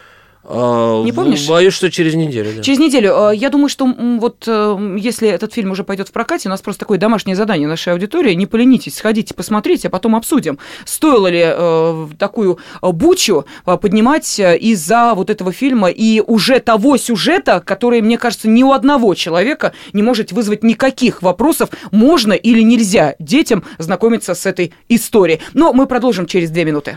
А, 0.44 1.02
Не 1.04 1.12
помнишь? 1.12 1.48
Боюсь, 1.48 1.72
что 1.74 1.90
через 1.90 2.14
неделю. 2.14 2.50
Да. 2.56 2.62
Через 2.62 2.78
неделю. 2.80 3.30
Э, 3.30 3.36
Я 3.36 3.48
думаю, 3.48 3.68
что 3.68 3.86
вот 3.86 4.44
э, 4.46 4.96
если 4.98 5.28
этот 5.28 5.52
фильм 5.52 5.70
уже 5.70 5.84
пойдет 5.84 6.08
в 6.08 6.12
прокате, 6.12 6.48
у 6.48 6.50
нас 6.50 6.60
просто 6.60 6.80
такое 6.80 6.98
домашнее 6.98 7.36
задание 7.36 7.68
нашей 7.68 7.92
аудитории. 7.92 8.34
Не 8.34 8.46
поленитесь, 8.46 8.96
сходите, 8.96 9.34
посмотрите, 9.34 9.88
а 9.88 9.90
потом 9.90 10.16
обсудим, 10.16 10.58
стоило 10.84 11.28
ли 11.28 11.42
э, 11.44 12.08
такую 12.18 12.58
э, 12.82 12.90
бучу 12.90 13.44
поднимать 13.64 14.38
из-за 14.38 15.14
вот 15.14 15.30
этого 15.30 15.52
фильма 15.52 15.88
и 15.90 16.20
уже 16.20 16.58
того 16.58 16.96
сюжета, 16.96 17.62
который, 17.64 18.00
мне 18.00 18.18
кажется, 18.18 18.48
ни 18.48 18.62
у 18.62 18.72
одного 18.72 19.14
человека 19.14 19.72
не 19.92 20.02
может 20.02 20.32
вызвать 20.32 20.64
никаких 20.64 21.22
вопросов, 21.22 21.70
можно 21.90 22.32
или 22.32 22.62
нельзя 22.62 23.14
детям 23.18 23.62
знакомиться 23.78 24.34
с 24.34 24.46
этой 24.46 24.72
историей. 24.88 25.40
Но 25.54 25.72
мы 25.72 25.86
продолжим 25.86 26.26
через 26.26 26.50
две 26.50 26.64
минуты. 26.64 26.96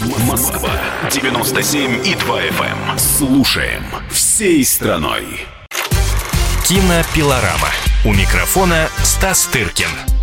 Москва 0.00 0.70
97 1.10 2.06
и 2.06 2.14
2 2.14 2.40
FM. 2.42 2.98
Слушаем 2.98 3.84
всей 4.10 4.64
страной. 4.64 5.46
Кинопилорама. 6.66 7.68
У 8.04 8.12
микрофона 8.12 8.88
Стас 9.02 9.46
Тыркин. 9.52 10.21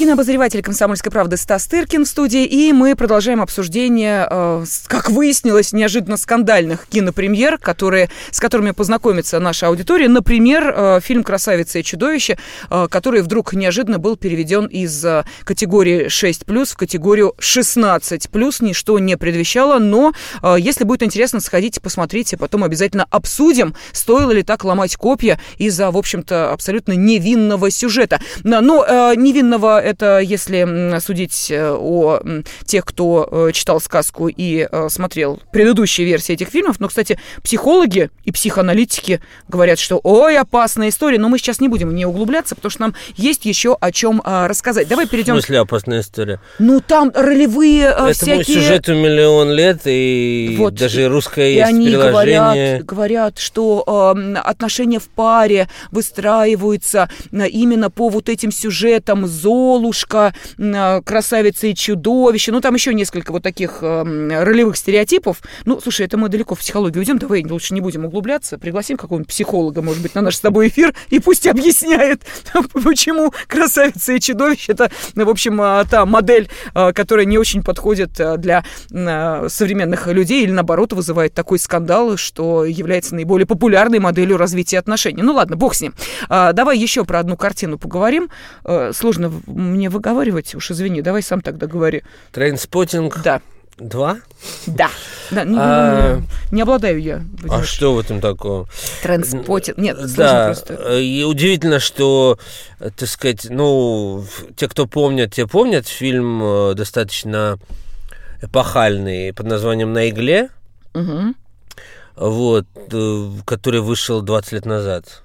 Кинообозреватель 0.00 0.62
«Комсомольской 0.62 1.12
правды» 1.12 1.36
Стас 1.36 1.66
Тыркин 1.66 2.06
в 2.06 2.08
студии, 2.08 2.46
и 2.46 2.72
мы 2.72 2.96
продолжаем 2.96 3.42
обсуждение, 3.42 4.26
э, 4.30 4.64
как 4.86 5.10
выяснилось, 5.10 5.74
неожиданно 5.74 6.16
скандальных 6.16 6.86
кинопремьер, 6.86 7.58
которые, 7.58 8.08
с 8.30 8.40
которыми 8.40 8.70
познакомится 8.70 9.38
наша 9.40 9.66
аудитория. 9.66 10.08
Например, 10.08 10.72
э, 10.74 11.00
фильм 11.02 11.22
«Красавица 11.22 11.80
и 11.80 11.82
чудовище», 11.82 12.38
э, 12.70 12.88
который 12.90 13.20
вдруг 13.20 13.52
неожиданно 13.52 13.98
был 13.98 14.16
переведен 14.16 14.64
из 14.64 15.04
э, 15.04 15.24
категории 15.44 16.06
6+, 16.06 16.64
в 16.64 16.76
категорию 16.78 17.34
16+, 17.38 18.64
ничто 18.64 18.98
не 18.98 19.18
предвещало, 19.18 19.78
но 19.78 20.14
э, 20.42 20.56
если 20.58 20.84
будет 20.84 21.02
интересно, 21.02 21.40
сходите, 21.40 21.78
посмотрите, 21.78 22.38
потом 22.38 22.64
обязательно 22.64 23.06
обсудим, 23.10 23.74
стоило 23.92 24.30
ли 24.30 24.44
так 24.44 24.64
ломать 24.64 24.96
копья 24.96 25.38
из-за, 25.58 25.90
в 25.90 25.98
общем-то, 25.98 26.54
абсолютно 26.54 26.92
невинного 26.92 27.70
сюжета. 27.70 28.18
Но, 28.44 28.62
но, 28.62 28.82
э, 28.82 29.14
невинного 29.16 29.89
это 29.90 30.18
если 30.20 30.98
судить 31.00 31.50
э, 31.50 31.70
о 31.72 32.20
тех, 32.64 32.84
кто 32.84 33.28
э, 33.48 33.52
читал 33.52 33.80
сказку 33.80 34.28
и 34.28 34.66
э, 34.70 34.88
смотрел 34.88 35.40
предыдущие 35.52 36.06
версии 36.06 36.32
этих 36.32 36.48
фильмов. 36.48 36.80
Но, 36.80 36.88
кстати, 36.88 37.18
психологи 37.42 38.10
и 38.24 38.32
психоаналитики 38.32 39.20
говорят, 39.48 39.78
что 39.78 40.00
ой, 40.02 40.38
опасная 40.38 40.88
история, 40.88 41.18
но 41.18 41.28
мы 41.28 41.38
сейчас 41.38 41.60
не 41.60 41.68
будем 41.68 41.88
в 41.88 41.92
нее 41.92 42.06
углубляться, 42.06 42.54
потому 42.54 42.70
что 42.70 42.80
нам 42.82 42.94
есть 43.16 43.44
еще 43.44 43.76
о 43.80 43.92
чем 43.92 44.22
а, 44.24 44.48
рассказать. 44.48 44.88
Давай 44.88 45.06
В 45.06 45.10
перейдем. 45.10 45.34
смысле 45.34 45.60
опасная 45.60 46.00
история? 46.00 46.40
Ну, 46.58 46.80
там 46.80 47.12
ролевые 47.14 47.84
Этому 47.86 48.12
всякие... 48.12 48.44
сюжету 48.44 48.94
миллион 48.94 49.50
лет, 49.52 49.80
и 49.84 50.54
Вот. 50.58 50.74
даже 50.74 51.08
русское 51.08 51.50
И 51.50 51.54
есть 51.56 51.68
они 51.68 51.86
приложение. 51.88 52.82
говорят, 52.82 52.84
говорят, 52.84 53.38
что 53.38 54.14
э, 54.16 54.34
отношения 54.38 54.98
в 54.98 55.08
паре 55.08 55.68
выстраиваются 55.90 57.08
именно 57.32 57.90
по 57.90 58.08
вот 58.08 58.28
этим 58.28 58.52
сюжетам 58.52 59.26
Золушка, 59.80 60.34
э, 60.58 61.02
красавица 61.02 61.66
и 61.66 61.74
чудовище. 61.74 62.52
Ну, 62.52 62.60
там 62.60 62.74
еще 62.74 62.92
несколько 62.92 63.32
вот 63.32 63.42
таких 63.42 63.78
э, 63.80 64.42
ролевых 64.42 64.76
стереотипов. 64.76 65.42
Ну, 65.64 65.80
слушай, 65.80 66.04
это 66.04 66.18
мы 66.18 66.28
далеко 66.28 66.54
в 66.54 66.58
психологию 66.58 67.00
уйдем. 67.00 67.18
Давай 67.18 67.44
лучше 67.44 67.72
не 67.72 67.80
будем 67.80 68.04
углубляться. 68.04 68.58
Пригласим 68.58 68.98
какого-нибудь 68.98 69.28
психолога, 69.28 69.80
может 69.80 70.02
быть, 70.02 70.14
на 70.14 70.20
наш 70.20 70.36
с 70.36 70.40
тобой 70.40 70.68
эфир, 70.68 70.94
и 71.08 71.18
пусть 71.18 71.46
объясняет, 71.46 72.22
почему 72.84 73.32
красавица 73.46 74.12
и 74.12 74.20
чудовище 74.20 74.72
это, 74.72 74.90
в 75.14 75.28
общем, 75.28 75.60
э, 75.62 75.84
та 75.90 76.04
модель, 76.04 76.50
э, 76.74 76.92
которая 76.92 77.24
не 77.24 77.38
очень 77.38 77.62
подходит 77.62 78.20
для 78.38 78.64
современных 78.90 80.06
людей 80.08 80.42
или, 80.42 80.50
наоборот, 80.50 80.92
вызывает 80.92 81.32
такой 81.32 81.58
скандал, 81.58 82.16
что 82.16 82.64
является 82.64 83.14
наиболее 83.14 83.46
популярной 83.46 83.98
моделью 83.98 84.36
развития 84.36 84.78
отношений. 84.78 85.22
Ну 85.22 85.32
ладно, 85.32 85.56
бог 85.56 85.74
с 85.74 85.80
ним. 85.80 85.94
А, 86.28 86.52
давай 86.52 86.78
еще 86.78 87.04
про 87.04 87.20
одну 87.20 87.36
картину 87.36 87.78
поговорим. 87.78 88.28
Сложно 88.92 89.30
мне 89.70 89.88
выговаривать, 89.88 90.54
уж 90.54 90.70
извини, 90.70 91.02
давай 91.02 91.22
сам 91.22 91.40
тогда 91.40 91.66
говори. 91.66 92.02
Trainspotting 92.32 93.22
Да, 93.22 93.40
2? 93.78 94.16
да. 94.66 94.90
да 95.30 95.44
не, 95.44 95.56
А- 95.58 96.20
не- 96.52 96.60
обладаю 96.62 97.00
я. 97.00 97.16
А 97.16 97.42
понимаешь, 97.42 97.68
что 97.68 97.94
в 97.94 97.98
этом 98.00 98.20
такого? 98.20 98.68
Trainspotting. 99.02 99.78
Нет, 99.78 99.96
Да, 100.16 100.46
просто. 100.46 100.74
э, 100.74 101.00
и 101.00 101.24
удивительно, 101.24 101.78
что, 101.80 102.38
так 102.78 103.08
сказать, 103.08 103.46
ну, 103.48 104.24
те, 104.56 104.68
кто 104.68 104.86
помнят, 104.86 105.32
те 105.32 105.46
помнят, 105.46 105.86
фильм 105.88 106.42
э, 106.42 106.74
достаточно 106.74 107.58
эпохальный 108.42 109.32
под 109.32 109.46
названием 109.46 109.92
«На 109.92 110.08
игле», 110.08 110.48
Мгм. 110.94 111.36
вот, 112.16 112.66
э, 112.92 113.28
который 113.44 113.80
вышел 113.80 114.22
20 114.22 114.52
лет 114.52 114.66
назад. 114.66 115.22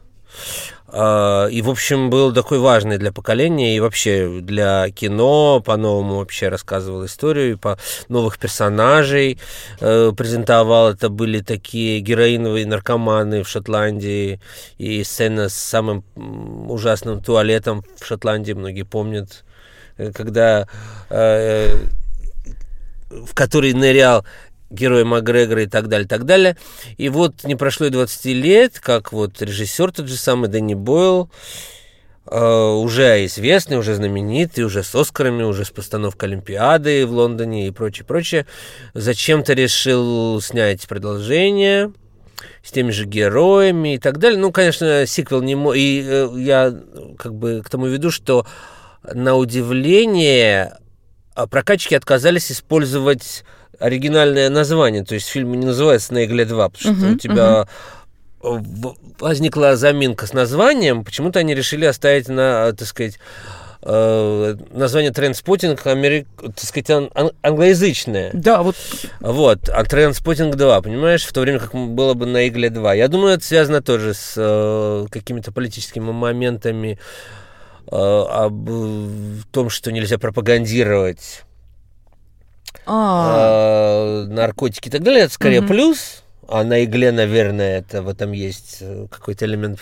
А, 0.88 1.48
И, 1.48 1.62
в 1.62 1.70
общем, 1.70 2.10
был 2.10 2.34
такой 2.34 2.60
важный 2.60 2.98
для 2.98 3.12
поколения 3.12 3.76
и 3.76 3.80
вообще 3.80 4.40
для 4.42 4.90
кино, 4.92 5.60
по-новому 5.60 6.18
вообще 6.18 6.50
рассказывал 6.50 7.06
историю, 7.06 7.58
по 7.58 7.78
новых 8.08 8.38
персонажей 8.38 9.40
э, 9.82 10.12
презентовал. 10.16 10.92
Это 10.92 11.10
были 11.10 11.42
такие 11.42 12.00
героиновые 12.00 12.66
наркоманы 12.66 13.44
в 13.44 13.50
Шотландии, 13.50 14.40
и 14.78 15.04
сцена 15.04 15.50
с 15.50 15.56
самым 15.56 16.04
ужасным 16.70 17.22
туалетом 17.22 17.84
в 18.00 18.06
Шотландии, 18.06 18.54
многие 18.54 18.84
помнят, 18.84 19.44
э, 19.98 20.12
когда 20.14 20.68
э, 21.10 21.76
в 23.10 23.34
который 23.34 23.74
нырял 23.74 24.26
герой 24.70 25.04
Макгрегора 25.04 25.64
и 25.64 25.68
так 25.68 25.88
далее, 25.88 26.08
так 26.08 26.26
далее. 26.26 26.58
И 26.98 27.10
вот 27.10 27.44
не 27.44 27.56
прошло 27.56 27.88
и 27.88 27.90
20 27.90 28.26
лет, 28.26 28.80
как 28.80 29.12
вот 29.14 29.42
режиссер 29.42 29.92
тот 29.92 30.08
же 30.08 30.18
самый 30.18 30.50
Дэнни 30.50 30.74
Бойл, 30.74 31.30
э, 32.30 32.40
уже 32.40 33.26
известный, 33.26 33.78
уже 33.78 33.96
знаменитый, 33.96 34.64
уже 34.64 34.84
с 34.84 34.94
Оскарами, 34.96 35.44
уже 35.44 35.66
с 35.66 35.70
постановкой 35.70 36.30
Олимпиады 36.30 37.06
в 37.06 37.12
Лондоне 37.12 37.68
и 37.68 37.72
прочее, 37.72 38.06
прочее, 38.06 38.46
зачем-то 38.94 39.54
решил 39.54 40.42
снять 40.42 40.88
продолжение 40.88 41.94
с 42.64 42.72
теми 42.72 42.92
же 42.92 43.06
героями 43.06 43.96
и 43.96 43.98
так 43.98 44.18
далее. 44.18 44.40
Ну, 44.40 44.52
конечно, 44.52 45.06
сиквел 45.06 45.42
не 45.42 45.56
мой. 45.56 45.80
И 45.80 46.04
э, 46.06 46.30
я 46.38 46.74
как 47.18 47.36
бы 47.36 47.62
к 47.64 47.70
тому 47.70 47.88
веду, 47.88 48.12
что 48.12 48.46
на 49.04 49.36
удивление 49.36 50.78
а 51.36 51.48
прокатчики 51.48 51.94
отказались 51.94 52.50
использовать 52.50 53.44
оригинальное 53.80 54.50
название. 54.50 55.04
То 55.04 55.16
есть 55.16 55.28
фильм 55.28 55.54
не 55.60 55.66
называется 55.66 56.14
«На 56.14 56.26
игле 56.26 56.44
2», 56.46 56.70
потому 56.70 56.78
что 56.80 56.92
Мгм, 56.92 57.16
у 57.16 57.18
тебя 57.18 57.68
в- 58.42 58.96
возникла 59.20 59.76
заминка 59.76 60.28
с 60.28 60.34
названием. 60.34 61.04
Почему-то 61.04 61.40
они 61.40 61.56
решили 61.56 61.86
оставить 61.86 62.28
на, 62.28 62.72
так 62.74 62.88
сказать, 62.88 63.18
э, 63.88 64.56
название 64.72 65.12
«Трендспотинг» 65.12 65.86
америк... 65.88 66.28
так 66.42 66.60
сказать, 66.64 66.90
ан- 66.90 67.10
ан- 67.14 67.32
англоязычное. 67.44 68.32
Да, 68.34 68.62
вот 68.64 68.76
Вот, 69.20 69.70
а 69.70 69.84
Трендспотинг 69.84 70.56
2, 70.56 70.82
понимаешь, 70.82 71.24
в 71.24 71.32
то 71.34 71.42
время 71.42 71.60
как 71.60 71.74
было 71.74 72.14
бы 72.16 72.26
на 72.26 72.48
Игле 72.48 72.70
2. 72.70 72.94
Я 72.96 73.08
думаю, 73.08 73.36
это 73.36 73.44
связано 73.46 73.82
тоже 73.82 74.14
с 74.14 74.34
э, 74.38 75.06
какими-то 75.12 75.52
политическими 75.52 76.12
моментами 76.12 77.00
э, 77.92 77.96
об 77.96 78.70
том, 79.52 79.70
что 79.70 79.92
нельзя 79.92 80.18
пропагандировать 80.18 81.45
а, 82.86 84.24
э, 84.26 84.28
наркотики 84.28 84.88
и 84.88 84.92
так 84.92 85.04
далее. 85.04 85.24
Это 85.24 85.34
скорее 85.34 85.62
Мгм. 85.62 85.70
плюс, 85.70 86.24
а 86.48 86.64
на 86.64 86.84
Игле, 86.84 87.12
наверное, 87.12 87.80
это 87.80 88.02
в 88.02 88.08
этом 88.10 88.32
есть 88.32 88.78
э, 88.82 89.08
какой-то 89.10 89.46
элемент, 89.46 89.80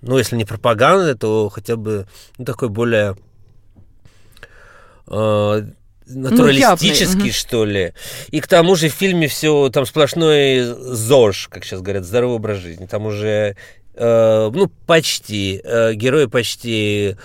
ну, 0.00 0.18
если 0.18 0.36
не 0.36 0.44
пропаганда, 0.44 1.16
то 1.16 1.48
хотя 1.48 1.76
бы 1.76 2.06
ну, 2.36 2.44
такой 2.44 2.68
более 2.68 3.16
э, 5.08 5.62
натуралистический, 6.06 7.26
Ну, 7.26 7.32
что 7.32 7.64
ли. 7.64 7.92
И 8.30 8.40
к 8.40 8.46
тому 8.46 8.76
же 8.76 8.88
в 8.88 8.92
фильме 8.92 9.28
все 9.28 9.68
там 9.70 9.86
сплошной 9.86 10.62
ЗОЖ, 10.62 11.48
как 11.48 11.64
сейчас 11.64 11.80
говорят, 11.80 12.04
здоровый 12.04 12.36
образ 12.36 12.58
жизни. 12.58 12.86
Там 12.86 13.06
уже 13.06 13.56
э, 13.98 14.50
ну, 14.52 14.70
почти. 14.86 15.60
Э, 15.64 15.92
герои 15.94 16.26
почти 16.26 17.16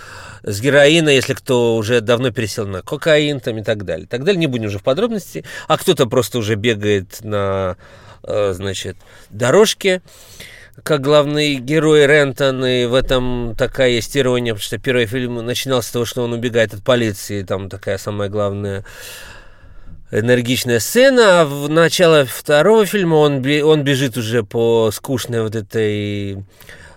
с 0.42 0.60
героина, 0.60 1.08
если 1.08 1.34
кто 1.34 1.76
уже 1.76 2.00
давно 2.00 2.30
пересел 2.30 2.66
на 2.66 2.82
кокаин 2.82 3.40
там 3.40 3.58
и 3.58 3.62
так 3.62 3.84
далее. 3.84 4.06
Так 4.06 4.24
далее, 4.24 4.40
не 4.40 4.46
будем 4.46 4.66
уже 4.66 4.78
в 4.78 4.82
подробности. 4.82 5.44
А 5.68 5.78
кто-то 5.78 6.06
просто 6.06 6.38
уже 6.38 6.56
бегает 6.56 7.22
на 7.22 7.76
э, 8.22 8.52
значит, 8.54 8.96
дорожке, 9.30 10.02
как 10.82 11.02
главный 11.02 11.54
герой 11.56 12.06
Рентон, 12.06 12.64
и 12.64 12.86
в 12.86 12.94
этом 12.94 13.54
такая 13.56 13.90
есть 13.90 14.16
ирония, 14.16 14.54
потому 14.54 14.64
что 14.64 14.78
первый 14.78 15.06
фильм 15.06 15.36
начинался 15.36 15.88
с 15.88 15.92
того, 15.92 16.04
что 16.04 16.24
он 16.24 16.32
убегает 16.32 16.74
от 16.74 16.82
полиции, 16.82 17.42
там 17.42 17.68
такая 17.68 17.96
самая 17.96 18.28
главная 18.28 18.84
энергичная 20.10 20.80
сцена, 20.80 21.42
а 21.42 21.44
в 21.44 21.68
начало 21.68 22.24
второго 22.24 22.86
фильма 22.86 23.16
он, 23.16 23.44
он 23.64 23.82
бежит 23.82 24.16
уже 24.16 24.42
по 24.42 24.90
скучной 24.92 25.42
вот 25.42 25.54
этой 25.54 26.44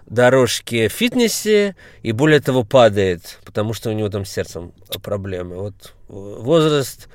дорожке 0.05 0.87
в 0.87 0.93
фитнесе 0.93 1.75
и 2.01 2.11
более 2.11 2.39
того 2.39 2.63
падает, 2.63 3.39
потому 3.45 3.73
что 3.73 3.89
у 3.89 3.93
него 3.93 4.09
там 4.09 4.25
с 4.25 4.31
сердцем 4.31 4.73
проблемы. 5.03 5.55
Вот 5.57 5.93
возраст 6.07 7.09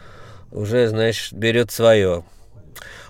уже, 0.51 0.88
знаешь, 0.88 1.32
берет 1.32 1.70
свое. 1.70 2.24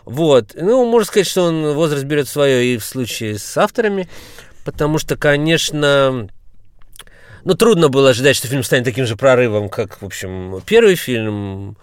Вот. 0.04 0.52
Ну, 0.54 0.84
можно 0.84 1.06
сказать, 1.06 1.26
что 1.26 1.44
он 1.44 1.74
возраст 1.74 2.04
берет 2.04 2.28
свое 2.28 2.74
и 2.74 2.78
в 2.78 2.84
случае 2.84 3.38
с 3.38 3.56
авторами, 3.56 4.08
потому 4.64 4.98
что, 4.98 5.16
конечно, 5.16 6.28
ну, 7.44 7.54
трудно 7.54 7.88
было 7.88 8.10
ожидать, 8.10 8.36
что 8.36 8.48
фильм 8.48 8.62
станет 8.62 8.84
таким 8.84 9.06
же 9.06 9.16
прорывом, 9.16 9.68
как, 9.68 10.00
в 10.00 10.04
общем, 10.04 10.60
первый 10.64 10.94
фильм. 10.94 11.76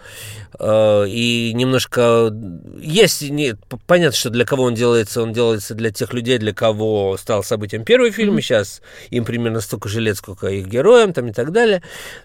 Э, 0.57 1.05
и 1.07 1.51
немножко... 1.53 2.33
Есть... 2.81 3.29
Не, 3.29 3.55
понятно, 3.85 4.17
что 4.17 4.29
для 4.29 4.45
кого 4.45 4.63
он 4.63 4.73
делается. 4.73 5.21
Он 5.21 5.33
делается 5.33 5.75
для 5.75 5.91
тех 5.91 6.13
людей, 6.13 6.37
для 6.37 6.53
кого 6.53 7.17
стал 7.17 7.43
событием 7.43 7.83
первый 7.83 8.11
фильм. 8.11 8.35
Mm-hmm. 8.35 8.39
И 8.39 8.41
сейчас 8.41 8.81
им 9.09 9.25
примерно 9.25 9.61
столько 9.61 9.89
же 9.89 9.99
лет, 9.99 10.17
сколько 10.17 10.47
их 10.47 10.67
героям, 10.67 11.13
там 11.13 11.27
и 11.27 11.33
так 11.33 11.51
далее. 11.51 11.81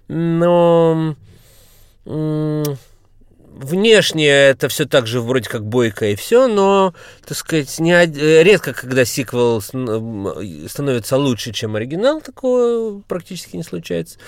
Но 0.09 1.17
внешне 3.55 4.29
это 4.29 4.69
все 4.69 4.85
так 4.85 5.07
же 5.07 5.21
вроде 5.21 5.49
как 5.49 5.65
бойко 5.65 6.07
и 6.07 6.17
все, 6.17 6.49
но, 6.49 6.93
так 7.27 7.37
сказать, 7.37 7.79
не, 7.79 8.05
редко, 8.43 8.73
когда 8.73 9.05
сиквел 9.05 9.61
становится 9.61 11.17
лучше, 11.17 11.53
чем 11.53 11.77
оригинал, 11.77 12.21
такого 12.21 13.01
практически 13.07 13.57
не 13.57 13.63
случается. 13.63 14.19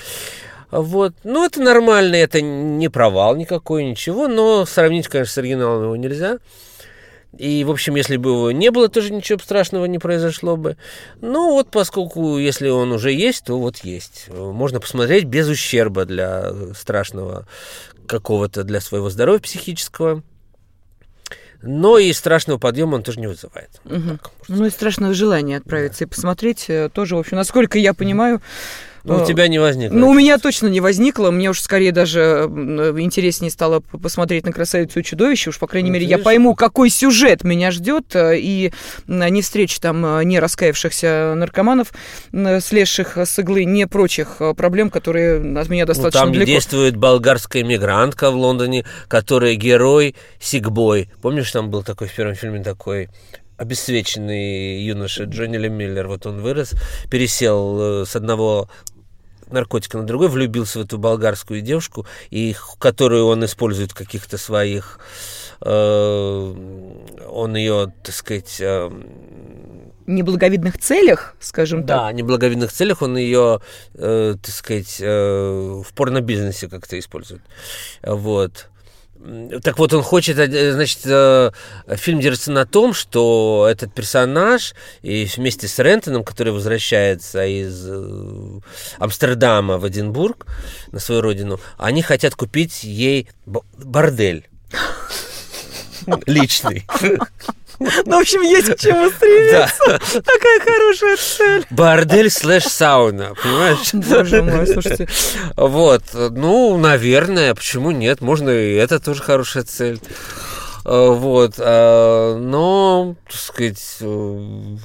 Вот. 0.71 1.15
Ну, 1.25 1.45
это 1.45 1.61
нормально, 1.61 2.17
это 2.17 2.41
не 2.41 2.89
провал 2.89 3.37
никакой, 3.37 3.85
ничего, 3.85 4.29
но 4.29 4.65
сравнить, 4.65 5.09
конечно, 5.09 5.33
с 5.33 5.39
оригиналом 5.39 5.85
его 5.85 5.97
нельзя. 5.97 6.39
И, 7.39 7.65
в 7.65 7.71
общем, 7.71 7.97
если 7.97 8.17
бы 8.17 8.31
его 8.31 8.51
не 8.51 8.71
было, 8.71 8.89
тоже 8.89 9.13
ничего 9.13 9.39
страшного 9.39 9.85
не 9.85 9.99
произошло 9.99 10.57
бы. 10.57 10.77
Ну, 11.21 11.53
вот 11.53 11.71
поскольку, 11.71 12.39
если 12.39 12.69
он 12.69 12.93
уже 12.93 13.13
есть, 13.13 13.45
то 13.45 13.59
вот 13.59 13.79
есть. 13.79 14.29
Можно 14.29 14.81
посмотреть 14.81 15.25
без 15.25 15.47
ущерба 15.47 16.07
для 16.07 16.53
страшного 16.75 17.47
какого-то, 18.07 18.65
для 18.65 18.81
своего 18.81 19.11
здоровья 19.11 19.41
психического. 19.41 20.23
Но 21.63 21.99
и 21.99 22.13
страшного 22.13 22.59
подъема 22.59 22.97
он 22.97 23.03
тоже 23.03 23.19
не 23.19 23.27
вызывает. 23.27 23.81
Угу. 23.85 24.19
ну 24.49 24.67
и 24.67 24.71
страшного 24.71 25.15
желания 25.15 25.57
отправиться 25.57 26.01
да. 26.01 26.05
и 26.05 26.09
посмотреть 26.09 26.67
э, 26.69 26.91
тоже, 26.93 27.17
в 27.17 27.19
общем, 27.19 27.37
насколько 27.39 27.79
я 27.79 27.95
понимаю, 27.95 28.41
ну, 29.07 29.17
у 29.17 29.21
э, 29.21 29.27
тебя 29.27 29.47
не 29.47 29.61
возникло. 29.61 29.95
Ну, 29.95 30.09
у 30.09 30.15
меня 30.15 30.37
точно 30.39 30.67
не 30.67 30.81
возникло. 30.81 31.31
Мне 31.31 31.51
уж 31.51 31.61
скорее 31.61 31.93
даже 31.93 32.49
интереснее 32.99 33.51
стало 33.53 33.81
посмотреть 33.81 34.45
на 34.45 34.53
красавицу 34.53 35.01
и 35.01 35.05
чудовище. 35.05 35.51
Уж, 35.51 35.59
по 35.59 35.69
крайней 35.69 35.91
ну, 35.91 35.95
мере, 35.95 36.07
я 36.07 36.19
пойму, 36.19 36.57
какой 36.57 36.91
сюжет 36.91 37.45
меня 37.45 37.71
ждет. 37.71 38.17
Э, 38.17 38.37
и 38.37 38.73
не 39.07 39.43
встречи 39.43 39.79
там 39.79 40.05
э, 40.05 40.25
не 40.25 40.41
раскаявшихся 40.41 41.35
наркоманов, 41.37 41.93
слезших 42.33 43.17
с 43.17 43.39
иглы, 43.39 43.65
не 43.65 43.87
прочих 43.87 44.43
проблем, 44.57 44.91
которые 44.91 45.37
от 45.57 45.69
меня 45.69 45.87
достаточно 45.87 46.21
ну, 46.21 46.27
там 46.27 46.33
далеко. 46.33 46.51
действует 46.51 46.97
болгарская 46.97 47.63
мигрантка 47.63 48.33
в 48.33 48.35
Лондоне, 48.35 48.85
которая 49.07 49.55
герой 49.55 50.17
Сигбой. 50.41 51.11
Помнишь, 51.23 51.53
там 51.53 51.71
был 51.71 51.85
такой 51.85 52.09
в 52.09 52.15
первом 52.15 52.35
фильме 52.35 52.63
такой 52.63 53.09
обесцвеченный 53.57 54.83
юноша 54.83 55.25
Джонни 55.25 55.57
Ли 55.57 55.69
Миллер, 55.69 56.09
вот 56.09 56.27
он 56.27 56.43
вырос, 56.43 56.73
пересел 57.11 58.05
с 58.05 58.15
одного 58.15 58.69
наркотика 59.51 59.99
на 59.99 60.05
другой, 60.05 60.29
влюбился 60.29 60.79
в 60.79 60.83
эту 60.83 60.99
болгарскую 60.99 61.61
девушку, 61.61 62.07
и, 62.31 62.55
которую 62.79 63.27
он 63.27 63.45
использует 63.45 63.93
в 63.93 63.95
каких-то 63.95 64.39
своих... 64.39 64.99
Э, 65.61 66.55
он 67.29 67.57
ее, 67.57 67.93
так 68.03 68.15
сказать... 68.15 68.57
Э, 68.61 68.91
неблаговидных 70.07 70.79
целях, 70.79 71.35
скажем 71.41 71.85
да, 71.85 71.97
так. 71.97 72.05
Да, 72.05 72.13
неблаговидных 72.13 72.73
целях 72.73 73.03
он 73.03 73.17
ее, 73.17 73.61
э, 73.95 74.35
так 74.41 74.55
сказать, 74.55 74.99
э, 75.01 75.83
в 75.85 75.93
порнобизнесе 75.95 76.69
как-то 76.69 76.99
использует. 76.99 77.43
Вот. 78.03 78.69
Так 79.63 79.79
вот, 79.79 79.93
он 79.93 80.03
хочет, 80.03 80.39
э, 80.39 80.73
значит, 80.73 81.01
э, 81.05 81.51
фильм 81.97 82.21
держится 82.21 82.53
на 82.53 82.65
том, 82.65 82.95
что 82.95 83.67
этот 83.71 83.93
персонаж 83.93 84.75
и 85.03 85.25
вместе 85.25 85.69
с 85.69 85.79
Рентоном, 85.79 86.23
который 86.23 86.53
возвращается 86.53 87.45
из 87.45 87.87
э, 87.89 88.61
Амстердама 88.99 89.79
в 89.79 89.89
Эдинбург 89.89 90.47
на 90.93 91.01
свою 91.01 91.23
родину, 91.23 91.61
они 91.77 92.03
хотят 92.03 92.35
купить 92.35 92.85
ей 92.85 93.29
бордель 93.47 94.49
личный. 96.27 96.87
Ну, 97.79 98.19
в 98.19 98.21
общем, 98.21 98.43
есть 98.43 98.75
к 98.75 98.79
чему 98.79 99.11
стремиться. 99.11 100.23
Такая 100.23 100.61
хорошая 100.61 101.17
цель. 101.17 101.67
Бордель 101.71 102.31
слэш 102.31 102.65
сауна, 102.65 103.35
понимаешь? 103.43 103.93
Боже 103.93 104.43
мой, 104.43 104.67
слушайте. 104.67 105.09
Вот, 105.57 106.03
ну, 106.13 106.77
наверное, 106.79 107.55
почему 107.55 107.91
нет? 107.91 108.21
Можно 108.21 108.51
и 108.51 108.75
это 108.75 108.99
тоже 109.01 109.23
хорошая 109.23 109.65
цель. 109.65 110.01
Э, 110.87 111.09
вот, 111.11 111.55
а, 111.59 112.37
но, 112.37 113.17
так 113.29 113.41
сказать, 113.41 113.97
э, 114.01 114.77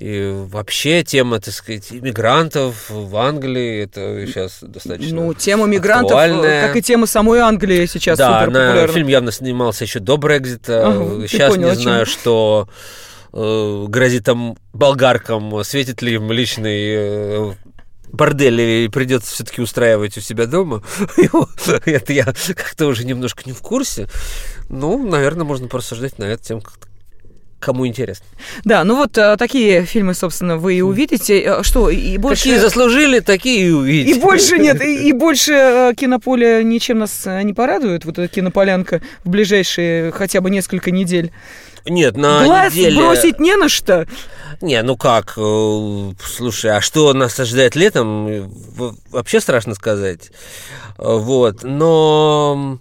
и 0.00 0.32
вообще 0.50 1.04
тема, 1.04 1.40
так 1.40 1.52
сказать, 1.52 1.88
иммигрантов 1.90 2.88
в 2.88 3.14
Англии, 3.18 3.82
это 3.82 4.26
сейчас 4.26 4.60
достаточно 4.62 5.14
Ну, 5.14 5.34
тема 5.34 5.66
мигрантов, 5.66 6.12
э, 6.12 6.22
актуальная. 6.24 6.66
как 6.66 6.76
и 6.76 6.82
тема 6.82 7.06
самой 7.06 7.40
Англии 7.40 7.84
сейчас 7.84 8.16
да. 8.16 8.46
Да, 8.46 8.86
фильм 8.86 9.08
явно 9.08 9.30
снимался 9.30 9.84
еще 9.84 10.00
до 10.00 10.16
Брекзита. 10.16 10.86
Ага, 10.88 11.28
сейчас 11.28 11.54
понял, 11.54 11.68
не 11.68 11.74
знаю, 11.74 12.06
что 12.06 12.66
э, 13.34 13.84
грозит 13.88 14.24
там 14.24 14.56
болгаркам, 14.72 15.62
светит 15.64 16.00
ли 16.00 16.14
им 16.14 16.32
личный 16.32 16.80
э, 16.94 17.52
бордель 18.10 18.60
и 18.60 18.88
придется 18.88 19.34
все-таки 19.34 19.60
устраивать 19.60 20.16
у 20.16 20.22
себя 20.22 20.46
дома. 20.46 20.82
Это 21.84 22.12
я 22.14 22.24
как-то 22.24 22.86
уже 22.86 23.04
немножко 23.04 23.42
не 23.44 23.52
в 23.52 23.60
курсе. 23.60 24.08
Ну, 24.70 25.06
наверное, 25.06 25.44
можно 25.44 25.68
порассуждать 25.68 26.18
на 26.18 26.24
эту 26.24 26.42
тему 26.42 26.62
как-то 26.62 26.89
кому 27.60 27.86
интересно. 27.86 28.26
Да, 28.64 28.82
ну 28.84 28.96
вот 28.96 29.16
а, 29.18 29.36
такие 29.36 29.84
фильмы, 29.84 30.14
собственно, 30.14 30.56
вы 30.56 30.74
и 30.74 30.80
увидите. 30.80 31.48
А, 31.48 31.62
что, 31.62 31.90
и 31.90 32.16
больше... 32.16 32.44
Какие 32.44 32.58
заслужили, 32.58 33.20
такие 33.20 33.68
и 33.68 33.70
увидите. 33.70 34.18
И 34.18 34.20
больше 34.20 34.58
нет, 34.58 34.80
и, 34.82 35.08
и 35.08 35.12
больше 35.14 35.52
а, 35.52 35.94
кинополя 35.94 36.62
ничем 36.62 36.98
нас 36.98 37.26
не 37.26 37.52
порадует, 37.52 38.04
вот 38.04 38.18
эта 38.18 38.28
кинополянка 38.28 39.02
в 39.24 39.28
ближайшие 39.28 40.10
хотя 40.12 40.40
бы 40.40 40.50
несколько 40.50 40.90
недель. 40.90 41.30
Нет, 41.86 42.16
на 42.16 42.44
Глаз 42.44 42.74
неделе... 42.74 42.96
бросить 42.96 43.38
не 43.38 43.56
на 43.56 43.68
что. 43.68 44.06
Не, 44.60 44.82
ну 44.82 44.96
как, 44.96 45.34
э, 45.38 46.12
слушай, 46.22 46.76
а 46.76 46.82
что 46.82 47.12
нас 47.14 47.40
ожидает 47.40 47.76
летом, 47.76 48.52
вообще 49.10 49.40
страшно 49.40 49.74
сказать. 49.74 50.30
Вот, 50.98 51.62
но 51.62 52.78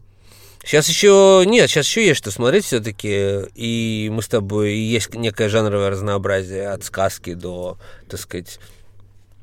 Сейчас 0.69 0.87
еще 0.87 1.45
нет, 1.47 1.67
сейчас 1.67 1.87
еще 1.87 2.05
есть 2.05 2.19
что 2.19 2.29
смотреть 2.29 2.63
все-таки, 2.63 3.47
и 3.55 4.07
мы 4.13 4.21
с 4.21 4.27
тобой 4.27 4.75
есть 4.75 5.11
некое 5.15 5.49
жанровое 5.49 5.89
разнообразие 5.89 6.69
от 6.69 6.83
сказки 6.83 7.33
до, 7.33 7.79
так 8.07 8.19
сказать, 8.19 8.59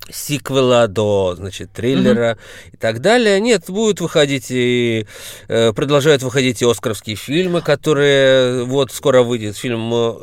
сиквела 0.08 0.86
до, 0.86 1.34
значит, 1.36 1.72
триллера 1.72 2.34
mm-hmm. 2.34 2.74
и 2.74 2.76
так 2.76 3.00
далее. 3.00 3.40
Нет, 3.40 3.64
будут 3.66 4.00
выходить 4.00 4.52
и 4.52 5.08
э, 5.48 5.72
продолжают 5.72 6.22
выходить 6.22 6.62
и 6.62 6.64
оскаровские 6.64 7.16
фильмы, 7.16 7.60
которые 7.60 8.62
вот 8.62 8.92
скоро 8.92 9.22
выйдет 9.22 9.56
фильм 9.56 9.92
э, 9.92 10.14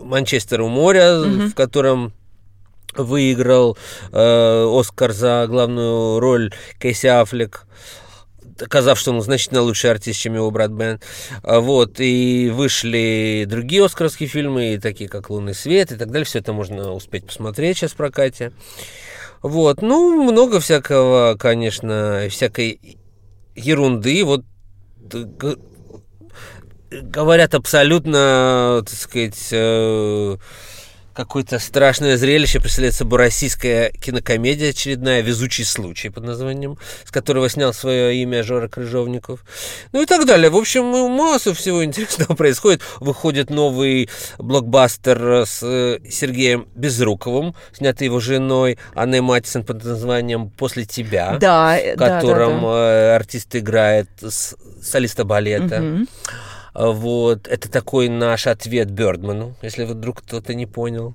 Манчестер 0.00 0.62
у 0.62 0.68
моря, 0.68 1.02
mm-hmm. 1.02 1.50
в 1.50 1.54
котором 1.54 2.12
выиграл 2.96 3.78
э, 4.10 4.76
Оскар 4.76 5.12
за 5.12 5.46
главную 5.48 6.18
роль 6.18 6.52
Кейси 6.80 7.06
Аффлек 7.06 7.64
доказав, 8.58 8.98
что 8.98 9.12
он 9.12 9.20
значительно 9.20 9.62
лучший 9.62 9.90
артист, 9.90 10.20
чем 10.20 10.34
его 10.34 10.50
брат 10.50 10.70
Бен. 10.70 11.00
А, 11.42 11.60
вот, 11.60 12.00
и 12.00 12.50
вышли 12.52 13.44
другие 13.46 13.84
оскаровские 13.84 14.28
фильмы, 14.28 14.78
такие 14.82 15.08
как 15.08 15.30
«Лунный 15.30 15.54
свет» 15.54 15.92
и 15.92 15.96
так 15.96 16.10
далее. 16.10 16.24
Все 16.24 16.40
это 16.40 16.52
можно 16.52 16.92
успеть 16.92 17.26
посмотреть 17.26 17.78
сейчас 17.78 17.92
в 17.92 17.96
прокате. 17.96 18.52
Вот, 19.42 19.82
ну, 19.82 20.22
много 20.22 20.60
всякого, 20.60 21.36
конечно, 21.38 22.26
всякой 22.30 22.98
ерунды. 23.54 24.24
Вот 24.24 24.44
говорят 26.90 27.54
абсолютно, 27.54 28.82
так 28.84 28.94
сказать, 28.94 29.48
э, 29.52 30.36
какое-то 31.16 31.58
страшное 31.58 32.16
зрелище 32.18 32.60
представляет 32.60 32.94
собой 32.94 33.18
российская 33.20 33.90
кинокомедия 33.90 34.70
очередная 34.70 35.22
«Везучий 35.22 35.64
случай» 35.64 36.10
под 36.10 36.24
названием, 36.24 36.76
с 37.04 37.10
которого 37.10 37.48
снял 37.48 37.72
свое 37.72 38.14
имя 38.16 38.42
Жора 38.42 38.68
Крыжовников. 38.68 39.40
Ну 39.92 40.02
и 40.02 40.06
так 40.06 40.26
далее. 40.26 40.50
В 40.50 40.56
общем, 40.56 40.84
массу 40.84 41.54
всего 41.54 41.82
интересного 41.84 42.34
происходит. 42.36 42.82
Выходит 43.00 43.48
новый 43.50 44.10
блокбастер 44.38 45.46
с 45.46 45.60
э, 45.62 45.98
Сергеем 46.10 46.68
Безруковым, 46.74 47.54
снятый 47.72 48.06
его 48.06 48.20
женой 48.20 48.78
Анной 48.94 49.22
Матисон 49.22 49.64
под 49.64 49.82
названием 49.84 50.50
«После 50.50 50.84
тебя», 50.84 51.38
Да, 51.40 51.76
в 51.94 51.96
котором 52.20 52.64
э, 52.66 53.14
артист 53.14 53.56
играет 53.56 54.08
с- 54.20 54.54
солиста 54.82 55.24
балета. 55.24 55.80
Мгм. 55.80 56.08
А, 56.78 56.90
Вот, 56.90 57.48
это 57.48 57.70
такой 57.70 58.10
наш 58.10 58.46
ответ 58.46 58.90
Бёрдману, 58.90 59.56
если 59.62 59.84
вдруг 59.84 60.20
кто-то 60.20 60.52
не 60.52 60.66
понял. 60.66 61.14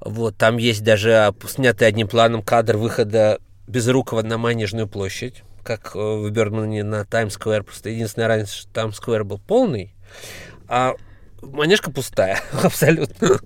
Вот, 0.00 0.36
там 0.36 0.58
есть 0.58 0.84
даже 0.84 1.32
снятый 1.48 1.88
одним 1.88 2.06
планом 2.06 2.42
кадр 2.42 2.76
выхода 2.76 3.38
Безрукова 3.66 4.20
на 4.22 4.36
Манежную 4.36 4.88
площадь, 4.88 5.42
как 5.62 5.92
э, 5.94 5.98
в 5.98 6.30
Бёрдмане 6.30 6.84
на 6.84 7.06
Таймс-сквер. 7.06 7.62
Просто 7.62 7.88
единственная 7.88 8.28
разница, 8.28 8.54
что 8.56 8.72
Таймс-сквер 8.72 9.24
был 9.24 9.38
полный, 9.38 9.94
а 10.68 10.96
Манежка 11.40 11.90
пустая, 11.90 12.38
абсолютно. 12.62 13.40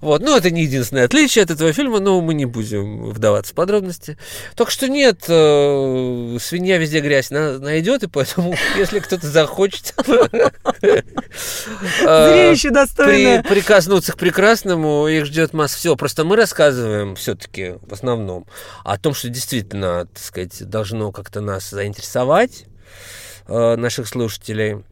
Вот, 0.00 0.22
ну, 0.22 0.36
это 0.36 0.50
не 0.50 0.62
единственное 0.62 1.04
отличие 1.04 1.44
от 1.44 1.50
этого 1.50 1.72
фильма, 1.72 1.98
но 2.00 2.20
мы 2.20 2.34
не 2.34 2.44
будем 2.44 3.10
вдаваться 3.10 3.52
в 3.52 3.54
подробности. 3.54 4.16
Только 4.54 4.70
что 4.72 4.88
нет, 4.88 5.24
э, 5.28 6.36
свинья 6.40 6.78
везде 6.78 7.00
грязь 7.00 7.30
на- 7.30 7.58
найдет, 7.58 8.02
и 8.02 8.06
поэтому, 8.06 8.54
если 8.76 8.98
кто-то 9.00 9.26
захочет 9.26 9.94
э, 10.82 11.02
Зрелище 12.00 12.70
достойное. 12.70 13.42
при- 13.42 13.48
прикоснуться 13.48 14.12
к 14.12 14.16
прекрасному, 14.18 15.06
их 15.08 15.26
ждет 15.26 15.52
масса 15.52 15.76
всего. 15.78 15.96
Просто 15.96 16.24
мы 16.24 16.36
рассказываем 16.36 17.16
все-таки 17.16 17.74
в 17.82 17.92
основном 17.92 18.46
о 18.84 18.98
том, 18.98 19.14
что 19.14 19.28
действительно, 19.28 20.06
так 20.06 20.22
сказать, 20.22 20.68
должно 20.68 21.12
как-то 21.12 21.40
нас 21.40 21.70
заинтересовать, 21.70 22.64
э, 23.48 23.76
наших 23.76 24.08
слушателей. 24.08 24.84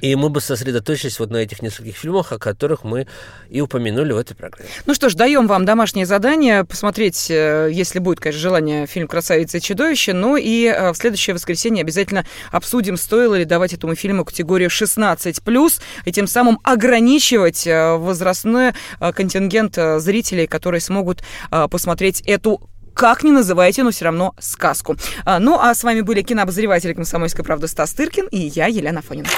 И 0.00 0.14
мы 0.14 0.28
бы 0.28 0.40
сосредоточились 0.40 1.18
вот 1.18 1.30
на 1.30 1.38
этих 1.38 1.62
нескольких 1.62 1.96
фильмах, 1.96 2.32
о 2.32 2.38
которых 2.38 2.84
мы 2.84 3.06
и 3.48 3.60
упомянули 3.60 4.12
в 4.12 4.18
этой 4.18 4.34
программе. 4.34 4.68
Ну 4.84 4.94
что 4.94 5.08
ж, 5.08 5.14
даем 5.14 5.46
вам 5.46 5.64
домашнее 5.64 6.06
задание 6.06 6.64
посмотреть, 6.64 7.30
э, 7.30 7.70
если 7.72 7.98
будет, 7.98 8.20
конечно, 8.20 8.40
желание, 8.40 8.86
фильм 8.86 9.08
«Красавица 9.08 9.58
и 9.58 9.60
чудовище». 9.60 10.12
Ну 10.12 10.36
и 10.36 10.66
э, 10.66 10.92
в 10.92 10.96
следующее 10.96 11.34
воскресенье 11.34 11.82
обязательно 11.82 12.26
обсудим, 12.50 12.96
стоило 12.96 13.34
ли 13.34 13.44
давать 13.44 13.72
этому 13.72 13.94
фильму 13.94 14.24
категорию 14.24 14.68
16+, 14.68 15.80
и 16.04 16.12
тем 16.12 16.26
самым 16.26 16.60
ограничивать 16.62 17.66
э, 17.66 17.96
возрастной 17.96 18.72
контингент 19.00 19.78
зрителей, 19.98 20.46
которые 20.46 20.80
смогут 20.80 21.22
посмотреть 21.70 22.22
эту 22.22 22.68
как 22.94 23.24
ни 23.24 23.30
называйте, 23.30 23.82
но 23.82 23.90
все 23.90 24.06
равно 24.06 24.34
сказку. 24.38 24.96
Ну, 25.26 25.58
а 25.60 25.74
с 25.74 25.84
вами 25.84 26.00
были 26.00 26.22
кинообозреватель 26.22 26.94
«Комсомольской 26.94 27.44
правды» 27.44 27.68
Стас 27.68 27.92
Тыркин 27.92 28.28
и 28.28 28.38
я, 28.38 28.66
Елена 28.66 29.02
Фонина. 29.02 29.28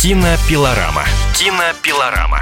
Кинопилорама. 0.00 1.04
Кинопилорама. 1.34 2.40